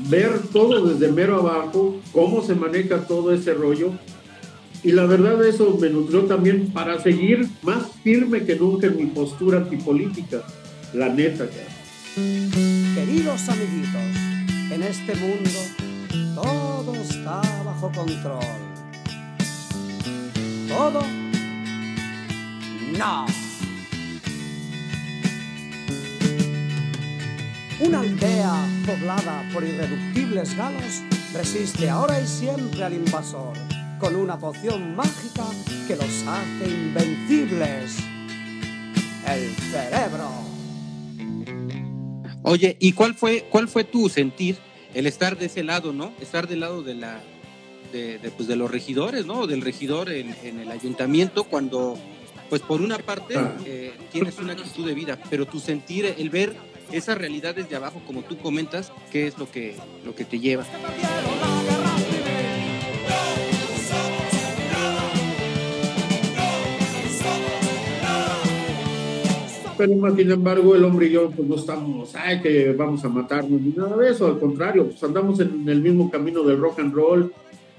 ver 0.08 0.40
todo 0.52 0.86
desde 0.86 1.12
mero 1.12 1.36
abajo, 1.36 2.00
cómo 2.12 2.42
se 2.42 2.54
maneja 2.54 3.06
todo 3.06 3.32
ese 3.32 3.54
rollo. 3.54 3.92
Y 4.82 4.92
la 4.92 5.06
verdad 5.06 5.44
eso 5.46 5.78
me 5.80 5.88
nutrió 5.88 6.24
también 6.24 6.70
para 6.72 7.00
seguir 7.00 7.48
más 7.62 7.92
firme 8.02 8.44
que 8.44 8.56
nunca 8.56 8.88
en 8.88 8.96
mi 8.96 9.06
postura 9.06 9.58
antipolítica 9.58 10.44
la 10.94 11.08
neta, 11.08 11.44
Queridos 12.14 13.48
amiguitos, 13.48 14.16
en 14.70 14.82
este 14.84 15.16
mundo 15.16 15.50
todo 16.36 16.94
está 16.94 17.42
bajo 17.64 17.90
control. 17.90 18.40
Todo 20.68 21.02
no. 22.96 23.26
Una 27.80 28.00
aldea 28.00 28.54
poblada 28.86 29.50
por 29.52 29.64
irreductibles 29.64 30.56
galos 30.56 31.02
resiste 31.34 31.90
ahora 31.90 32.20
y 32.20 32.26
siempre 32.26 32.84
al 32.84 32.94
invasor 32.94 33.56
con 33.98 34.14
una 34.14 34.38
poción 34.38 34.94
mágica 34.94 35.44
que 35.88 35.96
los 35.96 36.24
hace 36.26 36.70
invencibles. 36.70 37.96
El 39.26 39.56
cerebro. 39.72 40.53
Oye, 42.44 42.76
¿y 42.78 42.92
cuál 42.92 43.14
fue, 43.14 43.46
cuál 43.48 43.68
fue 43.68 43.84
tu 43.84 44.10
sentir 44.10 44.56
el 44.92 45.06
estar 45.06 45.38
de 45.38 45.46
ese 45.46 45.64
lado, 45.64 45.94
¿no? 45.94 46.12
Estar 46.20 46.46
del 46.46 46.60
lado 46.60 46.82
de 46.82 46.94
la 46.94 47.20
de, 47.90 48.18
de, 48.18 48.30
pues 48.30 48.46
de 48.46 48.54
los 48.54 48.70
regidores, 48.70 49.24
¿no? 49.24 49.46
Del 49.46 49.62
regidor 49.62 50.10
en, 50.10 50.36
en, 50.42 50.60
el 50.60 50.70
ayuntamiento 50.70 51.44
cuando, 51.44 51.96
pues 52.50 52.60
por 52.60 52.82
una 52.82 52.98
parte 52.98 53.34
eh, 53.64 53.94
tienes 54.12 54.38
una 54.38 54.52
actitud 54.52 54.86
de 54.86 54.92
vida, 54.92 55.18
pero 55.30 55.46
tu 55.46 55.58
sentir, 55.58 56.14
el 56.18 56.28
ver 56.28 56.54
esa 56.92 57.14
realidad 57.14 57.54
desde 57.54 57.76
abajo, 57.76 58.02
como 58.06 58.22
tú 58.22 58.36
comentas, 58.36 58.92
¿qué 59.10 59.26
es 59.26 59.38
lo 59.38 59.50
que, 59.50 59.76
lo 60.04 60.14
que 60.14 60.26
te 60.26 60.38
lleva? 60.38 60.64
Sin 70.16 70.30
embargo 70.30 70.74
el 70.74 70.84
hombre 70.84 71.06
y 71.06 71.12
yo 71.12 71.30
pues 71.30 71.48
no 71.48 71.56
estamos, 71.56 72.14
ay, 72.14 72.40
que 72.40 72.72
vamos 72.72 73.04
a 73.04 73.08
matarnos 73.08 73.60
ni 73.60 73.72
nada 73.72 73.96
de 73.96 74.10
eso, 74.10 74.26
al 74.26 74.38
contrario, 74.38 74.86
pues 74.86 75.02
andamos 75.02 75.40
en 75.40 75.68
el 75.68 75.80
mismo 75.80 76.10
camino 76.10 76.42
del 76.42 76.58
rock 76.58 76.80
and 76.80 76.94
roll, 76.94 77.32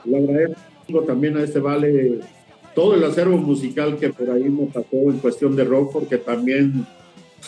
le 0.06 0.18
agradezco 0.18 1.02
también 1.06 1.38
a 1.38 1.44
este 1.44 1.60
vale 1.60 2.20
todo 2.76 2.94
el 2.96 3.04
acervo 3.04 3.38
musical 3.38 3.98
que 3.98 4.10
por 4.10 4.30
ahí 4.30 4.44
me 4.44 4.66
pasó 4.68 4.88
en 4.92 5.20
cuestión 5.20 5.56
de 5.56 5.64
rock, 5.64 5.94
porque 5.94 6.18
también 6.18 6.86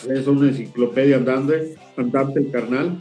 es 0.08 0.26
una 0.26 0.48
enciclopedia 0.48 1.16
andante, 1.16 1.74
andante 1.96 2.40
el 2.40 2.50
carnal, 2.50 2.96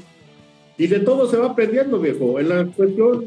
y 0.77 0.87
de 0.87 0.99
todo 0.99 1.27
se 1.27 1.37
va 1.37 1.47
aprendiendo, 1.47 1.99
viejo, 1.99 2.39
en 2.39 2.49
la 2.49 2.65
cuestión, 2.65 3.25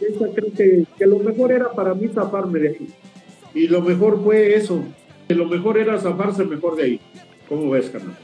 esa 0.00 0.28
creo 0.34 0.52
que, 0.56 0.84
que 0.96 1.06
lo 1.06 1.18
mejor 1.18 1.50
era 1.50 1.72
para 1.72 1.94
mí 1.94 2.08
zafarme 2.08 2.60
de 2.60 2.68
ahí, 2.68 2.88
y 3.54 3.66
lo 3.66 3.80
mejor 3.80 4.22
fue 4.22 4.54
eso, 4.54 4.84
lo 5.34 5.46
mejor 5.46 5.78
era 5.78 5.98
zafarse 5.98 6.44
mejor 6.44 6.76
de 6.76 6.82
ahí. 6.84 7.00
¿Cómo 7.48 7.70
ves, 7.70 7.90
carnal? 7.90 8.16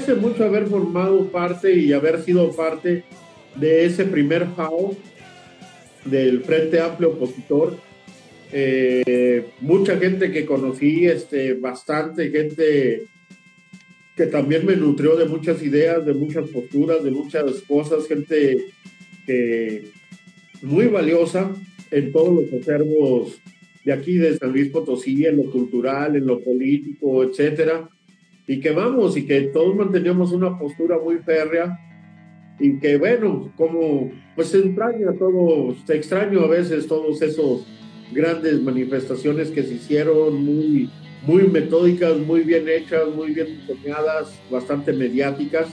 Enorgullece 0.00 0.14
mucho 0.14 0.44
haber 0.44 0.66
formado 0.66 1.30
parte 1.30 1.74
y 1.74 1.92
haber 1.92 2.22
sido 2.22 2.50
parte 2.52 3.04
de 3.56 3.84
ese 3.84 4.04
primer 4.04 4.46
FAO 4.56 4.96
del 6.04 6.42
Frente 6.42 6.80
Amplio 6.80 7.10
Opositor. 7.10 7.76
Eh, 8.52 9.46
mucha 9.60 9.96
gente 9.98 10.32
que 10.32 10.46
conocí, 10.46 11.06
este, 11.06 11.54
bastante 11.54 12.30
gente 12.30 13.02
que 14.16 14.26
también 14.26 14.66
me 14.66 14.76
nutrió 14.76 15.16
de 15.16 15.26
muchas 15.26 15.62
ideas, 15.62 16.04
de 16.04 16.14
muchas 16.14 16.48
posturas, 16.48 17.02
de 17.04 17.10
muchas 17.10 17.60
cosas, 17.62 18.06
gente 18.06 18.56
muy 20.62 20.86
valiosa 20.86 21.54
en 21.90 22.10
todos 22.10 22.34
los 22.34 22.60
acervos 22.60 23.40
de 23.84 23.92
aquí 23.92 24.14
de 24.14 24.36
San 24.36 24.52
Luis 24.52 24.68
Potosí, 24.68 25.24
en 25.24 25.36
lo 25.36 25.44
cultural, 25.50 26.16
en 26.16 26.26
lo 26.26 26.40
político, 26.40 27.22
etcétera 27.22 27.88
y 28.50 28.58
que 28.58 28.72
vamos, 28.72 29.16
y 29.16 29.26
que 29.26 29.42
todos 29.42 29.76
manteníamos 29.76 30.32
una 30.32 30.58
postura 30.58 30.98
muy 30.98 31.18
férrea, 31.18 31.78
y 32.58 32.80
que 32.80 32.98
bueno, 32.98 33.52
como 33.56 34.10
pues 34.34 34.48
se 34.48 34.58
extraña 34.58 35.12
todo, 35.16 35.72
se 35.86 35.94
extraño 35.94 36.40
a 36.40 36.48
veces 36.48 36.88
todos 36.88 37.22
esos 37.22 37.64
grandes 38.12 38.60
manifestaciones 38.60 39.52
que 39.52 39.62
se 39.62 39.74
hicieron 39.74 40.44
muy, 40.44 40.90
muy 41.24 41.44
metódicas, 41.44 42.18
muy 42.18 42.40
bien 42.40 42.68
hechas, 42.68 43.08
muy 43.14 43.30
bien 43.30 43.60
diseñadas, 43.68 44.36
bastante 44.50 44.92
mediáticas, 44.92 45.68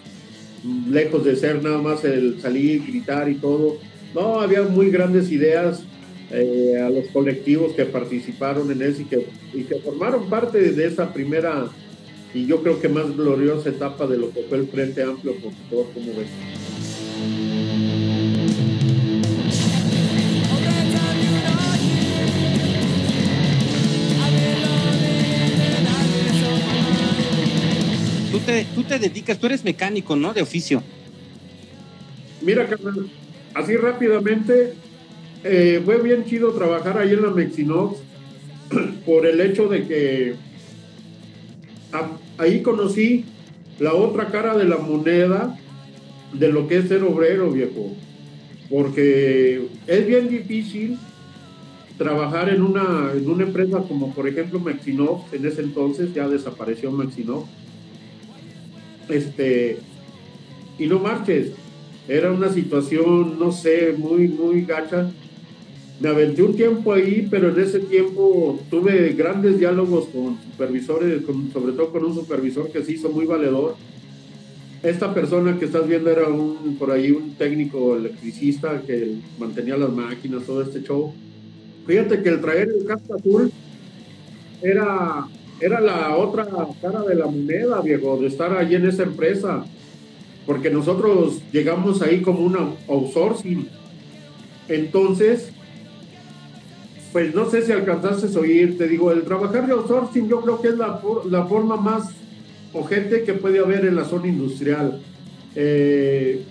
lejos 0.87 1.25
de 1.25 1.35
ser 1.35 1.63
nada 1.63 1.81
más 1.81 2.05
el 2.05 2.39
salir, 2.39 2.85
gritar 2.85 3.27
y 3.27 3.35
todo. 3.37 3.77
No, 4.13 4.39
había 4.39 4.61
muy 4.61 4.91
grandes 4.91 5.31
ideas 5.31 5.83
eh, 6.29 6.79
a 6.79 6.91
los 6.91 7.07
colectivos 7.07 7.73
que 7.73 7.85
participaron 7.85 8.71
en 8.71 8.83
eso 8.83 9.01
y 9.01 9.05
que, 9.05 9.25
y 9.55 9.63
que 9.63 9.79
formaron 9.79 10.29
parte 10.29 10.73
de 10.73 10.85
esa 10.85 11.11
primera 11.11 11.71
y 12.37 12.45
yo 12.45 12.61
creo 12.61 12.79
que 12.79 12.87
más 12.87 13.17
gloriosa 13.17 13.69
etapa 13.69 14.05
de 14.05 14.15
lo 14.15 14.31
que 14.31 14.43
fue 14.43 14.59
el 14.59 14.67
Frente 14.67 15.01
Amplio 15.01 15.31
Opositor, 15.31 15.91
como 15.91 16.13
ves. 16.13 16.27
Tú 28.31 28.39
te, 28.39 28.65
tú 28.75 28.83
te 28.83 28.99
dedicas, 28.99 29.39
tú 29.39 29.47
eres 29.47 29.63
mecánico, 29.63 30.15
¿no? 30.15 30.31
De 30.31 30.43
oficio. 30.43 30.83
Mira, 32.43 32.67
carnal, 32.67 33.09
así 33.55 33.75
rápidamente, 33.75 34.75
eh, 35.43 35.81
fue 35.83 35.99
bien 36.03 36.23
chido 36.25 36.51
trabajar 36.51 36.99
ahí 36.99 37.13
en 37.13 37.23
la 37.23 37.31
Mexinox 37.31 37.97
por 39.07 39.25
el 39.25 39.41
hecho 39.41 39.67
de 39.67 39.87
que 39.87 40.35
ahí 42.37 42.61
conocí 42.61 43.25
la 43.79 43.93
otra 43.93 44.27
cara 44.27 44.57
de 44.57 44.65
la 44.65 44.77
moneda 44.77 45.57
de 46.33 46.51
lo 46.51 46.67
que 46.67 46.77
es 46.77 46.87
ser 46.87 47.03
obrero, 47.03 47.51
viejo. 47.51 47.93
Porque 48.69 49.67
es 49.87 50.07
bien 50.07 50.29
difícil 50.29 50.97
trabajar 51.97 52.49
en 52.49 52.61
una, 52.61 53.11
en 53.13 53.29
una 53.29 53.43
empresa 53.43 53.79
como 53.87 54.13
por 54.13 54.27
ejemplo 54.27 54.59
Maxinox, 54.59 55.33
en 55.33 55.45
ese 55.45 55.61
entonces 55.61 56.13
ya 56.13 56.27
desapareció 56.27 56.91
Maxinox. 56.91 57.47
Este, 59.09 59.79
y 60.77 60.85
no 60.87 60.99
marches, 60.99 61.51
era 62.07 62.31
una 62.31 62.51
situación, 62.51 63.39
no 63.39 63.51
sé, 63.51 63.95
muy, 63.97 64.27
muy 64.27 64.63
gacha 64.63 65.11
me 65.99 66.09
aventé 66.09 66.43
un 66.43 66.55
tiempo 66.55 66.93
ahí, 66.93 67.27
pero 67.29 67.49
en 67.49 67.59
ese 67.59 67.79
tiempo 67.79 68.59
tuve 68.69 69.13
grandes 69.13 69.57
diálogos 69.57 70.05
con 70.07 70.37
supervisores, 70.51 71.23
sobre 71.51 71.73
todo 71.73 71.91
con 71.91 72.05
un 72.05 72.13
supervisor 72.13 72.69
que 72.69 72.83
se 72.83 72.93
hizo 72.93 73.09
muy 73.09 73.25
valedor. 73.25 73.75
Esta 74.83 75.11
persona 75.11 75.57
que 75.57 75.65
estás 75.65 75.87
viendo 75.87 76.11
era 76.11 76.27
un, 76.27 76.75
por 76.77 76.91
ahí 76.91 77.09
un 77.09 77.33
técnico 77.33 77.95
electricista 77.95 78.81
que 78.85 79.15
mantenía 79.39 79.75
las 79.75 79.91
máquinas, 79.91 80.43
todo 80.43 80.61
este 80.61 80.83
show. 80.83 81.13
Fíjate 81.87 82.21
que 82.21 82.29
el 82.29 82.41
traer 82.41 82.69
el 82.69 82.85
casco 82.85 83.15
azul 83.15 83.51
era, 84.61 85.27
era 85.59 85.81
la 85.81 86.15
otra 86.15 86.47
cara 86.79 87.01
de 87.01 87.15
la 87.15 87.25
moneda, 87.25 87.81
viejo, 87.81 88.17
de 88.17 88.27
estar 88.27 88.55
ahí 88.55 88.75
en 88.75 88.85
esa 88.85 89.01
empresa. 89.01 89.65
Porque 90.45 90.69
nosotros 90.69 91.41
llegamos 91.51 92.03
ahí 92.03 92.21
como 92.21 92.41
una 92.41 92.69
outsourcing. 92.87 93.67
Entonces, 94.69 95.51
pues 97.11 97.33
no 97.33 97.49
sé 97.49 97.61
si 97.61 97.71
alcanzaste 97.71 98.27
a 98.35 98.39
oír, 98.39 98.77
te 98.77 98.87
digo, 98.87 99.11
el 99.11 99.23
trabajar 99.23 99.65
de 99.65 99.73
outsourcing 99.73 100.27
yo 100.27 100.41
creo 100.41 100.61
que 100.61 100.69
es 100.69 100.77
la, 100.77 101.01
la 101.29 101.45
forma 101.45 101.77
más 101.77 102.11
ojete 102.73 103.23
que 103.23 103.33
puede 103.33 103.59
haber 103.59 103.85
en 103.85 103.95
la 103.95 104.05
zona 104.05 104.27
industrial. 104.27 105.01
Eh, 105.55 106.43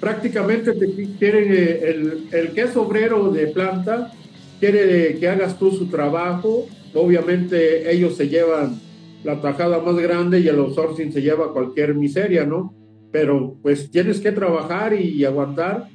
prácticamente 0.00 0.72
te 0.72 0.86
eh, 0.86 1.90
el, 1.90 2.28
el, 2.32 2.52
que 2.52 2.62
es 2.62 2.76
obrero 2.76 3.30
de 3.30 3.46
planta 3.48 4.12
quiere 4.58 5.16
que 5.18 5.28
hagas 5.28 5.58
tú 5.58 5.70
su 5.70 5.86
trabajo, 5.86 6.66
obviamente 6.94 7.92
ellos 7.92 8.16
se 8.16 8.28
llevan 8.28 8.80
la 9.22 9.40
tajada 9.40 9.80
más 9.80 9.96
grande 9.96 10.40
y 10.40 10.48
el 10.48 10.58
outsourcing 10.58 11.12
se 11.12 11.22
lleva 11.22 11.52
cualquier 11.52 11.94
miseria, 11.94 12.44
¿no? 12.44 12.74
Pero 13.12 13.56
pues 13.62 13.90
tienes 13.90 14.18
que 14.20 14.32
trabajar 14.32 14.94
y 14.94 15.24
aguantar 15.24 15.88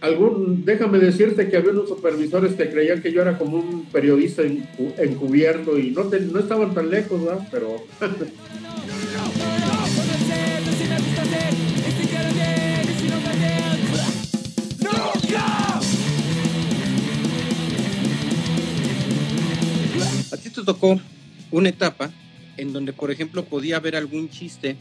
algún, 0.00 0.64
déjame 0.64 0.98
decirte 0.98 1.48
que 1.48 1.56
había 1.56 1.70
unos 1.70 1.88
supervisores 1.88 2.54
que 2.54 2.70
creían 2.70 3.02
que 3.02 3.12
yo 3.12 3.22
era 3.22 3.38
como 3.38 3.58
un 3.58 3.84
periodista 3.86 4.42
encubierto 4.42 5.78
y 5.78 5.90
no, 5.90 6.04
te, 6.04 6.20
no 6.20 6.38
estaban 6.38 6.74
tan 6.74 6.90
lejos, 6.90 7.24
¿verdad? 7.24 7.48
Pero... 7.50 7.76
A 20.32 20.36
ti 20.36 20.50
te 20.50 20.62
tocó 20.62 21.00
una 21.50 21.68
etapa 21.68 22.10
en 22.56 22.72
donde, 22.72 22.92
por 22.92 23.10
ejemplo, 23.10 23.44
podía 23.44 23.76
haber 23.76 23.96
algún 23.96 24.28
chiste 24.28 24.76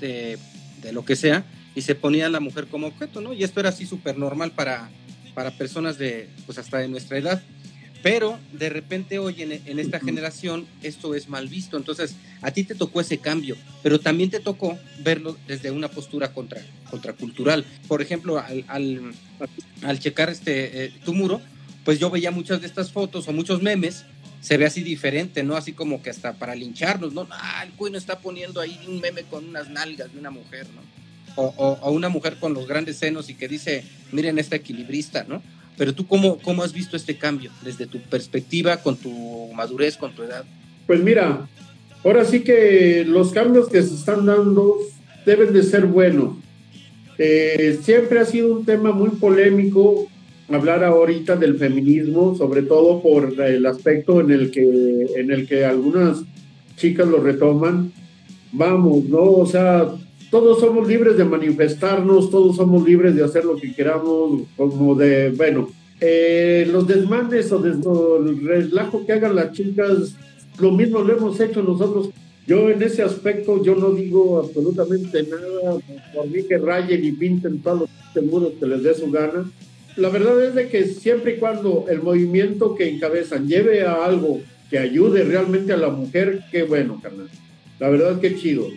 de 0.00 0.38
de 0.82 0.92
lo 0.92 1.04
que 1.04 1.16
sea, 1.16 1.44
y 1.74 1.82
se 1.82 1.94
ponía 1.94 2.26
a 2.26 2.30
la 2.30 2.40
mujer 2.40 2.66
como 2.66 2.88
objeto, 2.88 3.20
¿no? 3.20 3.32
Y 3.32 3.44
esto 3.44 3.60
era 3.60 3.70
así 3.70 3.86
súper 3.86 4.18
normal 4.18 4.52
para, 4.52 4.90
para 5.34 5.50
personas 5.52 5.98
de, 5.98 6.28
pues 6.46 6.58
hasta 6.58 6.78
de 6.78 6.88
nuestra 6.88 7.18
edad. 7.18 7.42
Pero 8.02 8.38
de 8.52 8.68
repente 8.68 9.20
hoy 9.20 9.42
en, 9.42 9.52
en, 9.52 9.78
esta 9.78 10.00
generación 10.00 10.66
esto 10.82 11.14
es 11.14 11.28
mal 11.28 11.46
visto. 11.46 11.76
Entonces 11.76 12.16
a 12.40 12.50
ti 12.50 12.64
te 12.64 12.74
tocó 12.74 13.00
ese 13.00 13.18
cambio, 13.18 13.56
pero 13.82 14.00
también 14.00 14.28
te 14.28 14.40
tocó 14.40 14.76
verlo 15.04 15.36
desde 15.46 15.70
una 15.70 15.88
postura 15.88 16.32
contra, 16.32 16.60
contracultural. 16.90 17.64
Por 17.86 18.02
ejemplo, 18.02 18.38
al, 18.38 18.64
al, 18.66 19.12
al 19.82 19.98
checar 20.00 20.30
este, 20.30 20.84
eh, 20.84 20.92
tu 21.04 21.14
muro, 21.14 21.40
pues 21.84 22.00
yo 22.00 22.10
veía 22.10 22.32
muchas 22.32 22.60
de 22.60 22.66
estas 22.66 22.90
fotos 22.90 23.28
o 23.28 23.32
muchos 23.32 23.62
memes, 23.62 24.04
se 24.40 24.56
ve 24.56 24.66
así 24.66 24.82
diferente, 24.82 25.44
¿no? 25.44 25.56
Así 25.56 25.72
como 25.72 26.02
que 26.02 26.10
hasta 26.10 26.32
para 26.32 26.56
lincharnos, 26.56 27.12
¿no? 27.12 27.28
Ah, 27.30 27.62
el 27.64 27.70
cuino 27.74 27.96
está 27.96 28.18
poniendo 28.18 28.60
ahí 28.60 28.80
un 28.88 29.00
meme 29.00 29.22
con 29.22 29.48
unas 29.48 29.68
nalgas 29.70 30.12
de 30.12 30.18
una 30.18 30.30
mujer, 30.30 30.66
¿no? 30.74 30.82
O, 31.36 31.54
o, 31.56 31.78
o 31.80 31.92
una 31.92 32.08
mujer 32.08 32.36
con 32.38 32.52
los 32.52 32.66
grandes 32.66 32.96
senos 32.96 33.30
y 33.30 33.34
que 33.34 33.48
dice, 33.48 33.84
miren 34.12 34.38
esta 34.38 34.56
equilibrista, 34.56 35.24
¿no? 35.26 35.42
Pero 35.76 35.94
tú, 35.94 36.06
cómo, 36.06 36.38
¿cómo 36.38 36.62
has 36.62 36.72
visto 36.72 36.96
este 36.96 37.16
cambio 37.16 37.50
desde 37.64 37.86
tu 37.86 38.00
perspectiva, 38.00 38.76
con 38.78 38.96
tu 38.96 39.50
madurez, 39.54 39.96
con 39.96 40.14
tu 40.14 40.22
edad? 40.22 40.44
Pues 40.86 41.02
mira, 41.02 41.48
ahora 42.04 42.24
sí 42.24 42.40
que 42.40 43.04
los 43.06 43.32
cambios 43.32 43.68
que 43.68 43.82
se 43.82 43.94
están 43.94 44.26
dando 44.26 44.76
deben 45.24 45.52
de 45.52 45.62
ser 45.62 45.86
buenos. 45.86 46.36
Eh, 47.18 47.78
siempre 47.82 48.20
ha 48.20 48.24
sido 48.24 48.52
un 48.52 48.64
tema 48.64 48.92
muy 48.92 49.10
polémico 49.10 50.08
hablar 50.48 50.84
ahorita 50.84 51.36
del 51.36 51.56
feminismo, 51.56 52.34
sobre 52.36 52.62
todo 52.62 53.00
por 53.02 53.40
el 53.40 53.64
aspecto 53.64 54.20
en 54.20 54.30
el 54.30 54.50
que, 54.50 55.06
en 55.16 55.30
el 55.30 55.46
que 55.46 55.64
algunas 55.64 56.18
chicas 56.76 57.08
lo 57.08 57.20
retoman. 57.20 57.92
Vamos, 58.52 59.04
¿no? 59.04 59.22
O 59.22 59.46
sea, 59.46 59.88
todos 60.32 60.60
somos 60.60 60.88
libres 60.88 61.18
de 61.18 61.26
manifestarnos, 61.26 62.30
todos 62.30 62.56
somos 62.56 62.88
libres 62.88 63.14
de 63.14 63.22
hacer 63.22 63.44
lo 63.44 63.54
que 63.54 63.74
queramos, 63.74 64.40
como 64.56 64.94
de, 64.94 65.28
bueno, 65.28 65.68
eh, 66.00 66.66
los 66.72 66.88
desmanes 66.88 67.52
o, 67.52 67.58
des, 67.58 67.76
o 67.84 68.16
el 68.16 68.42
relajo 68.42 69.04
que 69.04 69.12
hagan 69.12 69.36
las 69.36 69.52
chicas, 69.52 70.16
lo 70.58 70.72
mismo 70.72 71.02
lo 71.02 71.18
hemos 71.18 71.38
hecho 71.38 71.62
nosotros. 71.62 72.08
Yo 72.46 72.70
en 72.70 72.82
ese 72.82 73.02
aspecto, 73.02 73.62
yo 73.62 73.74
no 73.74 73.90
digo 73.90 74.38
absolutamente 74.38 75.22
nada, 75.24 75.76
por 76.14 76.26
mí 76.26 76.44
que 76.44 76.56
rayen 76.56 77.04
y 77.04 77.12
pinten 77.12 77.60
todos 77.60 77.90
los 78.14 78.24
muros 78.24 78.54
que 78.58 78.66
les 78.66 78.82
dé 78.82 78.94
su 78.94 79.10
gana. 79.10 79.44
La 79.96 80.08
verdad 80.08 80.42
es 80.42 80.54
de 80.54 80.68
que 80.68 80.86
siempre 80.86 81.34
y 81.34 81.38
cuando 81.40 81.84
el 81.90 82.00
movimiento 82.00 82.74
que 82.74 82.88
encabezan 82.88 83.46
lleve 83.46 83.82
a 83.82 84.02
algo 84.02 84.40
que 84.70 84.78
ayude 84.78 85.24
realmente 85.24 85.74
a 85.74 85.76
la 85.76 85.90
mujer, 85.90 86.40
qué 86.50 86.62
bueno, 86.62 86.98
carnal. 87.02 87.28
La 87.78 87.90
verdad 87.90 88.18
que 88.18 88.34
chido 88.34 88.68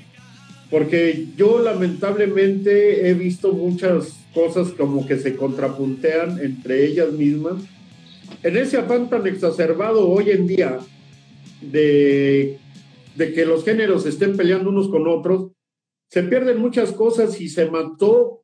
porque 0.69 1.27
yo 1.35 1.59
lamentablemente 1.59 3.07
he 3.07 3.13
visto 3.13 3.53
muchas 3.53 4.25
cosas 4.33 4.69
como 4.71 5.05
que 5.05 5.17
se 5.17 5.35
contrapuntean 5.35 6.39
entre 6.39 6.85
ellas 6.85 7.11
mismas. 7.11 7.63
En 8.43 8.57
ese 8.57 8.77
afán 8.77 9.09
tan 9.09 9.27
exacerbado 9.27 10.09
hoy 10.09 10.31
en 10.31 10.47
día 10.47 10.79
de, 11.61 12.57
de 13.15 13.33
que 13.33 13.45
los 13.45 13.63
géneros 13.63 14.05
estén 14.05 14.35
peleando 14.35 14.69
unos 14.69 14.89
con 14.89 15.07
otros, 15.07 15.51
se 16.09 16.23
pierden 16.23 16.59
muchas 16.59 16.91
cosas 16.91 17.39
y 17.41 17.49
se 17.49 17.69
mató 17.69 18.41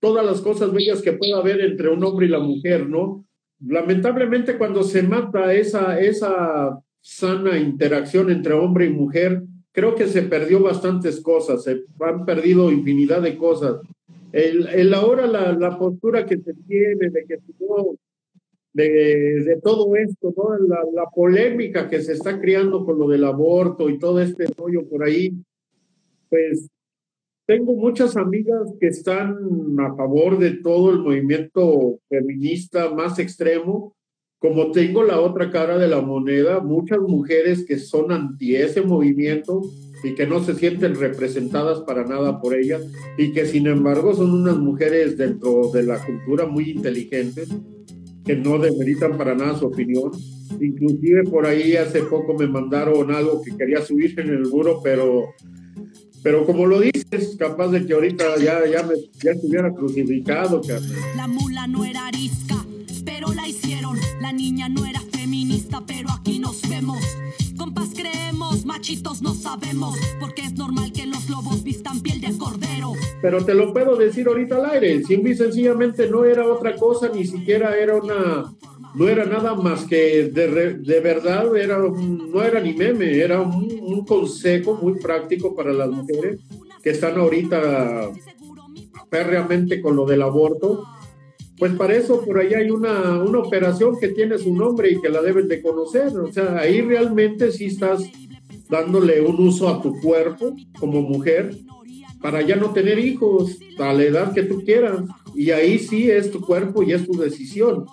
todas 0.00 0.24
las 0.24 0.40
cosas 0.40 0.72
bellas 0.72 1.02
que 1.02 1.12
pueda 1.12 1.38
haber 1.38 1.60
entre 1.60 1.88
un 1.88 2.02
hombre 2.04 2.26
y 2.26 2.30
la 2.30 2.38
mujer, 2.38 2.88
¿no? 2.88 3.24
Lamentablemente 3.60 4.58
cuando 4.58 4.82
se 4.82 5.02
mata 5.02 5.54
esa, 5.54 5.98
esa 5.98 6.78
sana 7.00 7.58
interacción 7.58 8.30
entre 8.30 8.52
hombre 8.52 8.86
y 8.86 8.90
mujer, 8.90 9.42
creo 9.76 9.94
que 9.94 10.06
se 10.06 10.22
perdió 10.22 10.62
bastantes 10.62 11.20
cosas, 11.20 11.62
se 11.62 11.84
han 12.00 12.24
perdido 12.24 12.72
infinidad 12.72 13.20
de 13.20 13.36
cosas. 13.36 13.82
El, 14.32 14.68
el 14.68 14.94
ahora 14.94 15.26
la, 15.26 15.52
la, 15.52 15.78
postura 15.78 16.24
que 16.24 16.38
se 16.38 16.54
tiene 16.66 17.10
de 17.10 17.26
que 17.26 17.36
de, 18.72 18.88
de 19.44 19.60
todo 19.62 19.94
esto, 19.96 20.32
¿no? 20.34 20.56
la, 20.66 20.78
la, 20.94 21.04
polémica 21.14 21.90
que 21.90 22.00
se 22.00 22.14
está 22.14 22.40
creando 22.40 22.86
con 22.86 22.98
lo 22.98 23.06
del 23.06 23.24
aborto 23.24 23.90
y 23.90 23.98
todo 23.98 24.20
este 24.20 24.46
rollo 24.56 24.88
por 24.88 25.04
ahí, 25.04 25.34
pues 26.30 26.70
tengo 27.46 27.74
muchas 27.74 28.16
amigas 28.16 28.72
que 28.80 28.86
están 28.86 29.36
a 29.78 29.94
favor 29.94 30.38
de 30.38 30.52
todo 30.52 30.90
el 30.90 31.00
movimiento 31.00 31.98
feminista 32.08 32.94
más 32.94 33.18
extremo, 33.18 33.94
como 34.38 34.70
tengo 34.70 35.02
la 35.02 35.20
otra 35.20 35.50
cara 35.50 35.78
de 35.78 35.88
la 35.88 36.00
moneda, 36.00 36.60
muchas 36.60 37.00
mujeres 37.00 37.64
que 37.66 37.78
son 37.78 38.12
anti 38.12 38.54
ese 38.54 38.82
movimiento 38.82 39.62
y 40.04 40.14
que 40.14 40.26
no 40.26 40.44
se 40.44 40.54
sienten 40.54 40.94
representadas 40.94 41.80
para 41.80 42.04
nada 42.04 42.40
por 42.40 42.54
ellas 42.54 42.82
y 43.16 43.32
que 43.32 43.46
sin 43.46 43.66
embargo 43.66 44.14
son 44.14 44.32
unas 44.32 44.58
mujeres 44.58 45.16
dentro 45.16 45.70
de 45.72 45.84
la 45.84 45.98
cultura 46.04 46.46
muy 46.46 46.70
inteligentes 46.70 47.48
que 48.24 48.36
no 48.36 48.58
demeritan 48.58 49.16
para 49.16 49.34
nada 49.34 49.58
su 49.58 49.66
opinión. 49.66 50.10
Inclusive 50.60 51.24
por 51.24 51.46
ahí 51.46 51.76
hace 51.76 52.02
poco 52.02 52.34
me 52.34 52.46
mandaron 52.46 53.10
algo 53.10 53.40
que 53.42 53.56
quería 53.56 53.80
subir 53.80 54.18
en 54.20 54.28
el 54.28 54.42
muro, 54.48 54.80
pero 54.82 55.26
pero 56.22 56.44
como 56.44 56.66
lo 56.66 56.80
dices, 56.80 57.36
capaz 57.38 57.68
de 57.68 57.86
que 57.86 57.94
ahorita 57.94 58.24
ya, 58.38 58.66
ya, 58.66 58.82
me, 58.82 58.94
ya 59.22 59.30
estuviera 59.30 59.72
crucificado. 59.72 60.60
La 61.16 61.28
mula 61.28 61.68
no 61.68 61.84
era 61.84 62.08
arisca. 62.08 62.65
La 64.26 64.32
niña 64.32 64.68
no 64.68 64.84
era 64.84 65.00
feminista, 65.12 65.84
pero 65.86 66.08
aquí 66.10 66.40
nos 66.40 66.68
vemos. 66.68 66.98
Compas 67.56 67.90
creemos, 67.94 68.64
machitos 68.64 69.22
no 69.22 69.32
sabemos, 69.34 69.96
porque 70.18 70.42
es 70.42 70.54
normal 70.54 70.90
que 70.90 71.06
los 71.06 71.30
lobos 71.30 71.62
vistan 71.62 72.00
piel 72.00 72.20
de 72.20 72.36
cordero. 72.36 72.94
Pero 73.22 73.44
te 73.44 73.54
lo 73.54 73.72
puedo 73.72 73.94
decir 73.94 74.26
ahorita 74.26 74.56
al 74.56 74.70
aire, 74.72 75.00
y 75.08 75.34
sencillamente 75.36 76.10
no 76.10 76.24
era 76.24 76.44
otra 76.44 76.74
cosa, 76.74 77.08
ni 77.08 77.24
siquiera 77.24 77.78
era 77.78 77.94
una, 77.94 78.52
no 78.96 79.08
era 79.08 79.26
nada 79.26 79.54
más 79.54 79.84
que 79.84 80.24
de, 80.24 80.74
de 80.74 81.00
verdad, 81.00 81.56
era 81.56 81.78
no 81.78 82.42
era 82.42 82.58
ni 82.58 82.74
meme, 82.74 83.18
era 83.18 83.40
un, 83.40 83.78
un 83.80 84.04
consejo 84.04 84.76
muy 84.82 84.98
práctico 84.98 85.54
para 85.54 85.72
las 85.72 85.88
mujeres 85.88 86.40
que 86.82 86.90
están 86.90 87.16
ahorita 87.16 88.10
férreamente 89.08 89.80
con 89.80 89.94
lo 89.94 90.04
del 90.04 90.22
aborto 90.22 90.82
pues 91.58 91.72
para 91.72 91.96
eso 91.96 92.22
por 92.22 92.38
ahí 92.38 92.52
hay 92.54 92.70
una, 92.70 93.22
una 93.22 93.38
operación 93.38 93.98
que 93.98 94.08
tiene 94.08 94.38
su 94.38 94.54
nombre 94.54 94.90
y 94.90 95.00
que 95.00 95.08
la 95.08 95.22
deben 95.22 95.48
de 95.48 95.62
conocer. 95.62 96.08
O 96.18 96.30
sea, 96.32 96.58
ahí 96.58 96.82
realmente 96.82 97.50
sí 97.50 97.66
estás 97.66 98.02
dándole 98.68 99.20
un 99.20 99.40
uso 99.46 99.68
a 99.68 99.80
tu 99.80 99.98
cuerpo 100.00 100.54
como 100.78 101.00
mujer 101.02 101.56
para 102.20 102.42
ya 102.42 102.56
no 102.56 102.72
tener 102.72 102.98
hijos 102.98 103.58
a 103.78 103.92
la 103.92 104.02
edad 104.02 104.34
que 104.34 104.42
tú 104.42 104.62
quieras. 104.64 105.02
Y 105.34 105.50
ahí 105.50 105.78
sí 105.78 106.10
es 106.10 106.30
tu 106.30 106.40
cuerpo 106.40 106.82
y 106.82 106.92
es 106.92 107.06
tu 107.06 107.16
decisión. 107.18 107.86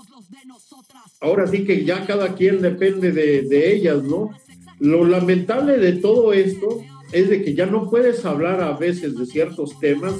Ahora 1.21 1.47
sí 1.47 1.63
que 1.63 1.85
ya 1.85 2.05
cada 2.05 2.35
quien 2.35 2.61
depende 2.61 3.11
de, 3.11 3.43
de 3.43 3.73
ellas, 3.73 4.03
¿no? 4.03 4.31
Lo 4.79 5.05
lamentable 5.05 5.77
de 5.77 5.93
todo 5.93 6.33
esto 6.33 6.81
es 7.13 7.29
de 7.29 7.43
que 7.43 7.53
ya 7.53 7.65
no 7.65 7.89
puedes 7.89 8.25
hablar 8.25 8.59
a 8.61 8.73
veces 8.73 9.15
de 9.15 9.25
ciertos 9.25 9.79
temas. 9.79 10.15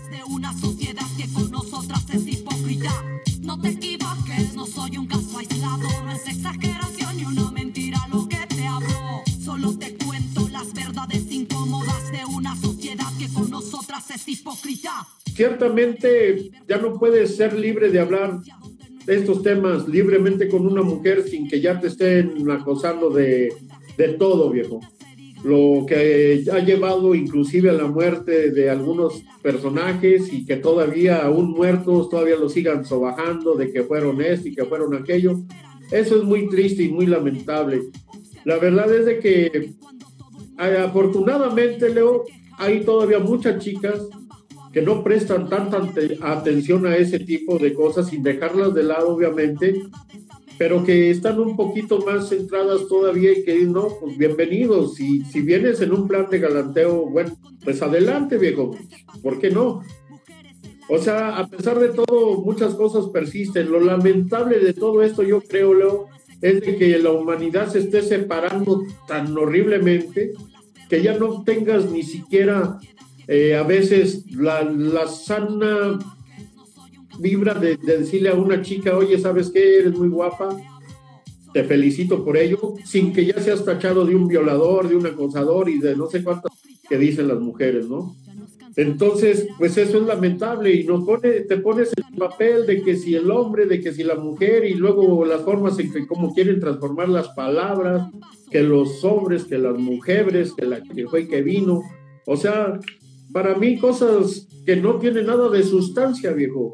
Es 14.11 14.27
hipócrita. 14.27 15.07
Ciertamente 15.33 16.51
ya 16.67 16.77
no 16.77 16.99
puedes 16.99 17.35
ser 17.35 17.57
libre 17.57 17.89
de 17.89 17.99
hablar 17.99 18.39
de 19.05 19.15
estos 19.15 19.43
temas 19.43 19.87
libremente 19.87 20.47
con 20.47 20.65
una 20.65 20.81
mujer 20.81 21.23
sin 21.27 21.47
que 21.47 21.59
ya 21.59 21.79
te 21.79 21.87
estén 21.87 22.49
acosando 22.49 23.09
de, 23.09 23.53
de 23.97 24.09
todo, 24.09 24.49
viejo 24.49 24.79
lo 25.43 25.85
que 25.85 26.45
ha 26.51 26.59
llevado 26.59 27.13
inclusive 27.13 27.69
a 27.69 27.73
la 27.73 27.87
muerte 27.87 28.51
de 28.51 28.69
algunos 28.69 29.23
personajes 29.41 30.31
y 30.31 30.45
que 30.45 30.55
todavía 30.55 31.25
aún 31.25 31.51
muertos 31.51 32.09
todavía 32.09 32.37
lo 32.37 32.47
sigan 32.47 32.85
sobajando 32.85 33.55
de 33.55 33.71
que 33.71 33.83
fueron 33.83 34.21
esto 34.21 34.47
y 34.47 34.55
que 34.55 34.63
fueron 34.63 34.95
aquello. 34.95 35.41
Eso 35.91 36.15
es 36.15 36.23
muy 36.23 36.47
triste 36.47 36.83
y 36.83 36.89
muy 36.89 37.07
lamentable. 37.07 37.81
La 38.45 38.57
verdad 38.57 38.93
es 38.95 39.05
de 39.05 39.19
que 39.19 39.73
afortunadamente, 40.57 41.93
Leo, 41.93 42.23
hay 42.57 42.81
todavía 42.81 43.19
muchas 43.19 43.63
chicas 43.63 44.07
que 44.71 44.81
no 44.81 45.03
prestan 45.03 45.49
tanta 45.49 45.81
atención 46.21 46.85
a 46.87 46.95
ese 46.95 47.19
tipo 47.19 47.59
de 47.59 47.73
cosas 47.73 48.09
sin 48.09 48.23
dejarlas 48.23 48.73
de 48.73 48.83
lado, 48.83 49.15
obviamente, 49.15 49.83
pero 50.57 50.83
que 50.83 51.11
están 51.11 51.39
un 51.39 51.55
poquito 51.55 51.99
más 51.99 52.29
centradas 52.29 52.87
todavía 52.87 53.31
y 53.31 53.43
que 53.43 53.59
no, 53.65 53.87
pues 53.99 54.17
bienvenidos. 54.17 54.95
Si, 54.95 55.23
si 55.25 55.41
vienes 55.41 55.81
en 55.81 55.93
un 55.93 56.07
plan 56.07 56.27
de 56.29 56.39
galanteo, 56.39 57.05
bueno, 57.07 57.37
pues 57.63 57.81
adelante, 57.81 58.37
viejo, 58.37 58.75
¿por 59.21 59.39
qué 59.39 59.51
no? 59.51 59.81
O 60.89 60.97
sea, 60.97 61.37
a 61.37 61.47
pesar 61.47 61.79
de 61.79 61.89
todo, 61.89 62.41
muchas 62.41 62.75
cosas 62.75 63.07
persisten. 63.07 63.71
Lo 63.71 63.79
lamentable 63.79 64.59
de 64.59 64.73
todo 64.73 65.01
esto, 65.01 65.23
yo 65.23 65.41
creo, 65.41 65.73
Leo, 65.73 66.07
es 66.41 66.61
que 66.61 66.99
la 66.99 67.11
humanidad 67.11 67.69
se 67.69 67.79
esté 67.79 68.01
separando 68.01 68.83
tan 69.07 69.37
horriblemente 69.37 70.33
que 70.93 71.01
ya 71.01 71.17
no 71.17 71.43
tengas 71.43 71.89
ni 71.89 72.03
siquiera 72.03 72.77
eh, 73.27 73.55
a 73.55 73.63
veces 73.63 74.25
la, 74.29 75.07
sana 75.07 75.97
vibra 77.17 77.55
de, 77.55 77.77
de 77.77 77.97
decirle 77.97 78.29
a 78.29 78.35
una 78.35 78.61
chica, 78.61 78.95
oye, 78.95 79.17
¿sabes 79.17 79.49
qué? 79.49 79.79
Eres 79.79 79.97
muy 79.97 80.07
guapa, 80.09 80.55
te 81.51 81.63
felicito 81.63 82.23
por 82.23 82.37
ello, 82.37 82.75
sin 82.85 83.11
que 83.11 83.25
ya 83.25 83.41
seas 83.41 83.65
tachado 83.65 84.05
de 84.05 84.15
un 84.15 84.27
violador, 84.27 84.87
de 84.87 84.95
un 84.95 85.07
acosador 85.07 85.67
y 85.67 85.79
de 85.79 85.95
no 85.95 86.05
sé 86.11 86.23
cuántas 86.23 86.51
que 86.87 86.99
dicen 86.99 87.27
las 87.27 87.39
mujeres, 87.39 87.89
¿no? 87.89 88.15
Entonces, 88.75 89.47
pues 89.59 89.77
eso 89.77 89.99
es 89.99 90.03
lamentable 90.03 90.73
y 90.73 90.83
nos 90.83 91.05
pone, 91.05 91.41
te 91.41 91.57
pones 91.57 91.91
el 91.95 92.17
papel 92.17 92.65
de 92.65 92.81
que 92.81 92.95
si 92.95 93.15
el 93.15 93.29
hombre, 93.29 93.67
de 93.67 93.79
que 93.79 93.93
si 93.93 94.03
la 94.03 94.15
mujer 94.15 94.65
y 94.65 94.73
luego 94.73 95.23
las 95.25 95.41
formas 95.41 95.77
en 95.77 95.91
que 95.91 96.07
cómo 96.07 96.33
quieren 96.33 96.59
transformar 96.59 97.09
las 97.09 97.29
palabras, 97.29 98.09
que 98.49 98.63
los 98.63 99.03
hombres, 99.03 99.45
que 99.45 99.59
las 99.59 99.77
mujeres, 99.77 100.53
que 100.53 100.65
la 100.65 100.81
que 100.81 101.07
fue 101.07 101.27
que 101.27 101.41
vino. 101.43 101.83
O 102.25 102.35
sea, 102.35 102.79
para 103.31 103.55
mí 103.55 103.77
cosas 103.77 104.47
que 104.65 104.75
no 104.75 104.95
tienen 104.95 105.27
nada 105.27 105.49
de 105.49 105.61
sustancia, 105.61 106.31
viejo. 106.31 106.73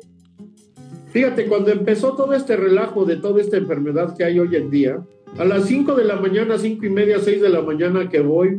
Fíjate, 1.11 1.47
cuando 1.47 1.71
empezó 1.71 2.15
todo 2.15 2.33
este 2.33 2.55
relajo 2.55 3.03
de 3.03 3.17
toda 3.17 3.41
esta 3.41 3.57
enfermedad 3.57 4.15
que 4.15 4.23
hay 4.23 4.39
hoy 4.39 4.55
en 4.55 4.69
día, 4.69 5.03
a 5.37 5.43
las 5.43 5.65
5 5.65 5.95
de 5.95 6.05
la 6.05 6.15
mañana, 6.15 6.57
cinco 6.57 6.85
y 6.85 6.89
media, 6.89 7.19
6 7.19 7.41
de 7.41 7.49
la 7.49 7.61
mañana 7.61 8.09
que 8.09 8.19
voy, 8.19 8.57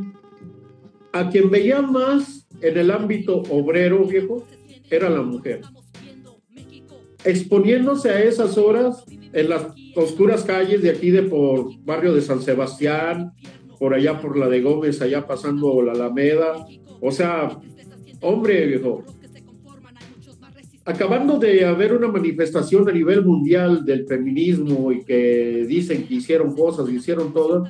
a 1.12 1.28
quien 1.30 1.50
veía 1.50 1.82
más 1.82 2.39
en 2.60 2.78
el 2.78 2.90
ámbito 2.90 3.42
obrero, 3.50 4.04
viejo, 4.04 4.46
era 4.90 5.08
la 5.08 5.22
mujer. 5.22 5.60
Exponiéndose 7.24 8.10
a 8.10 8.22
esas 8.22 8.56
horas 8.56 9.04
en 9.32 9.48
las 9.48 9.66
oscuras 9.94 10.44
calles 10.44 10.82
de 10.82 10.90
aquí 10.90 11.10
de 11.10 11.22
por 11.22 11.76
barrio 11.84 12.14
de 12.14 12.22
San 12.22 12.42
Sebastián, 12.42 13.32
por 13.78 13.94
allá 13.94 14.20
por 14.20 14.36
la 14.36 14.48
de 14.48 14.60
Gómez, 14.60 15.00
allá 15.00 15.26
pasando 15.26 15.82
la 15.82 15.92
Alameda. 15.92 16.66
O 17.00 17.10
sea, 17.10 17.58
hombre, 18.20 18.66
viejo. 18.66 19.04
Acabando 20.84 21.38
de 21.38 21.64
haber 21.64 21.92
una 21.92 22.08
manifestación 22.08 22.88
a 22.88 22.92
nivel 22.92 23.24
mundial 23.24 23.84
del 23.84 24.06
feminismo 24.06 24.90
y 24.92 25.04
que 25.04 25.64
dicen 25.68 26.06
que 26.06 26.14
hicieron 26.14 26.54
cosas, 26.54 26.90
hicieron 26.90 27.32
todo, 27.32 27.64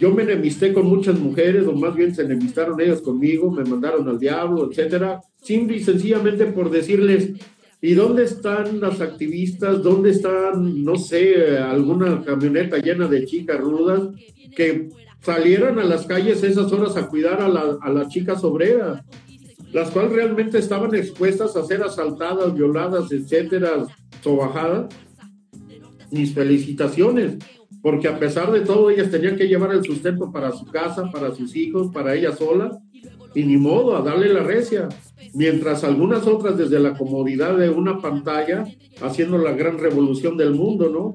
yo 0.00 0.12
me 0.12 0.22
enemisté 0.22 0.72
con 0.72 0.86
muchas 0.86 1.18
mujeres, 1.18 1.66
o 1.66 1.72
más 1.72 1.94
bien 1.94 2.14
se 2.14 2.22
enemistaron 2.22 2.80
ellas 2.80 3.00
conmigo, 3.00 3.50
me 3.50 3.64
mandaron 3.64 4.08
al 4.08 4.18
diablo, 4.18 4.68
etcétera, 4.70 5.20
simple 5.42 5.78
y 5.78 5.84
sencillamente 5.84 6.46
por 6.46 6.70
decirles, 6.70 7.30
¿y 7.80 7.94
dónde 7.94 8.24
están 8.24 8.80
las 8.80 9.00
activistas? 9.00 9.82
¿Dónde 9.82 10.10
están, 10.10 10.84
no 10.84 10.96
sé, 10.96 11.58
alguna 11.58 12.22
camioneta 12.24 12.78
llena 12.78 13.06
de 13.08 13.24
chicas 13.24 13.58
rudas 13.60 14.08
que 14.54 14.90
salieran 15.20 15.78
a 15.78 15.84
las 15.84 16.06
calles 16.06 16.42
esas 16.42 16.70
horas 16.72 16.96
a 16.96 17.08
cuidar 17.08 17.40
a, 17.40 17.48
la, 17.48 17.78
a 17.80 17.90
las 17.90 18.08
chicas 18.08 18.44
obreras? 18.44 19.02
las 19.72 19.90
cuales 19.90 20.12
realmente 20.12 20.58
estaban 20.58 20.94
expuestas 20.94 21.54
a 21.54 21.64
ser 21.64 21.82
asaltadas, 21.82 22.54
violadas, 22.54 23.12
etcétera, 23.12 23.84
sobajadas. 24.22 24.86
Mis 26.10 26.32
felicitaciones 26.32 27.36
porque 27.86 28.08
a 28.08 28.18
pesar 28.18 28.50
de 28.50 28.62
todo 28.62 28.90
ellas 28.90 29.12
tenían 29.12 29.36
que 29.36 29.46
llevar 29.46 29.70
el 29.70 29.84
sustento 29.84 30.32
para 30.32 30.50
su 30.50 30.66
casa, 30.66 31.08
para 31.12 31.32
sus 31.32 31.54
hijos, 31.54 31.92
para 31.92 32.16
ella 32.16 32.34
sola, 32.34 32.76
y 33.32 33.44
ni 33.44 33.56
modo, 33.58 33.96
a 33.96 34.02
darle 34.02 34.28
la 34.28 34.42
recia, 34.42 34.88
mientras 35.34 35.84
algunas 35.84 36.26
otras 36.26 36.58
desde 36.58 36.80
la 36.80 36.94
comodidad 36.94 37.56
de 37.56 37.70
una 37.70 38.00
pantalla, 38.00 38.64
haciendo 39.00 39.38
la 39.38 39.52
gran 39.52 39.78
revolución 39.78 40.36
del 40.36 40.52
mundo, 40.52 40.90
¿no? 40.90 41.14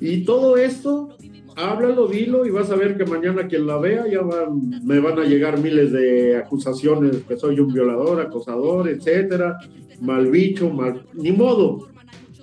Y 0.00 0.24
todo 0.24 0.56
esto, 0.56 1.10
háblalo, 1.54 2.08
dilo, 2.08 2.46
y 2.46 2.50
vas 2.50 2.72
a 2.72 2.74
ver 2.74 2.96
que 2.96 3.04
mañana 3.04 3.46
quien 3.46 3.68
la 3.68 3.78
vea 3.78 4.04
ya 4.10 4.22
van, 4.22 4.82
me 4.84 4.98
van 4.98 5.20
a 5.20 5.24
llegar 5.24 5.60
miles 5.60 5.92
de 5.92 6.36
acusaciones 6.36 7.18
que 7.28 7.36
soy 7.36 7.60
un 7.60 7.72
violador, 7.72 8.20
acosador, 8.20 8.88
etcétera, 8.88 9.56
mal 10.00 10.32
bicho, 10.32 10.68
mal, 10.68 11.06
ni 11.14 11.30
modo, 11.30 11.91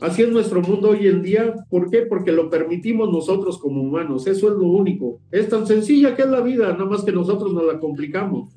Así 0.01 0.21
es 0.21 0.31
nuestro 0.31 0.61
mundo 0.61 0.91
hoy 0.91 1.07
en 1.07 1.21
día. 1.21 1.53
¿Por 1.69 1.89
qué? 1.89 2.03
Porque 2.03 2.31
lo 2.31 2.49
permitimos 2.49 3.11
nosotros 3.11 3.57
como 3.57 3.81
humanos. 3.81 4.27
Eso 4.27 4.47
es 4.47 4.57
lo 4.57 4.67
único. 4.67 5.19
Es 5.31 5.49
tan 5.49 5.67
sencilla 5.67 6.15
que 6.15 6.21
es 6.21 6.29
la 6.29 6.41
vida, 6.41 6.71
nada 6.71 6.85
más 6.85 7.03
que 7.03 7.11
nosotros 7.11 7.53
nos 7.53 7.65
la 7.65 7.79
complicamos. 7.79 8.53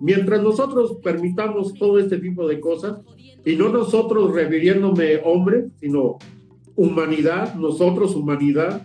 Mientras 0.00 0.42
nosotros 0.42 0.98
permitamos 1.02 1.74
todo 1.74 1.98
este 1.98 2.18
tipo 2.18 2.46
de 2.46 2.60
cosas, 2.60 3.00
y 3.44 3.54
no 3.54 3.68
nosotros 3.68 4.34
refiriéndome 4.34 5.20
hombre, 5.24 5.68
sino 5.78 6.18
humanidad, 6.74 7.54
nosotros 7.54 8.16
humanidad, 8.16 8.84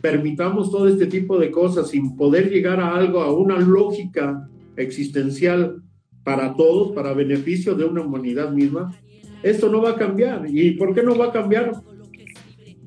permitamos 0.00 0.70
todo 0.70 0.88
este 0.88 1.06
tipo 1.06 1.38
de 1.38 1.50
cosas 1.50 1.90
sin 1.90 2.16
poder 2.16 2.50
llegar 2.50 2.80
a 2.80 2.96
algo, 2.96 3.20
a 3.20 3.32
una 3.32 3.58
lógica 3.58 4.48
existencial 4.76 5.82
para 6.24 6.54
todos, 6.54 6.92
para 6.92 7.12
beneficio 7.12 7.74
de 7.74 7.84
una 7.84 8.02
humanidad 8.02 8.52
misma, 8.52 8.96
esto 9.42 9.68
no 9.68 9.82
va 9.82 9.90
a 9.90 9.96
cambiar. 9.96 10.46
¿Y 10.48 10.72
por 10.72 10.94
qué 10.94 11.02
no 11.02 11.16
va 11.16 11.26
a 11.26 11.32
cambiar? 11.32 11.72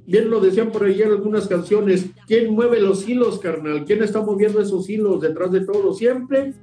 Bien 0.05 0.29
lo 0.29 0.39
decían 0.39 0.71
por 0.71 0.89
en 0.89 1.03
algunas 1.03 1.47
canciones. 1.47 2.09
¿Quién 2.25 2.51
mueve 2.53 2.79
los 2.81 3.07
hilos, 3.07 3.39
carnal? 3.39 3.85
¿Quién 3.85 4.01
está 4.01 4.21
moviendo 4.21 4.59
esos 4.59 4.89
hilos 4.89 5.21
detrás 5.21 5.51
de 5.51 5.61
todo? 5.61 5.93
Siempre 5.93 6.53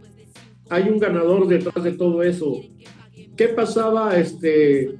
hay 0.68 0.88
un 0.88 0.98
ganador 0.98 1.46
detrás 1.46 1.84
de 1.84 1.92
todo 1.92 2.24
eso. 2.24 2.60
¿Qué 3.36 3.46
pasaba 3.48 4.18
este, 4.18 4.96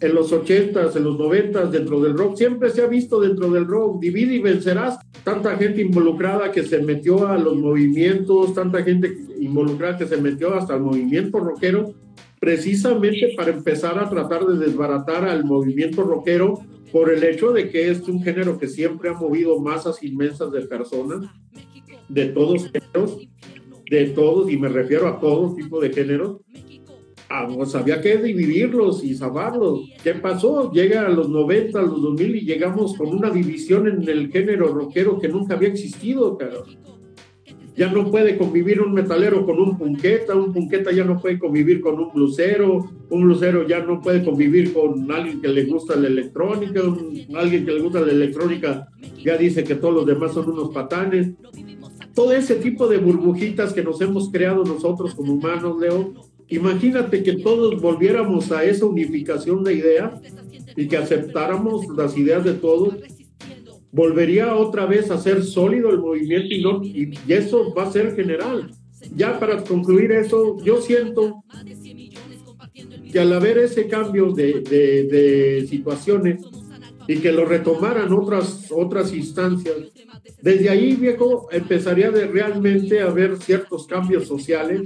en 0.00 0.14
los 0.14 0.32
ochentas, 0.32 0.96
en 0.96 1.04
los 1.04 1.16
noventas, 1.16 1.70
dentro 1.70 2.00
del 2.00 2.18
rock? 2.18 2.36
Siempre 2.36 2.70
se 2.70 2.82
ha 2.82 2.88
visto 2.88 3.20
dentro 3.20 3.48
del 3.48 3.66
rock. 3.66 4.00
Divide 4.00 4.34
y 4.34 4.42
vencerás. 4.42 4.98
Tanta 5.22 5.56
gente 5.56 5.82
involucrada 5.82 6.50
que 6.50 6.64
se 6.64 6.82
metió 6.82 7.28
a 7.28 7.38
los 7.38 7.56
movimientos, 7.56 8.54
tanta 8.54 8.82
gente 8.82 9.16
involucrada 9.38 9.98
que 9.98 10.06
se 10.06 10.16
metió 10.16 10.52
hasta 10.52 10.74
el 10.74 10.80
movimiento 10.80 11.38
rockero 11.38 11.94
precisamente 12.40 13.34
para 13.36 13.50
empezar 13.50 13.98
a 13.98 14.08
tratar 14.08 14.46
de 14.46 14.66
desbaratar 14.66 15.24
al 15.24 15.44
movimiento 15.44 16.02
rockero 16.02 16.60
por 16.92 17.12
el 17.12 17.22
hecho 17.24 17.52
de 17.52 17.68
que 17.68 17.90
es 17.90 18.06
un 18.08 18.22
género 18.22 18.58
que 18.58 18.68
siempre 18.68 19.10
ha 19.10 19.14
movido 19.14 19.60
masas 19.60 20.02
inmensas 20.02 20.50
de 20.52 20.62
personas, 20.62 21.30
de 22.08 22.26
todos 22.26 22.70
géneros, 22.70 23.28
de 23.90 24.06
todos, 24.06 24.50
y 24.50 24.56
me 24.56 24.68
refiero 24.68 25.08
a 25.08 25.20
todo 25.20 25.54
tipo 25.54 25.80
de 25.80 25.92
géneros. 25.92 26.38
Ah, 27.30 27.46
pues 27.52 27.74
había 27.74 28.00
que 28.00 28.16
dividirlos 28.16 29.04
y 29.04 29.14
salvarlos. 29.14 29.80
¿Qué 30.02 30.14
pasó? 30.14 30.72
Llega 30.72 31.06
a 31.06 31.10
los 31.10 31.28
90, 31.28 31.78
a 31.78 31.82
los 31.82 32.00
2000 32.00 32.36
y 32.36 32.40
llegamos 32.40 32.96
con 32.96 33.08
una 33.08 33.28
división 33.28 33.86
en 33.86 34.08
el 34.08 34.32
género 34.32 34.68
rockero 34.68 35.18
que 35.18 35.28
nunca 35.28 35.54
había 35.54 35.68
existido, 35.68 36.38
claro 36.38 36.64
ya 37.78 37.92
no 37.92 38.10
puede 38.10 38.36
convivir 38.36 38.80
un 38.80 38.92
metalero 38.92 39.46
con 39.46 39.60
un 39.60 39.78
punqueta, 39.78 40.34
un 40.34 40.52
punqueta 40.52 40.90
ya 40.90 41.04
no 41.04 41.20
puede 41.20 41.38
convivir 41.38 41.80
con 41.80 42.00
un 42.00 42.12
blusero, 42.12 42.90
un 43.08 43.22
blusero 43.22 43.68
ya 43.68 43.78
no 43.78 44.00
puede 44.00 44.24
convivir 44.24 44.72
con 44.72 45.08
alguien 45.12 45.40
que 45.40 45.46
le 45.46 45.64
gusta 45.64 45.94
la 45.94 46.08
electrónica, 46.08 46.80
alguien 47.34 47.64
que 47.64 47.70
le 47.70 47.80
gusta 47.80 48.00
la 48.00 48.10
electrónica 48.10 48.88
ya 49.24 49.36
dice 49.36 49.62
que 49.62 49.76
todos 49.76 49.94
los 49.94 50.06
demás 50.06 50.34
son 50.34 50.50
unos 50.50 50.70
patanes. 50.70 51.30
Todo 52.14 52.32
ese 52.32 52.56
tipo 52.56 52.88
de 52.88 52.98
burbujitas 52.98 53.72
que 53.72 53.84
nos 53.84 54.00
hemos 54.00 54.28
creado 54.32 54.64
nosotros 54.64 55.14
como 55.14 55.34
humanos, 55.34 55.80
Leo, 55.80 56.14
imagínate 56.48 57.22
que 57.22 57.34
todos 57.34 57.80
volviéramos 57.80 58.50
a 58.50 58.64
esa 58.64 58.86
unificación 58.86 59.62
de 59.62 59.74
ideas 59.74 60.20
y 60.74 60.88
que 60.88 60.96
aceptáramos 60.96 61.86
las 61.96 62.18
ideas 62.18 62.42
de 62.42 62.54
todos 62.54 62.96
volvería 63.92 64.54
otra 64.54 64.86
vez 64.86 65.10
a 65.10 65.18
ser 65.18 65.42
sólido 65.42 65.90
el 65.90 65.98
movimiento 65.98 66.54
y, 66.54 66.62
no, 66.62 66.82
y, 66.84 67.12
eso 67.28 67.72
va 67.74 67.84
a 67.84 67.92
ser 67.92 68.14
general. 68.14 68.70
Ya 69.14 69.38
para 69.38 69.62
concluir 69.62 70.12
eso, 70.12 70.56
yo 70.62 70.80
siento 70.80 71.44
que 73.10 73.20
al 73.20 73.32
haber 73.32 73.58
ese 73.58 73.86
cambio 73.88 74.32
de, 74.32 74.60
de, 74.60 75.04
de 75.04 75.66
situaciones 75.68 76.42
y 77.06 77.16
que 77.16 77.32
lo 77.32 77.46
retomaran 77.46 78.12
otras, 78.12 78.66
otras 78.70 79.14
instancias, 79.14 79.76
desde 80.42 80.70
ahí, 80.70 80.94
viejo, 80.94 81.48
empezaría 81.50 82.10
de 82.10 82.26
realmente 82.26 83.00
a 83.00 83.06
haber 83.06 83.38
ciertos 83.38 83.86
cambios 83.86 84.28
sociales 84.28 84.82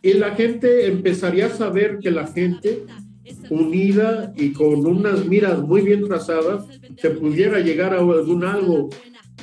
y 0.00 0.12
la 0.14 0.34
gente 0.34 0.86
empezaría 0.86 1.46
a 1.46 1.50
saber 1.50 1.98
que 2.00 2.10
la 2.10 2.26
gente 2.26 2.84
unida 3.50 4.32
y 4.36 4.52
con 4.52 4.86
unas 4.86 5.26
miras 5.26 5.60
muy 5.60 5.82
bien 5.82 6.04
trazadas, 6.04 6.66
se 6.96 7.10
pudiera 7.10 7.60
llegar 7.60 7.94
a 7.94 7.98
algún 7.98 8.44
algo, 8.44 8.88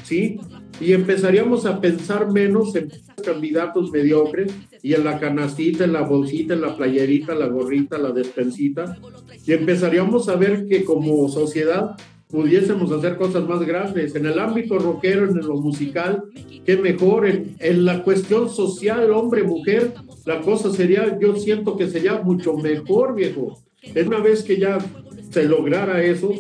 ¿sí? 0.04 0.40
Y 0.80 0.94
empezaríamos 0.94 1.66
a 1.66 1.80
pensar 1.80 2.32
menos 2.32 2.76
en 2.76 2.90
candidatos 3.24 3.92
mediocres 3.92 4.52
y 4.82 4.94
en 4.94 5.04
la 5.04 5.20
canastita, 5.20 5.84
en 5.84 5.94
la 5.94 6.02
bolsita, 6.02 6.56
en 6.56 6.62
la 6.62 6.76
playerita, 6.76 7.36
la 7.36 7.48
gorrita, 7.48 7.98
la 8.00 8.12
despensita, 8.12 8.98
y 9.46 9.54
empezaríamos 9.54 10.28
a 10.28 10.36
ver 10.36 10.66
que 10.68 10.84
como 10.84 11.30
sociedad 11.30 11.96
pudiésemos 12.30 12.92
hacer 12.92 13.18
cosas 13.18 13.48
más 13.48 13.62
grandes. 13.62 14.16
En 14.16 14.26
el 14.26 14.40
ámbito 14.40 14.80
rockero, 14.80 15.30
en 15.30 15.38
lo 15.38 15.58
musical, 15.58 16.24
qué 16.66 16.78
mejor. 16.78 17.28
En, 17.28 17.56
en 17.60 17.86
la 17.86 18.04
cuestión 18.04 18.50
social, 18.50 19.12
hombre-mujer, 19.12 19.94
la 20.26 20.42
cosa 20.42 20.72
sería, 20.72 21.20
yo 21.20 21.36
siento 21.36 21.78
que 21.78 21.88
sería 21.88 22.22
mucho 22.22 22.56
mejor, 22.56 23.16
viejo. 23.16 23.62
Una 24.06 24.20
vez 24.20 24.44
que 24.44 24.58
ya 24.58 24.78
se 25.30 25.44
lograra 25.46 26.04
eso, 26.04 26.32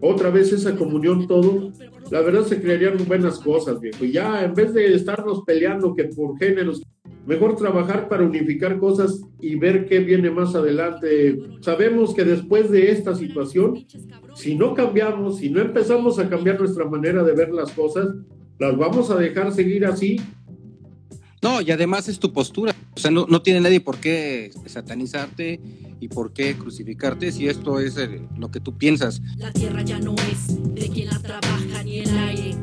otra 0.00 0.30
vez 0.30 0.52
esa 0.52 0.76
comunión 0.76 1.26
todo, 1.26 1.72
la 2.10 2.20
verdad 2.20 2.44
se 2.44 2.60
crearían 2.60 2.96
buenas 3.06 3.38
cosas, 3.38 3.80
viejo. 3.80 4.04
Y 4.04 4.12
ya 4.12 4.44
en 4.44 4.54
vez 4.54 4.72
de 4.72 4.94
estarnos 4.94 5.42
peleando 5.44 5.94
que 5.94 6.04
por 6.04 6.38
géneros, 6.38 6.82
Mejor 7.26 7.54
trabajar 7.54 8.08
para 8.08 8.24
unificar 8.24 8.78
cosas 8.78 9.20
y 9.40 9.54
ver 9.54 9.86
qué 9.86 10.00
viene 10.00 10.30
más 10.30 10.54
adelante. 10.54 11.38
Sabemos 11.60 12.14
que 12.14 12.24
después 12.24 12.70
de 12.70 12.90
esta 12.90 13.14
situación, 13.14 13.86
si 14.34 14.56
no 14.56 14.74
cambiamos, 14.74 15.38
si 15.38 15.50
no 15.50 15.60
empezamos 15.60 16.18
a 16.18 16.28
cambiar 16.28 16.58
nuestra 16.58 16.86
manera 16.86 17.22
de 17.22 17.32
ver 17.32 17.50
las 17.50 17.72
cosas, 17.72 18.08
las 18.58 18.76
vamos 18.76 19.10
a 19.10 19.16
dejar 19.16 19.52
seguir 19.52 19.84
así. 19.84 20.20
No, 21.42 21.60
y 21.62 21.70
además 21.70 22.08
es 22.08 22.18
tu 22.18 22.32
postura. 22.32 22.74
O 22.94 23.00
sea, 23.00 23.10
no, 23.10 23.42
tiene 23.42 23.60
nadie 23.60 23.80
por 23.80 23.98
qué 23.98 24.50
satanizarte 24.66 25.60
y 26.00 26.08
por 26.08 26.32
qué 26.32 26.54
crucificarte 26.54 27.32
si 27.32 27.48
esto 27.48 27.80
es 27.80 27.96
eh, 27.96 28.20
lo 28.36 28.50
que 28.50 28.60
tú 28.60 28.76
piensas. 28.76 29.22
La 29.36 29.50
tierra 29.50 29.82
ya 29.82 29.98
no 29.98 30.14
es 30.30 30.74
de 30.74 30.88
quien 30.88 31.08
la 31.08 31.18
trabaja 31.18 31.82
ni 31.82 32.00
el 32.00 32.18
aire, 32.18 32.56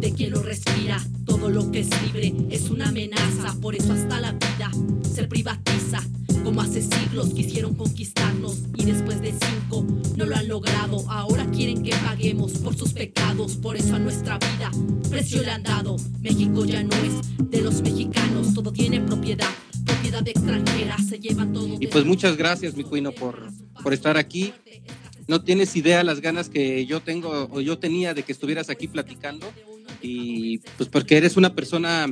de 0.00 0.12
quien 0.12 0.30
lo 0.30 0.42
respira. 0.42 1.02
Todo 1.24 1.50
lo 1.50 1.70
que 1.72 1.80
es 1.80 2.02
libre 2.02 2.34
es 2.50 2.70
una 2.70 2.88
amenaza, 2.88 3.56
por 3.60 3.74
eso 3.74 3.92
hasta 3.92 4.20
la 4.20 4.32
vida 4.32 4.70
se 5.02 5.24
privatiza. 5.24 6.00
Como 6.44 6.60
hace 6.60 6.82
siglos 6.82 7.30
quisieron 7.34 7.74
conquistarnos 7.74 8.58
y 8.76 8.84
después 8.84 9.20
de 9.20 9.32
cinco 9.32 9.86
no 10.16 10.26
lo 10.26 10.36
han 10.36 10.46
logrado. 10.46 11.10
Ahora 11.10 11.50
quieren 11.50 11.82
que 11.82 11.90
paguemos 11.96 12.52
por 12.52 12.76
sus 12.76 12.92
pecados, 12.92 13.56
por 13.56 13.76
eso 13.76 13.96
a 13.96 13.98
nuestra 13.98 14.38
vida 14.38 14.70
precio 15.14 15.42
le 15.42 15.50
han 15.52 15.62
dado. 15.62 15.96
México 16.20 16.64
ya 16.64 16.82
no 16.82 16.94
es 16.96 17.50
de 17.50 17.60
los 17.60 17.82
mexicanos, 17.82 18.52
todo 18.52 18.72
tiene 18.72 19.00
propiedad. 19.00 19.48
Propiedad 19.84 20.26
extranjera, 20.26 20.98
se 20.98 21.18
llevan 21.20 21.52
todo. 21.52 21.76
Y 21.78 21.86
pues 21.86 22.04
muchas 22.04 22.36
gracias, 22.36 22.76
mi 22.76 22.82
cuino, 22.82 23.12
por, 23.12 23.48
por 23.82 23.94
estar 23.94 24.16
aquí. 24.16 24.52
No 25.28 25.42
tienes 25.42 25.76
idea 25.76 26.02
las 26.02 26.20
ganas 26.20 26.48
que 26.48 26.84
yo 26.84 27.00
tengo 27.00 27.48
o 27.50 27.60
yo 27.60 27.78
tenía 27.78 28.12
de 28.12 28.24
que 28.24 28.32
estuvieras 28.32 28.70
aquí 28.70 28.88
platicando 28.88 29.46
y 30.04 30.58
pues 30.76 30.90
porque 30.90 31.16
eres 31.16 31.38
una 31.38 31.54
persona, 31.54 32.06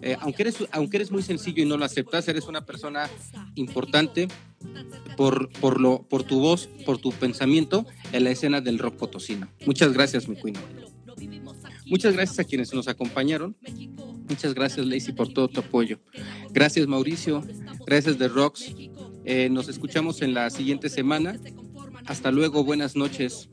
eh, 0.00 0.16
aunque, 0.20 0.42
eres, 0.42 0.56
aunque 0.70 0.98
eres 0.98 1.10
muy 1.10 1.22
sencillo 1.22 1.62
y 1.62 1.66
no 1.66 1.76
lo 1.76 1.84
aceptas, 1.84 2.28
eres 2.28 2.46
una 2.46 2.64
persona 2.64 3.10
importante 3.56 4.28
por, 5.16 5.48
por, 5.50 5.80
lo, 5.80 6.04
por 6.04 6.22
tu 6.22 6.38
voz, 6.38 6.68
por 6.86 6.98
tu 6.98 7.10
pensamiento 7.10 7.84
en 8.12 8.24
la 8.24 8.30
escena 8.30 8.60
del 8.60 8.78
rock 8.78 8.94
potosino. 8.94 9.48
Muchas 9.66 9.92
gracias, 9.92 10.28
mi 10.28 10.36
cuino. 10.36 10.60
Muchas 11.86 12.14
gracias 12.14 12.38
a 12.38 12.44
quienes 12.44 12.72
nos 12.72 12.86
acompañaron. 12.86 13.56
Muchas 14.28 14.54
gracias, 14.54 14.86
Lacey, 14.86 15.12
por 15.12 15.32
todo 15.32 15.48
tu 15.48 15.60
apoyo. 15.60 15.98
Gracias, 16.50 16.86
Mauricio. 16.86 17.42
Gracias, 17.84 18.18
The 18.18 18.28
Rocks. 18.28 18.72
Eh, 19.24 19.48
nos 19.50 19.68
escuchamos 19.68 20.22
en 20.22 20.32
la 20.32 20.48
siguiente 20.50 20.88
semana. 20.88 21.40
Hasta 22.06 22.30
luego, 22.30 22.62
buenas 22.62 22.94
noches. 22.94 23.48